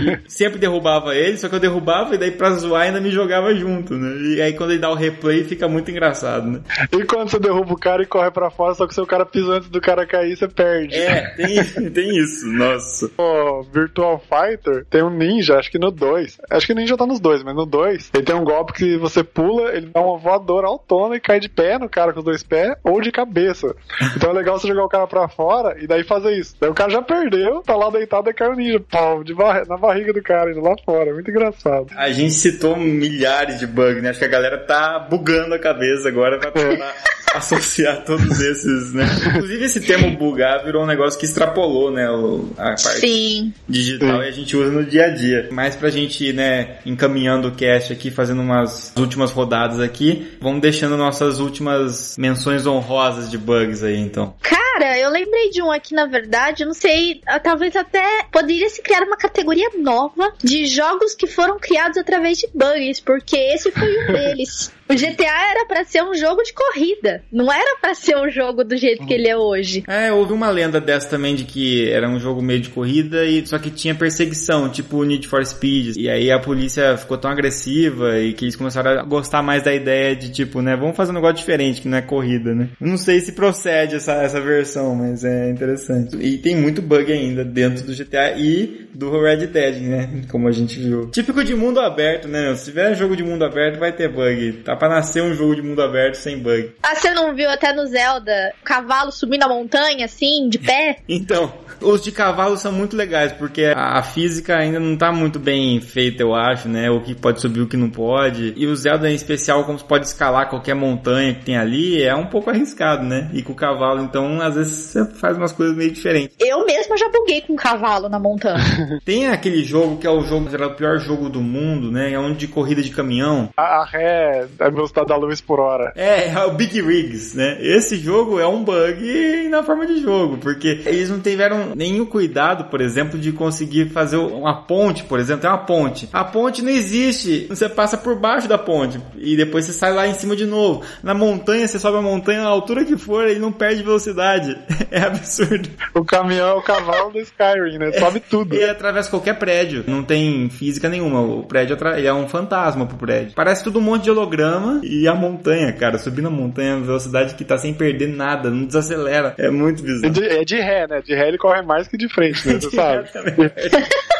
[0.00, 3.54] E sempre derrubava ele, só que eu derrubava e daí pra zoar ainda me jogava
[3.54, 4.16] junto, né?
[4.36, 6.60] E aí quando ele dá o replay fica muito engraçado, né?
[6.92, 9.26] E quando você derruba o cara e corre pra fora, só que se o cara
[9.26, 10.94] pisa antes do cara cair, você perde.
[10.94, 13.10] É, tem, tem isso, nossa.
[13.18, 16.38] O Virtual Fighter tem um ninja, acho que no 2.
[16.50, 18.96] Acho que o ninja tá nos dois, mas no 2 ele tem um golpe que
[18.96, 22.24] você pula, ele dá uma voadora autona e cai de pé no cara com os
[22.24, 23.74] dois pés ou de cabeça.
[24.16, 26.56] Então é legal você jogar o cara pra fora e daí fazer isso.
[26.60, 29.66] Daí o cara já perdeu, tá lá deitado e cai o ninja, pau, de barri-
[29.68, 31.12] na barriga do cara, indo lá fora.
[31.12, 31.86] Muito engraçado.
[31.96, 34.10] A gente citou milhares de bugs, né?
[34.10, 36.94] Acho que a galera tá bugando a cabeça agora pra tentar
[37.34, 39.04] associar todos esses, né?
[39.28, 42.10] Inclusive esse termo bugar virou um negócio que extrapolou, né?
[42.10, 43.52] o- a parte Sim.
[43.68, 45.48] digital e a gente usa no dia a dia.
[45.50, 50.60] Mas pra gente, ir, né, encaminhando o cast aqui, fazendo umas últimas rodadas aqui, vamos
[50.60, 54.34] deixando nossas últimas menções honrosas de bugs aí, então.
[54.42, 58.68] Cara, eu lembrei de um aqui, na verdade, eu não sei, ah, talvez até poderia
[58.68, 63.70] se criar uma categoria nova de jogos que foram criados através de bugs, porque esse
[63.70, 64.72] foi um deles.
[64.92, 68.62] O GTA era pra ser um jogo de corrida, não era pra ser um jogo
[68.62, 69.82] do jeito que ele é hoje.
[69.88, 73.46] É, houve uma lenda dessa também de que era um jogo meio de corrida e
[73.46, 75.96] só que tinha perseguição, tipo Need for Speed.
[75.96, 79.72] E aí a polícia ficou tão agressiva e que eles começaram a gostar mais da
[79.72, 82.68] ideia de tipo, né, vamos fazer um negócio diferente que não é corrida, né?
[82.78, 86.18] Não sei se procede essa, essa versão, mas é interessante.
[86.18, 90.22] E tem muito bug ainda dentro do GTA e do Red Dead, né?
[90.30, 91.10] Como a gente viu.
[91.10, 92.54] Típico de mundo aberto, né?
[92.56, 94.60] Se tiver jogo de mundo aberto, vai ter bug.
[94.64, 96.72] Tá pra nascer um jogo de mundo aberto sem bug.
[96.82, 100.96] Ah, você não viu até no Zelda, o cavalo subindo a montanha, assim, de pé?
[101.08, 105.80] Então, os de cavalo são muito legais, porque a física ainda não tá muito bem
[105.80, 106.90] feita, eu acho, né?
[106.90, 108.54] O que pode subir, o que não pode.
[108.56, 112.14] E o Zelda em especial, como você pode escalar qualquer montanha que tem ali, é
[112.14, 113.30] um pouco arriscado, né?
[113.32, 116.34] E com o cavalo, então, às vezes você faz umas coisas meio diferentes.
[116.40, 118.58] Eu mesma já buguei com um cavalo na montanha.
[119.04, 122.12] Tem aquele jogo que é o jogo, será o pior jogo do mundo, né?
[122.12, 123.50] É um de corrida de caminhão.
[123.56, 125.92] A, a ré é a velocidade da luz por hora.
[125.96, 127.58] É, é o Big Rigs, né?
[127.60, 132.64] Esse jogo é um bug na forma de jogo, porque eles não tiveram nenhum cuidado,
[132.64, 136.08] por exemplo, de conseguir fazer uma ponte, por exemplo, tem uma ponte.
[136.12, 140.06] A ponte não existe, você passa por baixo da ponte e depois você sai lá
[140.06, 140.82] em cima de novo.
[141.02, 144.56] Na montanha, você sobe a montanha, a altura que for, ele não perde velocidade.
[144.90, 145.70] É absurdo.
[145.94, 147.92] O caminhão é o cavalo do Skyrim, né?
[147.92, 148.54] Sobe tudo.
[148.54, 149.84] Ele atravessa qualquer prédio.
[149.86, 151.20] Não tem física nenhuma.
[151.22, 153.32] O prédio é um fantasma pro prédio.
[153.34, 154.51] Parece tudo um monte de holograma
[154.82, 155.98] e a montanha, cara.
[155.98, 159.34] Subindo a montanha, a velocidade que tá sem perder nada, não desacelera.
[159.38, 160.06] É muito bizarro.
[160.06, 161.02] É de, é de ré, né?
[161.02, 162.54] De ré ele corre mais que de frente, né?
[162.54, 163.08] Você sabe?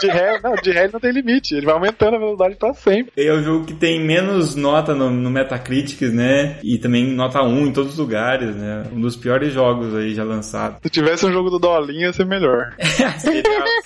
[0.01, 1.55] De ré, não, de ré ele não tem limite.
[1.55, 3.13] Ele vai aumentando a velocidade pra sempre.
[3.17, 6.57] É o jogo que tem menos nota no, no Metacritic, né?
[6.63, 8.85] E também nota 1 em todos os lugares, né?
[8.93, 10.79] Um dos piores jogos aí já lançado.
[10.83, 12.75] Se tivesse um jogo do Dolinha, ia ser melhor.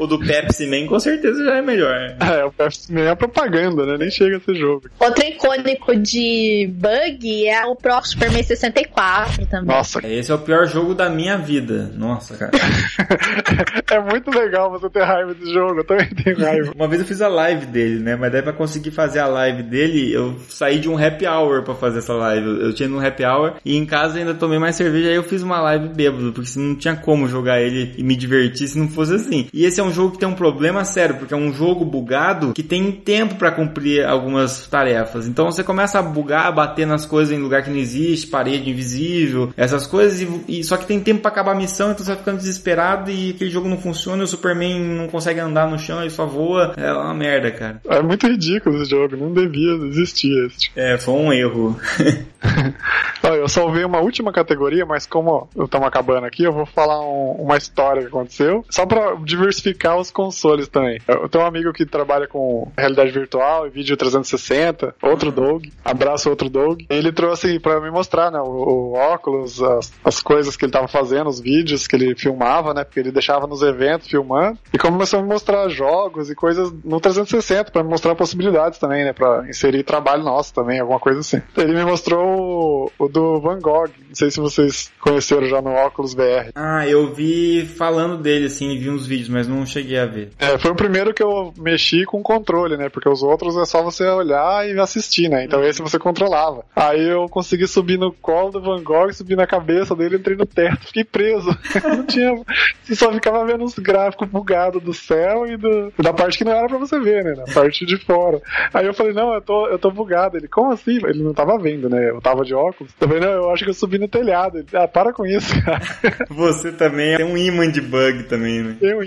[0.00, 2.16] o do Pepsi Man com certeza já é melhor.
[2.20, 3.96] É, o Pepsi Man é propaganda, né?
[3.98, 4.88] Nem chega a ser jogo.
[4.98, 9.66] Outro icônico de bug é o próprio Super Man 64 também.
[9.66, 10.06] Nossa.
[10.06, 11.90] Esse é o pior jogo da minha vida.
[11.94, 12.52] Nossa, cara.
[13.90, 15.80] é muito legal você ter raiva desse jogo.
[15.80, 16.72] Eu também tenho raiva.
[16.74, 18.16] Uma vez eu fiz a live dele, né?
[18.16, 21.74] Mas daí pra conseguir fazer a live dele, eu saí de um happy hour pra
[21.74, 22.46] fazer essa live.
[22.46, 25.08] Eu tinha no happy hour e em casa ainda tomei mais cerveja.
[25.08, 28.68] Aí eu fiz uma live bêbado, porque não tinha como jogar ele e me divertir
[28.68, 29.35] se não fosse assim.
[29.52, 32.52] E esse é um jogo que tem um problema sério, porque é um jogo bugado
[32.52, 35.26] que tem tempo para cumprir algumas tarefas.
[35.26, 39.52] Então você começa a bugar, bater nas coisas em lugar que não existe, parede invisível,
[39.56, 42.18] essas coisas, e, e só que tem tempo para acabar a missão, então você vai
[42.18, 46.00] ficando desesperado e aquele jogo não funciona, e o Superman não consegue andar no chão,
[46.00, 46.74] ele só voa.
[46.76, 47.80] É uma merda, cara.
[47.88, 50.70] É muito ridículo esse jogo, não devia existir esse.
[50.76, 51.78] É, foi um erro.
[53.22, 57.56] eu salvei uma última categoria, mas como estamos acabando aqui, eu vou falar um, uma
[57.56, 61.00] história que aconteceu, só para diversificar os consoles também.
[61.06, 66.30] Eu tenho um amigo que trabalha com realidade virtual e vídeo 360, outro Doug, abraço
[66.30, 66.82] outro Doug.
[66.88, 70.88] Ele trouxe para me mostrar, né, o, o óculos, as, as, coisas que ele tava
[70.88, 75.18] fazendo, os vídeos que ele filmava, né, porque ele deixava nos eventos filmando, e começou
[75.18, 79.48] a me mostrar jogos e coisas no 360 para me mostrar possibilidades também, né, para
[79.48, 81.42] inserir trabalho nosso também, alguma coisa assim.
[81.56, 85.70] Ele me mostrou o, o do Van Gogh, não sei se vocês conheceram já no
[85.70, 86.50] óculos VR.
[86.54, 90.30] Ah, eu vi falando dele assim, vi uns vídeos, mas não cheguei a ver.
[90.38, 92.88] É, foi o primeiro que eu mexi com controle, né?
[92.88, 95.44] Porque os outros é só você olhar e assistir, né?
[95.44, 96.64] Então esse você controlava.
[96.74, 100.46] Aí eu consegui subir no colo do Van Gogh, subir na cabeça dele, entrei no
[100.46, 101.50] teto, fiquei preso.
[101.84, 102.34] não tinha.
[102.82, 106.52] Você só ficava vendo os gráficos bugados do céu e do, da parte que não
[106.52, 107.34] era pra você ver, né?
[107.36, 108.40] Na parte de fora.
[108.72, 110.36] Aí eu falei, não, eu tô, eu tô bugado.
[110.36, 110.98] Ele, como assim?
[111.04, 112.10] Ele não tava vendo, né?
[112.10, 112.92] Eu tava de óculos.
[113.00, 114.58] Eu falei, não, eu acho que eu subi no telhado.
[114.58, 115.82] Ele, ah, para com isso, cara.
[116.30, 118.76] Você também tem um imã de bug também, né?
[118.80, 119.02] Tem um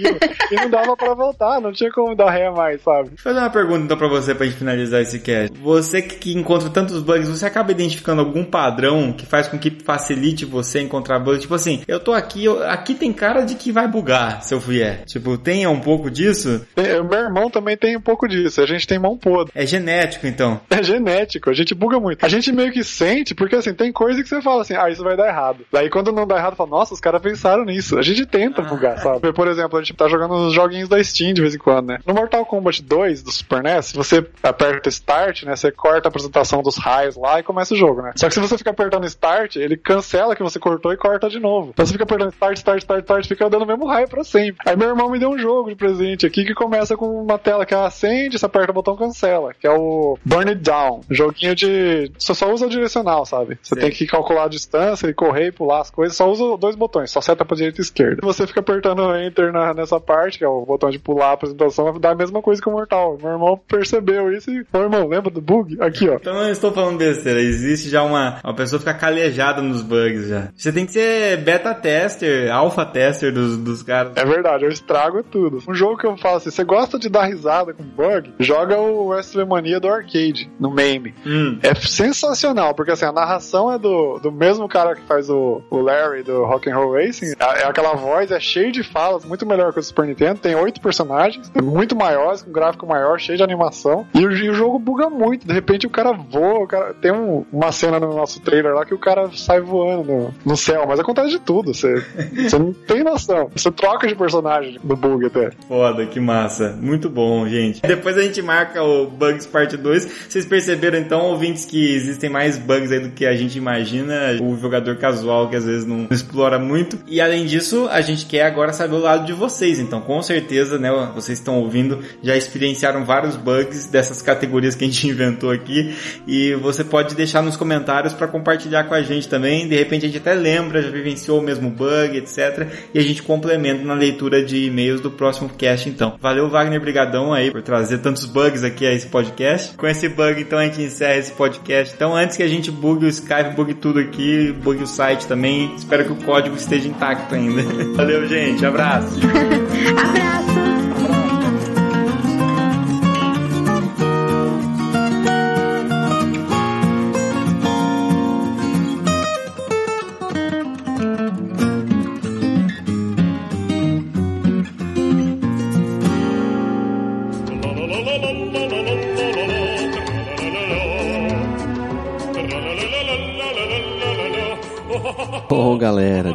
[0.51, 3.09] E não dava pra voltar, não tinha como dar ré mais, sabe?
[3.09, 5.57] Deixa eu fazer uma pergunta então pra você pra gente finalizar esse cast.
[5.59, 10.45] Você que encontra tantos bugs, você acaba identificando algum padrão que faz com que facilite
[10.45, 11.41] você encontrar bugs?
[11.41, 14.59] Tipo assim, eu tô aqui, eu, aqui tem cara de que vai bugar se eu
[14.59, 15.03] vier.
[15.05, 16.65] Tipo, tem um pouco disso?
[16.75, 18.61] É, meu irmão também tem um pouco disso.
[18.61, 19.51] A gente tem mão podre.
[19.55, 20.59] É genético, então?
[20.69, 21.49] É genético.
[21.49, 22.23] A gente buga muito.
[22.23, 25.03] A gente meio que sente, porque assim, tem coisa que você fala assim, ah, isso
[25.03, 25.65] vai dar errado.
[25.71, 27.97] Daí quando não dá errado, fala, nossa, os caras pensaram nisso.
[27.97, 28.65] A gente tenta ah.
[28.65, 29.33] bugar, sabe?
[29.33, 31.99] Por exemplo, a gente tá jogando os joguinhos da Steam de vez em quando, né?
[32.05, 35.55] No Mortal Kombat 2 do Super NES, você aperta Start, né?
[35.55, 38.13] Você corta a apresentação dos raios lá e começa o jogo, né?
[38.15, 41.39] Só que se você ficar apertando Start, ele cancela que você cortou e corta de
[41.39, 41.71] novo.
[41.73, 44.57] Então você fica apertando Start, Start, Start, Start, fica dando o mesmo raio pra sempre.
[44.65, 47.65] Aí meu irmão me deu um jogo de presente aqui que começa com uma tela
[47.65, 51.01] que acende, você aperta o botão cancela, que é o Burn It Down.
[51.09, 52.11] Joguinho de.
[52.17, 53.57] Você só usa o direcional, sabe?
[53.61, 53.81] Você Sim.
[53.81, 57.11] tem que calcular a distância e correr e pular as coisas, só usa dois botões,
[57.11, 58.21] só seta pra direita e esquerda.
[58.23, 61.99] Você fica apertando Enter na, nessa parte, que é o botão de pular a apresentação,
[61.99, 63.17] dá a mesma coisa que o Mortal.
[63.21, 64.65] Meu irmão percebeu isso e.
[64.71, 65.77] Meu irmão, lembra do bug?
[65.81, 66.15] Aqui, ó.
[66.15, 68.39] Então não estou falando besteira, existe já uma.
[68.43, 70.49] Uma pessoa fica calejada nos bugs já.
[70.55, 74.13] Você tem que ser beta tester, alpha tester dos, dos caras.
[74.15, 75.59] É verdade, eu estrago tudo.
[75.67, 78.33] Um jogo que eu falo assim, você gosta de dar risada com bug?
[78.39, 81.13] Joga o WrestleMania do arcade, no MAME.
[81.25, 81.59] Hum.
[81.61, 85.77] É sensacional, porque assim, a narração é do, do mesmo cara que faz o, o
[85.79, 87.33] Larry do Rock and Roll Racing.
[87.39, 90.39] É, é aquela voz, é cheio de falas, muito melhor que o Super Nintendo.
[90.39, 94.07] Tem oito personagens, muito maiores, com gráfico maior, cheio de animação.
[94.13, 95.47] E o, e o jogo buga muito.
[95.47, 96.93] De repente o cara voa, o cara...
[96.93, 100.57] tem um, uma cena no nosso trailer lá que o cara sai voando no, no
[100.57, 101.73] céu, mas acontece de tudo.
[101.73, 102.03] Você,
[102.33, 103.49] você não tem noção.
[103.55, 105.51] Você troca de personagem no bug até.
[105.67, 106.77] Foda, que massa.
[106.79, 107.81] Muito bom, gente.
[107.81, 110.27] Depois a gente marca o Bugs Parte 2.
[110.29, 114.37] Vocês perceberam então, ouvintes, que existem mais bugs aí do que a gente imagina.
[114.41, 116.99] O jogador casual que às vezes não explora muito.
[117.07, 119.58] E além disso, a gente quer agora saber o lado de vocês.
[119.67, 124.87] Então, com certeza, né, vocês estão ouvindo, já experienciaram vários bugs dessas categorias que a
[124.87, 125.93] gente inventou aqui.
[126.27, 129.67] E você pode deixar nos comentários para compartilhar com a gente também.
[129.67, 132.67] De repente a gente até lembra, já vivenciou o mesmo bug, etc.
[132.93, 136.15] E a gente complementa na leitura de e-mails do próximo cast, então.
[136.21, 139.75] Valeu, Wagner Brigadão aí por trazer tantos bugs aqui a esse podcast.
[139.75, 141.93] Com esse bug, então, a gente encerra esse podcast.
[141.95, 145.73] Então, antes que a gente bugue o Skype bugue tudo aqui, bugue o site também.
[145.75, 147.63] Espero que o código esteja intacto ainda.
[147.95, 148.65] Valeu, gente.
[148.65, 149.19] Abraço.
[149.97, 150.58] Abraço!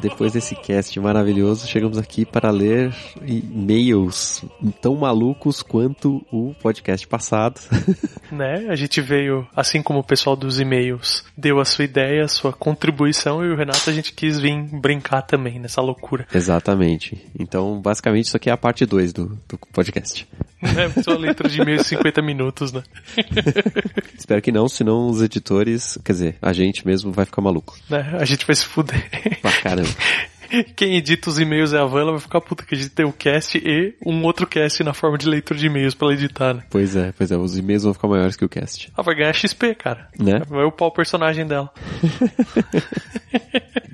[0.05, 2.95] Depois desse cast maravilhoso, chegamos aqui para ler
[3.27, 4.45] e-mails
[4.83, 7.59] tão malucos quanto o podcast passado.
[8.31, 8.67] né?
[8.69, 12.53] A gente veio, assim como o pessoal dos e-mails deu a sua ideia, a sua
[12.53, 16.27] contribuição, e o Renato a gente quis vir brincar também nessa loucura.
[16.35, 17.19] Exatamente.
[17.39, 20.29] Então, basicamente, isso aqui é a parte 2 do, do podcast.
[20.73, 20.93] Né?
[21.03, 22.83] Só letra de de 50 minutos, né?
[24.19, 27.77] Espero que não, senão os editores, quer dizer, a gente mesmo vai ficar maluco.
[27.89, 28.17] né?
[28.19, 29.09] A gente vai se fuder.
[29.41, 29.89] Pra caramba.
[30.77, 33.05] Quem edita os e-mails é a Van, ela vai ficar puta que a gente tem
[33.05, 36.55] o cast e um outro cast na forma de leitura de e-mails pra ela editar,
[36.55, 36.63] né?
[36.71, 38.93] Pois é, pois é, os e-mails vão ficar maiores que o cast.
[38.97, 40.09] Ela vai ganhar XP, cara.
[40.19, 40.41] Né?
[40.49, 41.71] Vai upar o personagem dela.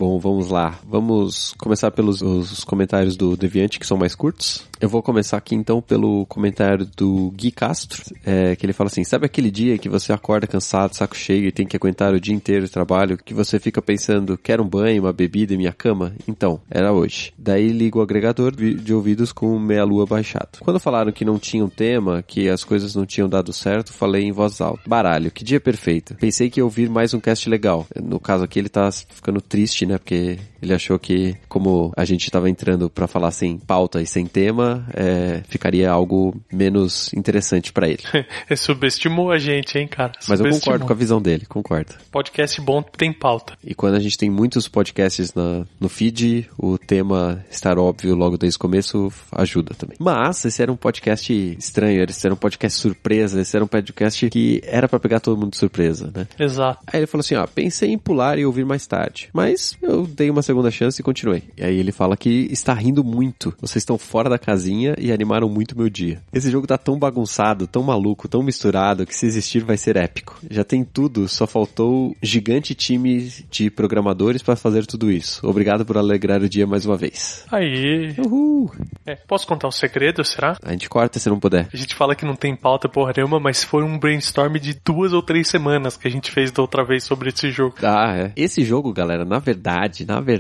[0.01, 0.79] Bom, vamos lá.
[0.83, 4.67] Vamos começar pelos os comentários do Deviante, que são mais curtos.
[4.81, 9.05] Eu vou começar aqui então pelo comentário do Gui Castro, é, que ele fala assim:
[9.05, 12.35] Sabe aquele dia que você acorda cansado, saco cheio e tem que aguentar o dia
[12.35, 16.15] inteiro de trabalho, que você fica pensando, quero um banho, uma bebida e minha cama?
[16.27, 16.40] Então,
[16.71, 17.33] era hoje.
[17.37, 20.59] Daí ligo o agregador de ouvidos com meia lua baixado.
[20.61, 24.25] Quando falaram que não tinha um tema, que as coisas não tinham dado certo, falei
[24.25, 24.83] em voz alta.
[24.87, 26.15] Baralho, que dia perfeito.
[26.15, 27.87] Pensei que ia ouvir mais um cast legal.
[28.03, 29.99] No caso aqui ele tá ficando triste, né?
[29.99, 34.27] Porque ele achou que, como a gente tava entrando pra falar sem pauta e sem
[34.27, 38.03] tema, é, ficaria algo menos interessante pra ele.
[38.57, 40.13] Subestimou a gente, hein, cara?
[40.29, 41.95] Mas eu concordo com a visão dele, concordo.
[42.11, 43.55] Podcast bom tem pauta.
[43.65, 48.37] E quando a gente tem muitos podcasts na, no feed, o tema estar óbvio logo
[48.37, 49.97] desde o começo ajuda também.
[49.99, 54.29] Mas esse era um podcast estranho, esse era um podcast surpresa, esse era um podcast
[54.31, 56.27] que era pra pegar todo mundo de surpresa, né?
[56.39, 56.83] Exato.
[56.87, 60.31] Aí ele falou assim, ó, pensei em pular e ouvir mais tarde, mas eu dei
[60.31, 61.45] uma segunda chance e continuei.
[61.57, 63.55] E aí ele fala que está rindo muito.
[63.61, 66.21] Vocês estão fora da casinha e animaram muito meu dia.
[66.33, 70.37] Esse jogo tá tão bagunçado, tão maluco, tão misturado que se existir vai ser épico.
[70.51, 75.47] Já tem tudo, só faltou gigante time de programadores para fazer tudo isso.
[75.47, 77.45] Obrigado por alegrar o dia mais uma vez.
[77.53, 78.13] Aí.
[78.19, 78.73] Uhul!
[79.07, 80.57] É, posso contar um segredo, será?
[80.65, 81.69] A gente corta se não puder.
[81.73, 85.13] A gente fala que não tem pauta porra nenhuma, mas foi um brainstorm de duas
[85.13, 87.77] ou três semanas que a gente fez da outra vez sobre esse jogo.
[87.83, 88.33] Ah, é.
[88.35, 90.40] Esse jogo, galera, na verdade, na verdade,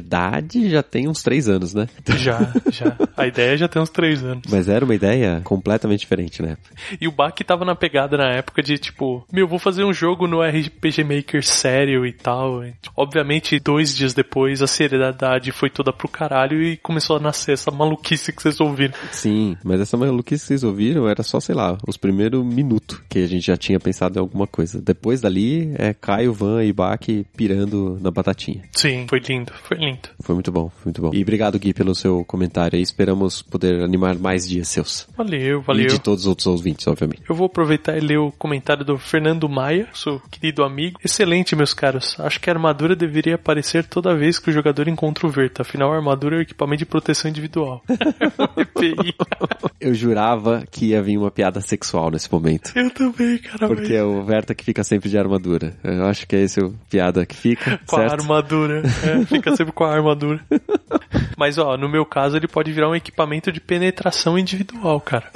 [0.68, 1.89] já tem uns três anos, né?
[2.20, 2.97] Já, já.
[3.16, 4.44] A ideia já tem uns três anos.
[4.51, 6.56] Mas era uma ideia completamente diferente, né?
[7.01, 10.27] E o Bach tava na pegada na época de tipo, meu, vou fazer um jogo
[10.27, 12.62] no RPG Maker sério e tal.
[12.97, 17.70] Obviamente, dois dias depois, a seriedade foi toda pro caralho e começou a nascer essa
[17.70, 18.94] maluquice que vocês ouviram.
[19.12, 23.20] Sim, mas essa maluquice que vocês ouviram era só, sei lá, os primeiros minutos que
[23.20, 24.81] a gente já tinha pensado em alguma coisa.
[24.81, 27.06] Depois dali, é Caio, Van e Bach
[27.36, 28.62] pirando na batatinha.
[28.72, 29.90] Sim, foi lindo, foi lindo.
[30.21, 31.11] Foi muito bom, foi muito bom.
[31.12, 32.83] E obrigado, Gui, pelo seu comentário aí.
[32.83, 35.07] Esperamos poder animar mais dias seus.
[35.17, 35.87] Valeu, E valeu.
[35.87, 37.23] de todos os outros ouvintes, obviamente.
[37.29, 40.99] Eu vou aproveitar e ler o comentário do Fernando Maia, seu querido amigo.
[41.05, 42.17] Excelente, meus caros.
[42.19, 45.62] Acho que a armadura deveria aparecer toda vez que o jogador encontra o Verta.
[45.62, 47.83] Afinal, a armadura é o equipamento de proteção individual.
[49.81, 52.73] Eu jurava que ia vir uma piada sexual nesse momento.
[52.75, 53.67] Eu também, cara.
[53.67, 55.75] Porque é o Verta que fica sempre de armadura.
[55.83, 58.21] Eu acho que é esse o piada que fica, Com a certo?
[58.23, 58.83] armadura.
[59.03, 60.44] É, fica sempre com a armadura.
[61.39, 65.31] Mas, ó, no meu caso, ele pode virar um equipamento de penetração individual, cara.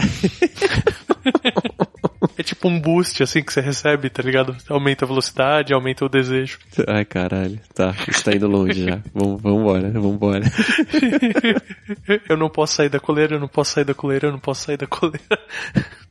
[2.37, 4.57] É tipo um boost, assim, que você recebe, tá ligado?
[4.69, 6.59] Aumenta a velocidade, aumenta o desejo.
[6.89, 7.61] Ai, caralho.
[7.73, 9.01] Tá, isso tá indo longe já.
[9.15, 10.43] Vamos, vambora, vambora.
[12.29, 14.65] Eu não posso sair da coleira, eu não posso sair da coleira, eu não posso
[14.65, 15.39] sair da coleira.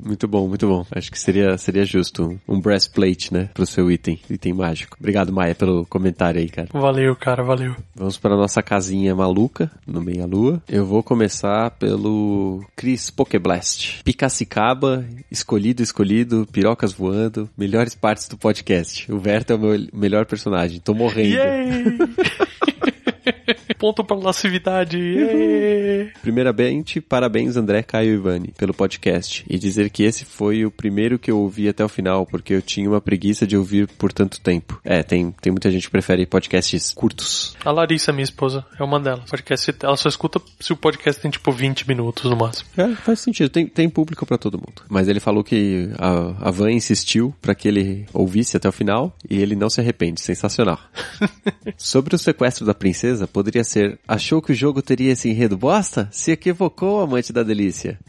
[0.03, 0.85] Muito bom, muito bom.
[0.91, 3.49] Acho que seria, seria justo um, breastplate, né?
[3.53, 4.97] Pro seu item, item mágico.
[4.99, 6.67] Obrigado, Maia, pelo comentário aí, cara.
[6.71, 7.75] Valeu, cara, valeu.
[7.95, 10.61] Vamos para nossa casinha maluca, no meia-lua.
[10.67, 14.03] Eu vou começar pelo Chris Pokeblast.
[14.03, 19.11] Picacicaba, escolhido, escolhido, pirocas voando, melhores partes do podcast.
[19.11, 20.79] O Verto é o meu melhor personagem.
[20.79, 21.33] Tô morrendo.
[23.77, 24.97] Ponto pra lascividade.
[26.21, 31.19] Primeiramente, parabéns André, Caio e Ivani pelo podcast e dizer que esse foi o primeiro
[31.19, 34.39] que eu ouvi até o final porque eu tinha uma preguiça de ouvir por tanto
[34.39, 34.79] tempo.
[34.83, 37.55] É, tem, tem muita gente que prefere podcasts curtos.
[37.63, 39.29] A Larissa, minha esposa, é uma delas.
[39.29, 42.69] Podcast, ela só escuta se o podcast tem tipo 20 minutos no máximo.
[42.77, 44.83] É, faz sentido, tem, tem público pra todo mundo.
[44.89, 49.15] Mas ele falou que a, a Van insistiu pra que ele ouvisse até o final
[49.29, 50.21] e ele não se arrepende.
[50.21, 50.79] Sensacional.
[51.77, 56.07] Sobre o sequestro da princesa, poderia ser: achou que o jogo teria esse enredo bosta?
[56.11, 57.99] Se equivocou, amante da delícia.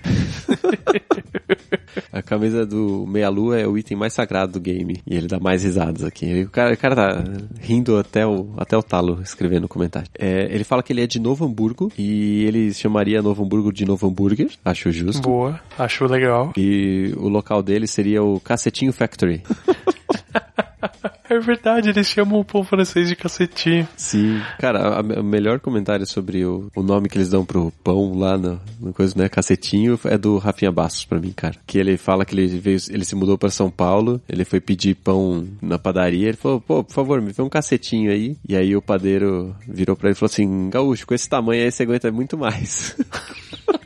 [2.12, 5.00] A camisa do Meia Lua é o item mais sagrado do game.
[5.06, 6.42] E ele dá mais risadas aqui.
[6.42, 7.24] O cara, o cara tá
[7.60, 10.08] rindo até o, até o talo escrevendo no comentário.
[10.16, 13.84] É, ele fala que ele é de Novo Hamburgo e ele chamaria Novo Hamburgo de
[13.84, 14.48] Novo Hambúrguer.
[14.64, 15.22] Acho justo.
[15.22, 16.52] Boa, acho legal.
[16.56, 19.42] E o local dele seria o Cacetinho Factory.
[21.28, 23.88] É verdade, eles chamam o povo francês de cacetinho.
[23.96, 24.40] Sim.
[24.58, 28.60] Cara, o melhor comentário sobre o, o nome que eles dão pro pão lá no
[28.92, 29.28] coisa, né?
[29.28, 31.56] Cacetinho, é do Rafinha Bastos pra mim, cara.
[31.66, 34.96] Que ele fala que ele veio, ele se mudou pra São Paulo, ele foi pedir
[34.96, 38.36] pão na padaria, ele falou, pô, por favor, me vê um cacetinho aí.
[38.46, 41.72] E aí o padeiro virou pra ele e falou assim, gaúcho, com esse tamanho aí
[41.72, 42.96] você aguenta muito mais.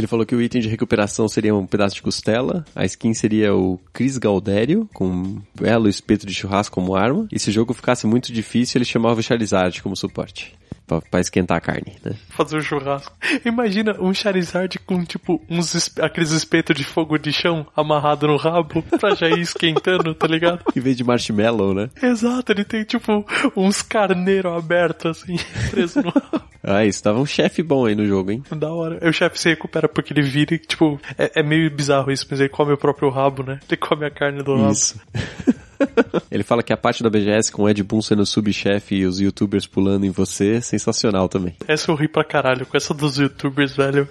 [0.00, 3.54] Ele falou que o item de recuperação seria um pedaço de costela, a skin seria
[3.54, 7.74] o Chris Galdério, com um belo espeto de churrasco como arma, e se o jogo
[7.74, 10.54] ficasse muito difícil, ele chamava o Charizard como suporte.
[10.86, 12.16] Pra, pra esquentar a carne, né?
[12.30, 13.12] Fazer um churrasco.
[13.44, 18.36] Imagina um Charizard com, tipo, uns es- aqueles espetos de fogo de chão amarrado no
[18.36, 20.64] rabo pra já ir esquentando, tá ligado?
[20.74, 21.90] Em vez de marshmallow, né?
[22.02, 23.24] Exato, ele tem, tipo,
[23.56, 25.36] uns carneiros abertos, assim,
[25.70, 26.49] preso no rabo.
[26.62, 28.42] Ah, isso dava um chefe bom aí no jogo, hein?
[28.50, 29.08] Da hora.
[29.08, 32.40] O chefe se recupera porque ele vira e, tipo, é, é meio bizarro isso, mas
[32.40, 33.60] ele come o próprio rabo, né?
[33.68, 34.74] Ele come a carne do rabo.
[36.30, 39.20] Ele fala que a parte da BGS com o Ed Boon sendo subchefe e os
[39.20, 41.54] youtubers pulando em você, é sensacional também.
[41.66, 42.66] Essa eu ri pra caralho.
[42.66, 44.08] Com essa dos youtubers, velho,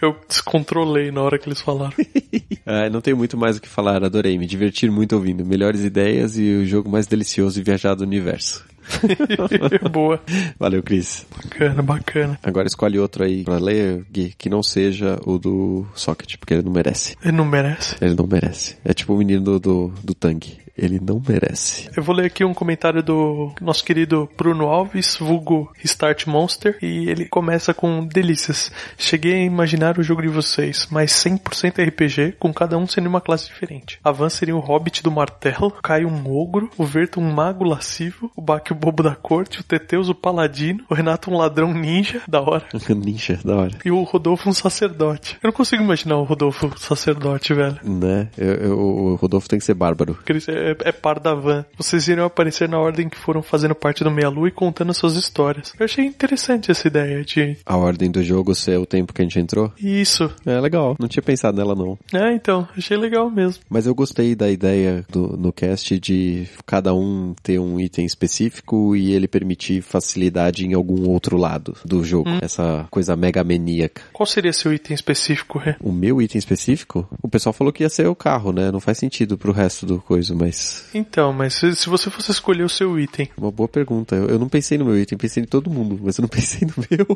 [0.00, 1.94] eu descontrolei na hora que eles falaram.
[2.66, 5.44] Ah, não tenho muito mais o que falar, adorei, me divertir muito ouvindo.
[5.44, 8.64] Melhores ideias e o jogo mais delicioso e viajado do universo.
[9.90, 10.20] Boa.
[10.58, 11.26] Valeu, Cris.
[11.30, 12.38] Bacana, bacana.
[12.42, 16.62] Agora escolhe outro aí pra ler, Gui, que não seja o do Socket, porque ele
[16.62, 17.16] não merece.
[17.22, 17.96] Ele não merece.
[18.00, 18.76] Ele não merece.
[18.84, 20.40] É tipo o menino do, do, do Tang.
[20.80, 21.88] Ele não merece.
[21.96, 27.08] Eu vou ler aqui um comentário do nosso querido Bruno Alves, vulgo Start Monster, e
[27.10, 28.72] ele começa com delícias.
[28.96, 33.20] Cheguei a imaginar o jogo de vocês, mas 100% RPG, com cada um sendo uma
[33.20, 33.98] classe diferente.
[34.02, 37.64] A Van seria o Hobbit do Martelo, o Caio um ogro, o Verto um mago
[37.64, 41.72] lascivo, o Bak o bobo da corte, o Teteus o paladino, o Renato um ladrão
[41.74, 43.78] ninja, da hora, Ninja, da hora.
[43.84, 45.36] e o Rodolfo um sacerdote.
[45.42, 47.78] Eu não consigo imaginar o Rodolfo sacerdote, velho.
[47.84, 48.28] Né?
[48.38, 50.14] Eu, eu- o Rodolfo tem que ser bárbaro.
[50.14, 51.64] Porque eles- É, é par da van.
[51.76, 55.16] Vocês iriam aparecer na ordem que foram fazendo parte do Meia Lua e contando suas
[55.16, 55.72] histórias.
[55.78, 57.56] Eu achei interessante essa ideia de.
[57.64, 59.72] A ordem do jogo ser o tempo que a gente entrou.
[59.78, 60.30] Isso.
[60.46, 60.96] É legal.
[60.98, 61.98] Não tinha pensado nela, não.
[62.12, 63.62] É, então, achei legal mesmo.
[63.68, 68.94] Mas eu gostei da ideia do, no cast de cada um ter um item específico
[68.96, 72.30] e ele permitir facilidade em algum outro lado do jogo.
[72.40, 74.02] Essa coisa mega maníaca.
[74.12, 75.76] Qual seria seu item específico, Rê?
[75.80, 77.08] O meu item específico?
[77.22, 78.70] O pessoal falou que ia ser o carro, né?
[78.70, 80.56] Não faz sentido pro resto do coisa, mas.
[80.94, 84.14] Então, mas se, se você fosse escolher o seu item, Uma boa pergunta.
[84.14, 86.66] Eu, eu não pensei no meu item, pensei em todo mundo, mas eu não pensei
[86.66, 87.06] no meu.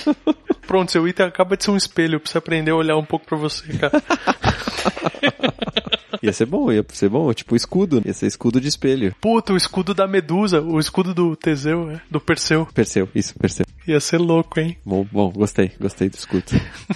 [0.66, 3.26] pronto, seu item acaba de ser um espelho pra você aprender a olhar um pouco
[3.26, 4.02] pra você, cara.
[6.30, 7.32] Ia ser bom, ia ser bom.
[7.32, 8.02] Tipo escudo.
[8.04, 9.14] Ia ser escudo de espelho.
[9.20, 12.66] Puta, o escudo da Medusa, o escudo do Teseu, é, do Perseu.
[12.66, 13.64] Perseu, isso, Perseu.
[13.88, 14.76] Ia ser louco, hein?
[14.84, 16.44] Bom, bom, gostei, gostei do escudo.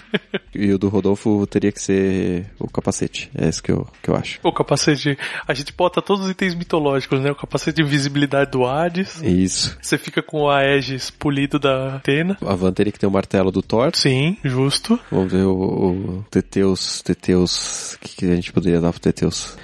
[0.54, 3.30] e o do Rodolfo teria que ser o capacete.
[3.34, 4.38] É isso que eu, que eu acho.
[4.42, 5.18] O capacete.
[5.48, 7.30] A gente bota todos os itens mitológicos, né?
[7.30, 9.22] O capacete de invisibilidade do Hades.
[9.22, 9.76] Isso.
[9.80, 12.36] Você fica com o Aegis polido da Atena.
[12.42, 13.90] A Van teria que ter o martelo do Thor.
[13.94, 15.00] Sim, justo.
[15.10, 19.13] Vamos ver o, o Teteus, Teteus, o que, que a gente poderia dar pro Teteus?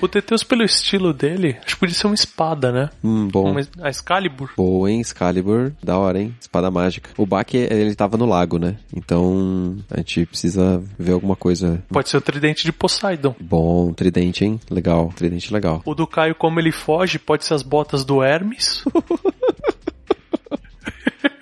[0.01, 2.91] O Teteus, pelo estilo dele, acho que podia ser uma espada, né?
[3.03, 3.51] Hum, bom.
[3.51, 4.51] Uma, a Excalibur.
[4.57, 5.01] Boa, hein?
[5.01, 6.35] Excalibur, da hora, hein?
[6.41, 7.11] Espada mágica.
[7.17, 8.77] O Bak, ele tava no lago, né?
[8.95, 11.83] Então, a gente precisa ver alguma coisa.
[11.89, 13.35] Pode ser o tridente de Poseidon.
[13.41, 14.61] Bom, tridente, hein?
[14.71, 15.83] Legal, tridente legal.
[15.85, 18.85] O do Caio, como ele foge, pode ser as botas do Hermes.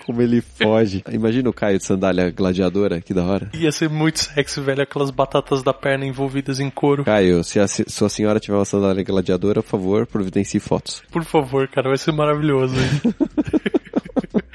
[0.09, 1.05] Como ele foge.
[1.12, 3.51] Imagina o Caio de sandália gladiadora, que da hora.
[3.52, 7.05] Ia ser muito sexy, velho, aquelas batatas da perna envolvidas em couro.
[7.05, 11.02] Caio, se a se- sua senhora tiver uma sandália gladiadora, por favor, providencie fotos.
[11.12, 12.74] Por favor, cara, vai ser maravilhoso.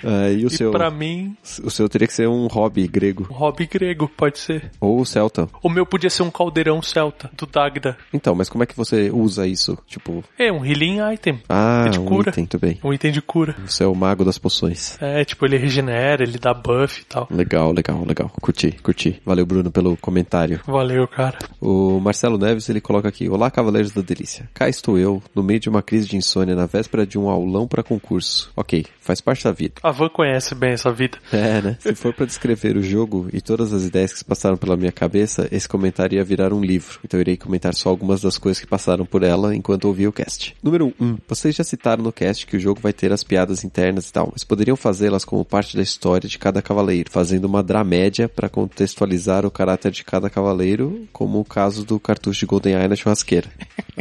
[0.03, 0.71] Ah, e o E seu?
[0.71, 3.27] pra mim, O seu teria que ser um hobby grego.
[3.29, 4.71] um hobby grego, pode ser.
[4.79, 5.47] Ou celta.
[5.61, 7.97] O meu podia ser um caldeirão celta, do Dagda.
[8.13, 9.77] Então, mas como é que você usa isso?
[9.87, 11.39] Tipo, É, um healing item.
[11.49, 12.29] ah, É de um cura.
[12.29, 12.79] item, tudo bem.
[12.83, 13.55] Um item de cura.
[13.65, 14.97] Você é o mago das poções.
[15.01, 17.27] É, tipo, ele regenera, ele dá buff e tal.
[17.31, 18.31] Legal, legal, legal.
[18.41, 19.21] Curti, curti.
[19.25, 20.59] Valeu, Bruno, pelo comentário.
[20.65, 21.37] Valeu, cara.
[21.61, 24.49] O Marcelo Neves, ele coloca aqui: Olá, Cavaleiros da Delícia.
[24.53, 27.67] Cá estou eu, no meio de uma crise de insônia na véspera de um aulão
[27.67, 28.51] para concurso.
[28.55, 29.75] Ok, faz parte da vida.
[29.83, 31.17] A Van conhece bem essa vida.
[31.31, 31.77] É, né?
[31.79, 35.47] Se for pra descrever o jogo e todas as ideias que passaram pela minha cabeça,
[35.51, 36.99] esse comentário ia virar um livro.
[37.03, 40.13] Então eu irei comentar só algumas das coisas que passaram por ela enquanto ouvia o
[40.13, 40.55] cast.
[40.61, 41.03] Número 1.
[41.03, 44.13] Um, vocês já citaram no cast que o jogo vai ter as piadas internas e
[44.13, 48.49] tal, mas poderiam fazê-las como parte da história de cada cavaleiro, fazendo uma dramédia para
[48.49, 53.49] contextualizar o caráter de cada cavaleiro, como o caso do cartucho de GoldenEye na churrasqueira.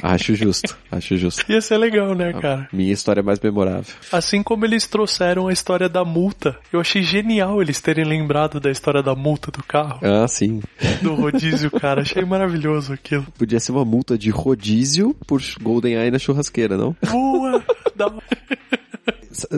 [0.02, 1.44] Acho justo, acho justo.
[1.50, 2.68] Ia ser legal, né, cara?
[2.72, 3.94] Minha história mais memorável.
[4.10, 6.56] Assim como eles trouxeram a história da multa.
[6.72, 10.60] Eu achei genial eles terem lembrado da história da multa do carro, Ah, sim.
[11.02, 12.02] do rodízio, cara.
[12.02, 13.26] Achei maravilhoso aquilo.
[13.38, 16.96] Podia ser uma multa de rodízio por GoldenEye na churrasqueira, não?
[17.10, 17.62] Boa!
[17.94, 18.10] Da...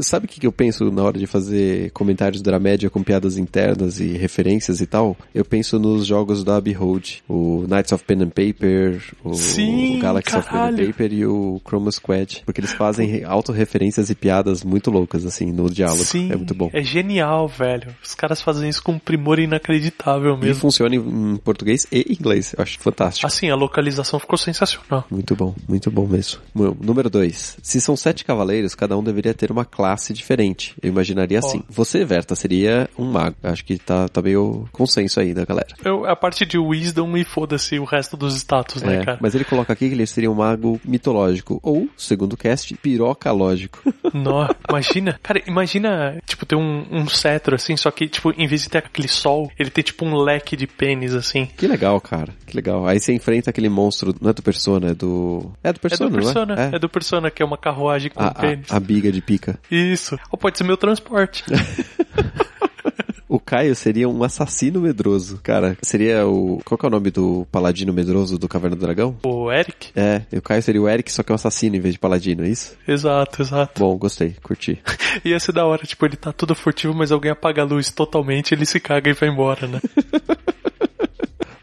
[0.03, 4.01] Sabe o que eu penso na hora de fazer comentários da média com piadas internas
[4.01, 5.17] e referências e tal?
[5.35, 10.01] Eu penso nos jogos da Behold, o Knights of Pen and Paper, o, Sim, o
[10.01, 10.87] Galaxy of Pen and caralho.
[10.89, 15.53] Paper e o Chroma Squad, porque eles fazem re- autorreferências e piadas muito loucas assim
[15.53, 16.05] no diálogo.
[16.05, 16.71] Sim, é muito bom.
[16.73, 17.95] É genial, velho.
[18.05, 20.61] Os caras fazem isso com um primor inacreditável E mesmo.
[20.61, 22.55] funciona em português e inglês.
[22.57, 23.27] Eu acho fantástico.
[23.27, 25.05] Assim, a localização ficou sensacional.
[25.11, 26.41] Muito bom, muito bom mesmo.
[26.81, 27.59] Número 2.
[27.63, 30.75] Se são sete cavaleiros, cada um deveria ter uma classe diferente.
[30.83, 31.63] Eu imaginaria assim.
[31.69, 33.37] Você, Verta, seria um mago.
[33.43, 35.69] Acho que tá, tá meio consenso aí da galera.
[35.85, 39.19] Eu, a parte de Wisdom e foda-se o resto dos status, né, É, cara?
[39.21, 41.59] mas ele coloca aqui que ele seria um mago mitológico.
[41.63, 43.79] Ou, segundo o cast, pirocalógico.
[44.13, 48.63] Nó, imagina, cara, imagina, tipo, ter um, um cetro assim, só que, tipo, em vez
[48.63, 51.47] de ter aquele sol, ele tem tipo um leque de pênis, assim.
[51.57, 52.33] que legal, cara.
[52.47, 52.87] Que legal.
[52.87, 55.51] Aí você enfrenta aquele monstro, não é do Persona, é do...
[55.63, 56.71] É do É Persona, do Persona, não é?
[56.75, 56.79] é.
[56.79, 58.71] do Persona, que é uma carruagem com A, pênis.
[58.71, 59.54] a, a biga de pica.
[59.71, 60.19] Isso.
[60.31, 61.45] Ou pode ser meu transporte.
[63.35, 65.41] O Caio seria um assassino medroso.
[65.43, 66.61] Cara, seria o...
[66.65, 69.17] Qual que é o nome do paladino medroso do Caverna do Dragão?
[69.25, 69.91] o Eric?
[69.97, 71.99] É, e o Caio seria o Eric, só que é um assassino em vez de
[71.99, 72.77] paladino, é isso?
[72.87, 73.81] Exato, exato.
[73.81, 74.81] Bom, gostei, curti.
[75.25, 78.55] Ia ser da hora, tipo, ele tá todo furtivo, mas alguém apaga a luz totalmente,
[78.55, 79.81] ele se caga e vai embora, né?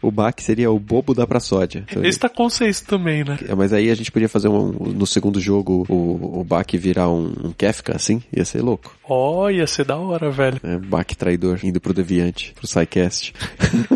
[0.02, 1.84] O Bach seria o bobo da praçódia.
[2.02, 3.38] Esse tá consenso também, né?
[3.48, 7.08] É, Mas aí a gente podia fazer um, no segundo jogo o, o Bach virar
[7.08, 8.96] um, um Kefka, assim, ia ser louco.
[9.08, 10.60] Ó, ia ser da hora, velho.
[10.62, 13.32] É, Bach traidor, indo pro Deviante, pro Psycast.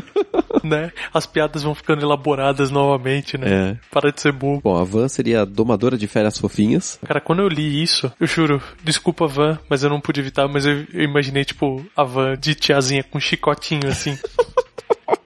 [0.63, 0.93] né?
[1.13, 3.71] As piadas vão ficando elaboradas novamente, né?
[3.73, 3.77] É.
[3.91, 4.61] Para de ser bobo.
[4.63, 6.99] Bom, a Van seria a domadora de férias fofinhas.
[7.05, 10.67] Cara, quando eu li isso, eu juro, desculpa Van, mas eu não pude evitar, mas
[10.67, 14.17] eu, eu imaginei, tipo, a Van de tiazinha com um chicotinho assim.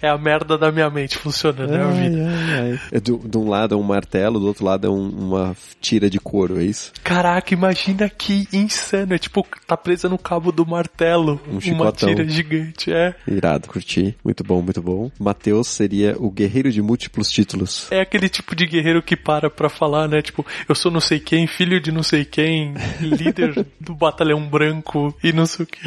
[0.00, 2.28] é a merda da minha mente funcionando, é a vida.
[2.28, 2.80] ai, ai.
[2.92, 6.08] É do, de um lado é um martelo, do outro lado é um- uma tira
[6.08, 6.92] de couro, é isso?
[7.02, 9.14] Caraca, imagina que insano.
[9.14, 11.40] É tipo, tá presa no cabo do martelo.
[11.48, 13.14] Um uma tira gigante, é.
[13.26, 14.16] Irado, curti.
[14.24, 15.10] Muito bom, muito bom.
[15.18, 17.88] Matheus seria o guerreiro de múltiplos títulos.
[17.90, 20.22] É aquele tipo de guerreiro que para pra falar, né?
[20.22, 25.14] Tipo, eu sou não sei quem, filho de não sei quem, líder do batalhão branco
[25.22, 25.80] e não sei o que.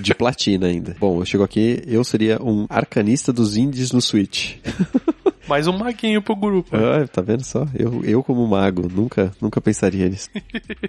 [0.00, 0.96] De platina ainda.
[0.98, 4.60] Bom, eu chego aqui, eu seria um arcanista dos indies no Switch.
[5.46, 6.74] Mais um maguinho pro grupo.
[6.74, 7.66] Ah, tá vendo só?
[7.74, 10.30] Eu, eu como mago, nunca, nunca pensaria nisso.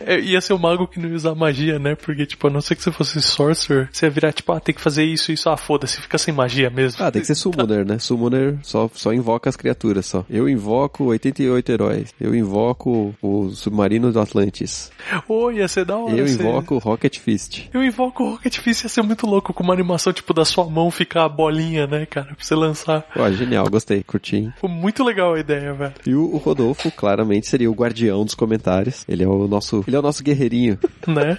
[0.05, 1.95] É, ia ser o mago que não ia usar magia, né?
[1.95, 4.75] Porque, tipo, a não ser que você fosse sorcerer, você ia virar, tipo, ah, tem
[4.75, 7.03] que fazer isso, isso, ah, foda-se, fica sem magia mesmo.
[7.03, 7.97] Ah, tem que ser summoner, né?
[7.97, 10.23] Summoner só, só invoca as criaturas só.
[10.29, 12.13] Eu invoco 88 heróis.
[12.19, 14.91] Eu invoco o submarino do Atlantis.
[15.27, 16.15] Ô, ia ser da hora.
[16.15, 17.67] Eu invoco o Rocket Fist.
[17.73, 20.65] Eu invoco o Rocket Fist, ia ser muito louco com uma animação, tipo, da sua
[20.69, 22.27] mão ficar a bolinha, né, cara?
[22.27, 23.05] Pra você lançar.
[23.15, 24.44] Ó, genial, gostei, curti.
[24.45, 24.53] Hein?
[24.59, 25.93] Foi muito legal a ideia, velho.
[26.05, 29.03] E o, o Rodolfo, claramente, seria o guardião dos comentários.
[29.07, 30.77] Ele é o nosso, ele é o nosso guerreirinho,
[31.07, 31.37] Né?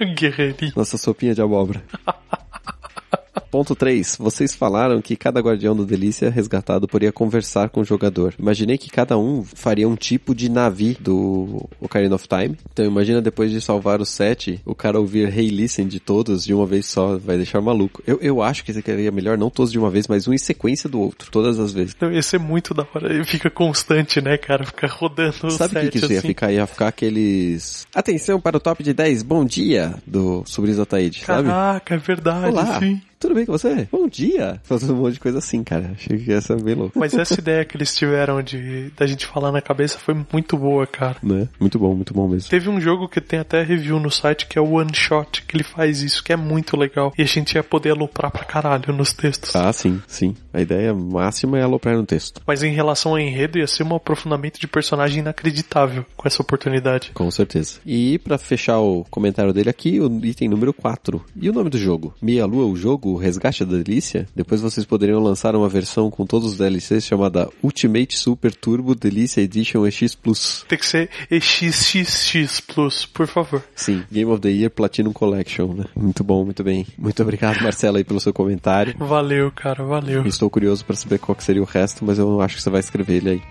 [0.16, 0.72] Guerreirinho.
[0.76, 1.82] nossa sopinha de abóbora.
[3.54, 4.16] Ponto 3.
[4.18, 8.34] Vocês falaram que cada guardião do Delícia resgatado poderia conversar com o jogador.
[8.36, 12.58] Imaginei que cada um faria um tipo de navi do Ocarina of Time.
[12.72, 16.52] Então imagina depois de salvar os sete, o cara ouvir Hey Listen de todos de
[16.52, 17.16] uma vez só.
[17.16, 18.02] Vai deixar maluco.
[18.04, 20.90] Eu, eu acho que seria melhor não todos de uma vez, mas um em sequência
[20.90, 21.30] do outro.
[21.30, 21.94] Todas as vezes.
[21.96, 23.14] Então, ia ser muito da hora.
[23.14, 24.66] Ele fica constante, né, cara?
[24.66, 26.26] Fica rodando o Sabe o que, set, que isso ia assim.
[26.26, 26.50] ficar?
[26.50, 27.86] Ia ficar aqueles...
[27.94, 31.48] Atenção para o top de 10, bom dia, do Sobrinhos da Taíde, sabe?
[31.48, 33.00] Caraca, é verdade, Olá, sim.
[33.20, 33.88] tudo bem com você?
[33.90, 34.60] Bom dia!
[34.64, 35.92] Fazendo um monte de coisa assim, cara.
[35.94, 36.98] Achei que ia ser bem louco.
[36.98, 40.86] Mas essa ideia que eles tiveram de da gente falar na cabeça foi muito boa,
[40.86, 41.16] cara.
[41.22, 41.48] Né?
[41.58, 42.50] Muito bom, muito bom mesmo.
[42.50, 45.56] Teve um jogo que tem até review no site que é o One Shot, que
[45.56, 47.12] ele faz isso, que é muito legal.
[47.16, 49.54] E a gente ia poder aloprar pra caralho nos textos.
[49.54, 50.34] Ah, sim, sim.
[50.52, 52.40] A ideia máxima é aloprar no texto.
[52.46, 57.10] Mas em relação ao enredo, ia ser um aprofundamento de personagem inacreditável com essa oportunidade.
[57.14, 57.78] Com certeza.
[57.84, 61.24] E pra fechar o comentário dele aqui, o item número 4.
[61.40, 62.14] E o nome do jogo?
[62.20, 64.26] Meia Lua, o jogo, o Resgate da Delícia?
[64.34, 69.40] Depois vocês poderiam lançar uma versão com todos os DLCs chamada Ultimate Super Turbo Delícia
[69.40, 70.64] Edition EX Plus.
[70.68, 73.62] Tem que ser EXXX Plus, por favor.
[73.74, 75.84] Sim, Game of the Year Platinum Collection, né?
[75.96, 76.86] Muito bom, muito bem.
[76.96, 78.94] Muito obrigado, Marcelo, aí pelo seu comentário.
[78.98, 80.24] Valeu, cara, valeu.
[80.26, 82.80] Estou curioso para saber qual que seria o resto, mas eu acho que você vai
[82.80, 83.42] escrever ele aí.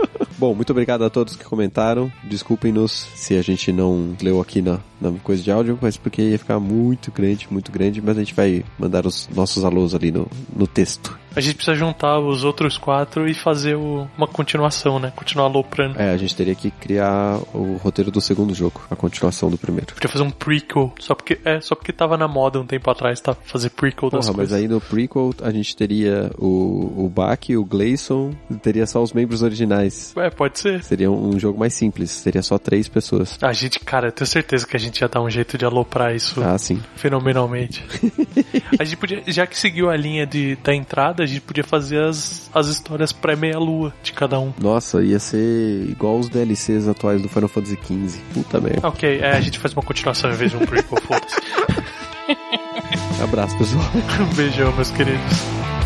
[0.38, 2.12] Bom, muito obrigado a todos que comentaram.
[2.22, 6.38] Desculpem-nos se a gente não leu aqui na, na coisa de áudio, mas porque ia
[6.38, 10.28] ficar muito grande, muito grande, mas a gente vai mandar os nossos alôs ali no,
[10.54, 11.18] no texto.
[11.36, 15.12] A gente precisa juntar os outros quatro e fazer o- uma continuação, né?
[15.14, 16.00] Continuar aloprando.
[16.00, 19.94] É, a gente teria que criar o roteiro do segundo jogo, a continuação do primeiro.
[19.94, 23.20] Podia fazer um prequel, só porque é, só porque tava na moda um tempo atrás,
[23.20, 23.34] tá?
[23.44, 24.58] Fazer prequel das Porra, mas coisas.
[24.58, 28.32] aí no prequel a gente teria o, o Bach, o Gleison,
[28.62, 30.14] teria só os membros originais.
[30.16, 30.82] É, pode ser.
[30.82, 33.38] Seria um jogo mais simples, seria só três pessoas.
[33.42, 36.14] A gente, cara, eu tenho certeza que a gente ia dar um jeito de aloprar
[36.14, 36.80] isso Ah, sim.
[36.96, 37.84] fenomenalmente.
[38.78, 42.00] a gente podia, já que seguiu a linha de, da entrada, a gente podia fazer
[42.00, 44.52] as, as histórias pré-meia-lua de cada um.
[44.60, 48.20] Nossa, ia ser igual os DLCs atuais do Final Fantasy XV.
[48.34, 48.86] Puta merda.
[48.86, 51.36] Ok, é, a gente faz uma continuação em vez de um prequel, foda-se.
[53.22, 53.84] Abraço, pessoal.
[54.20, 55.77] Um beijão, meus queridos.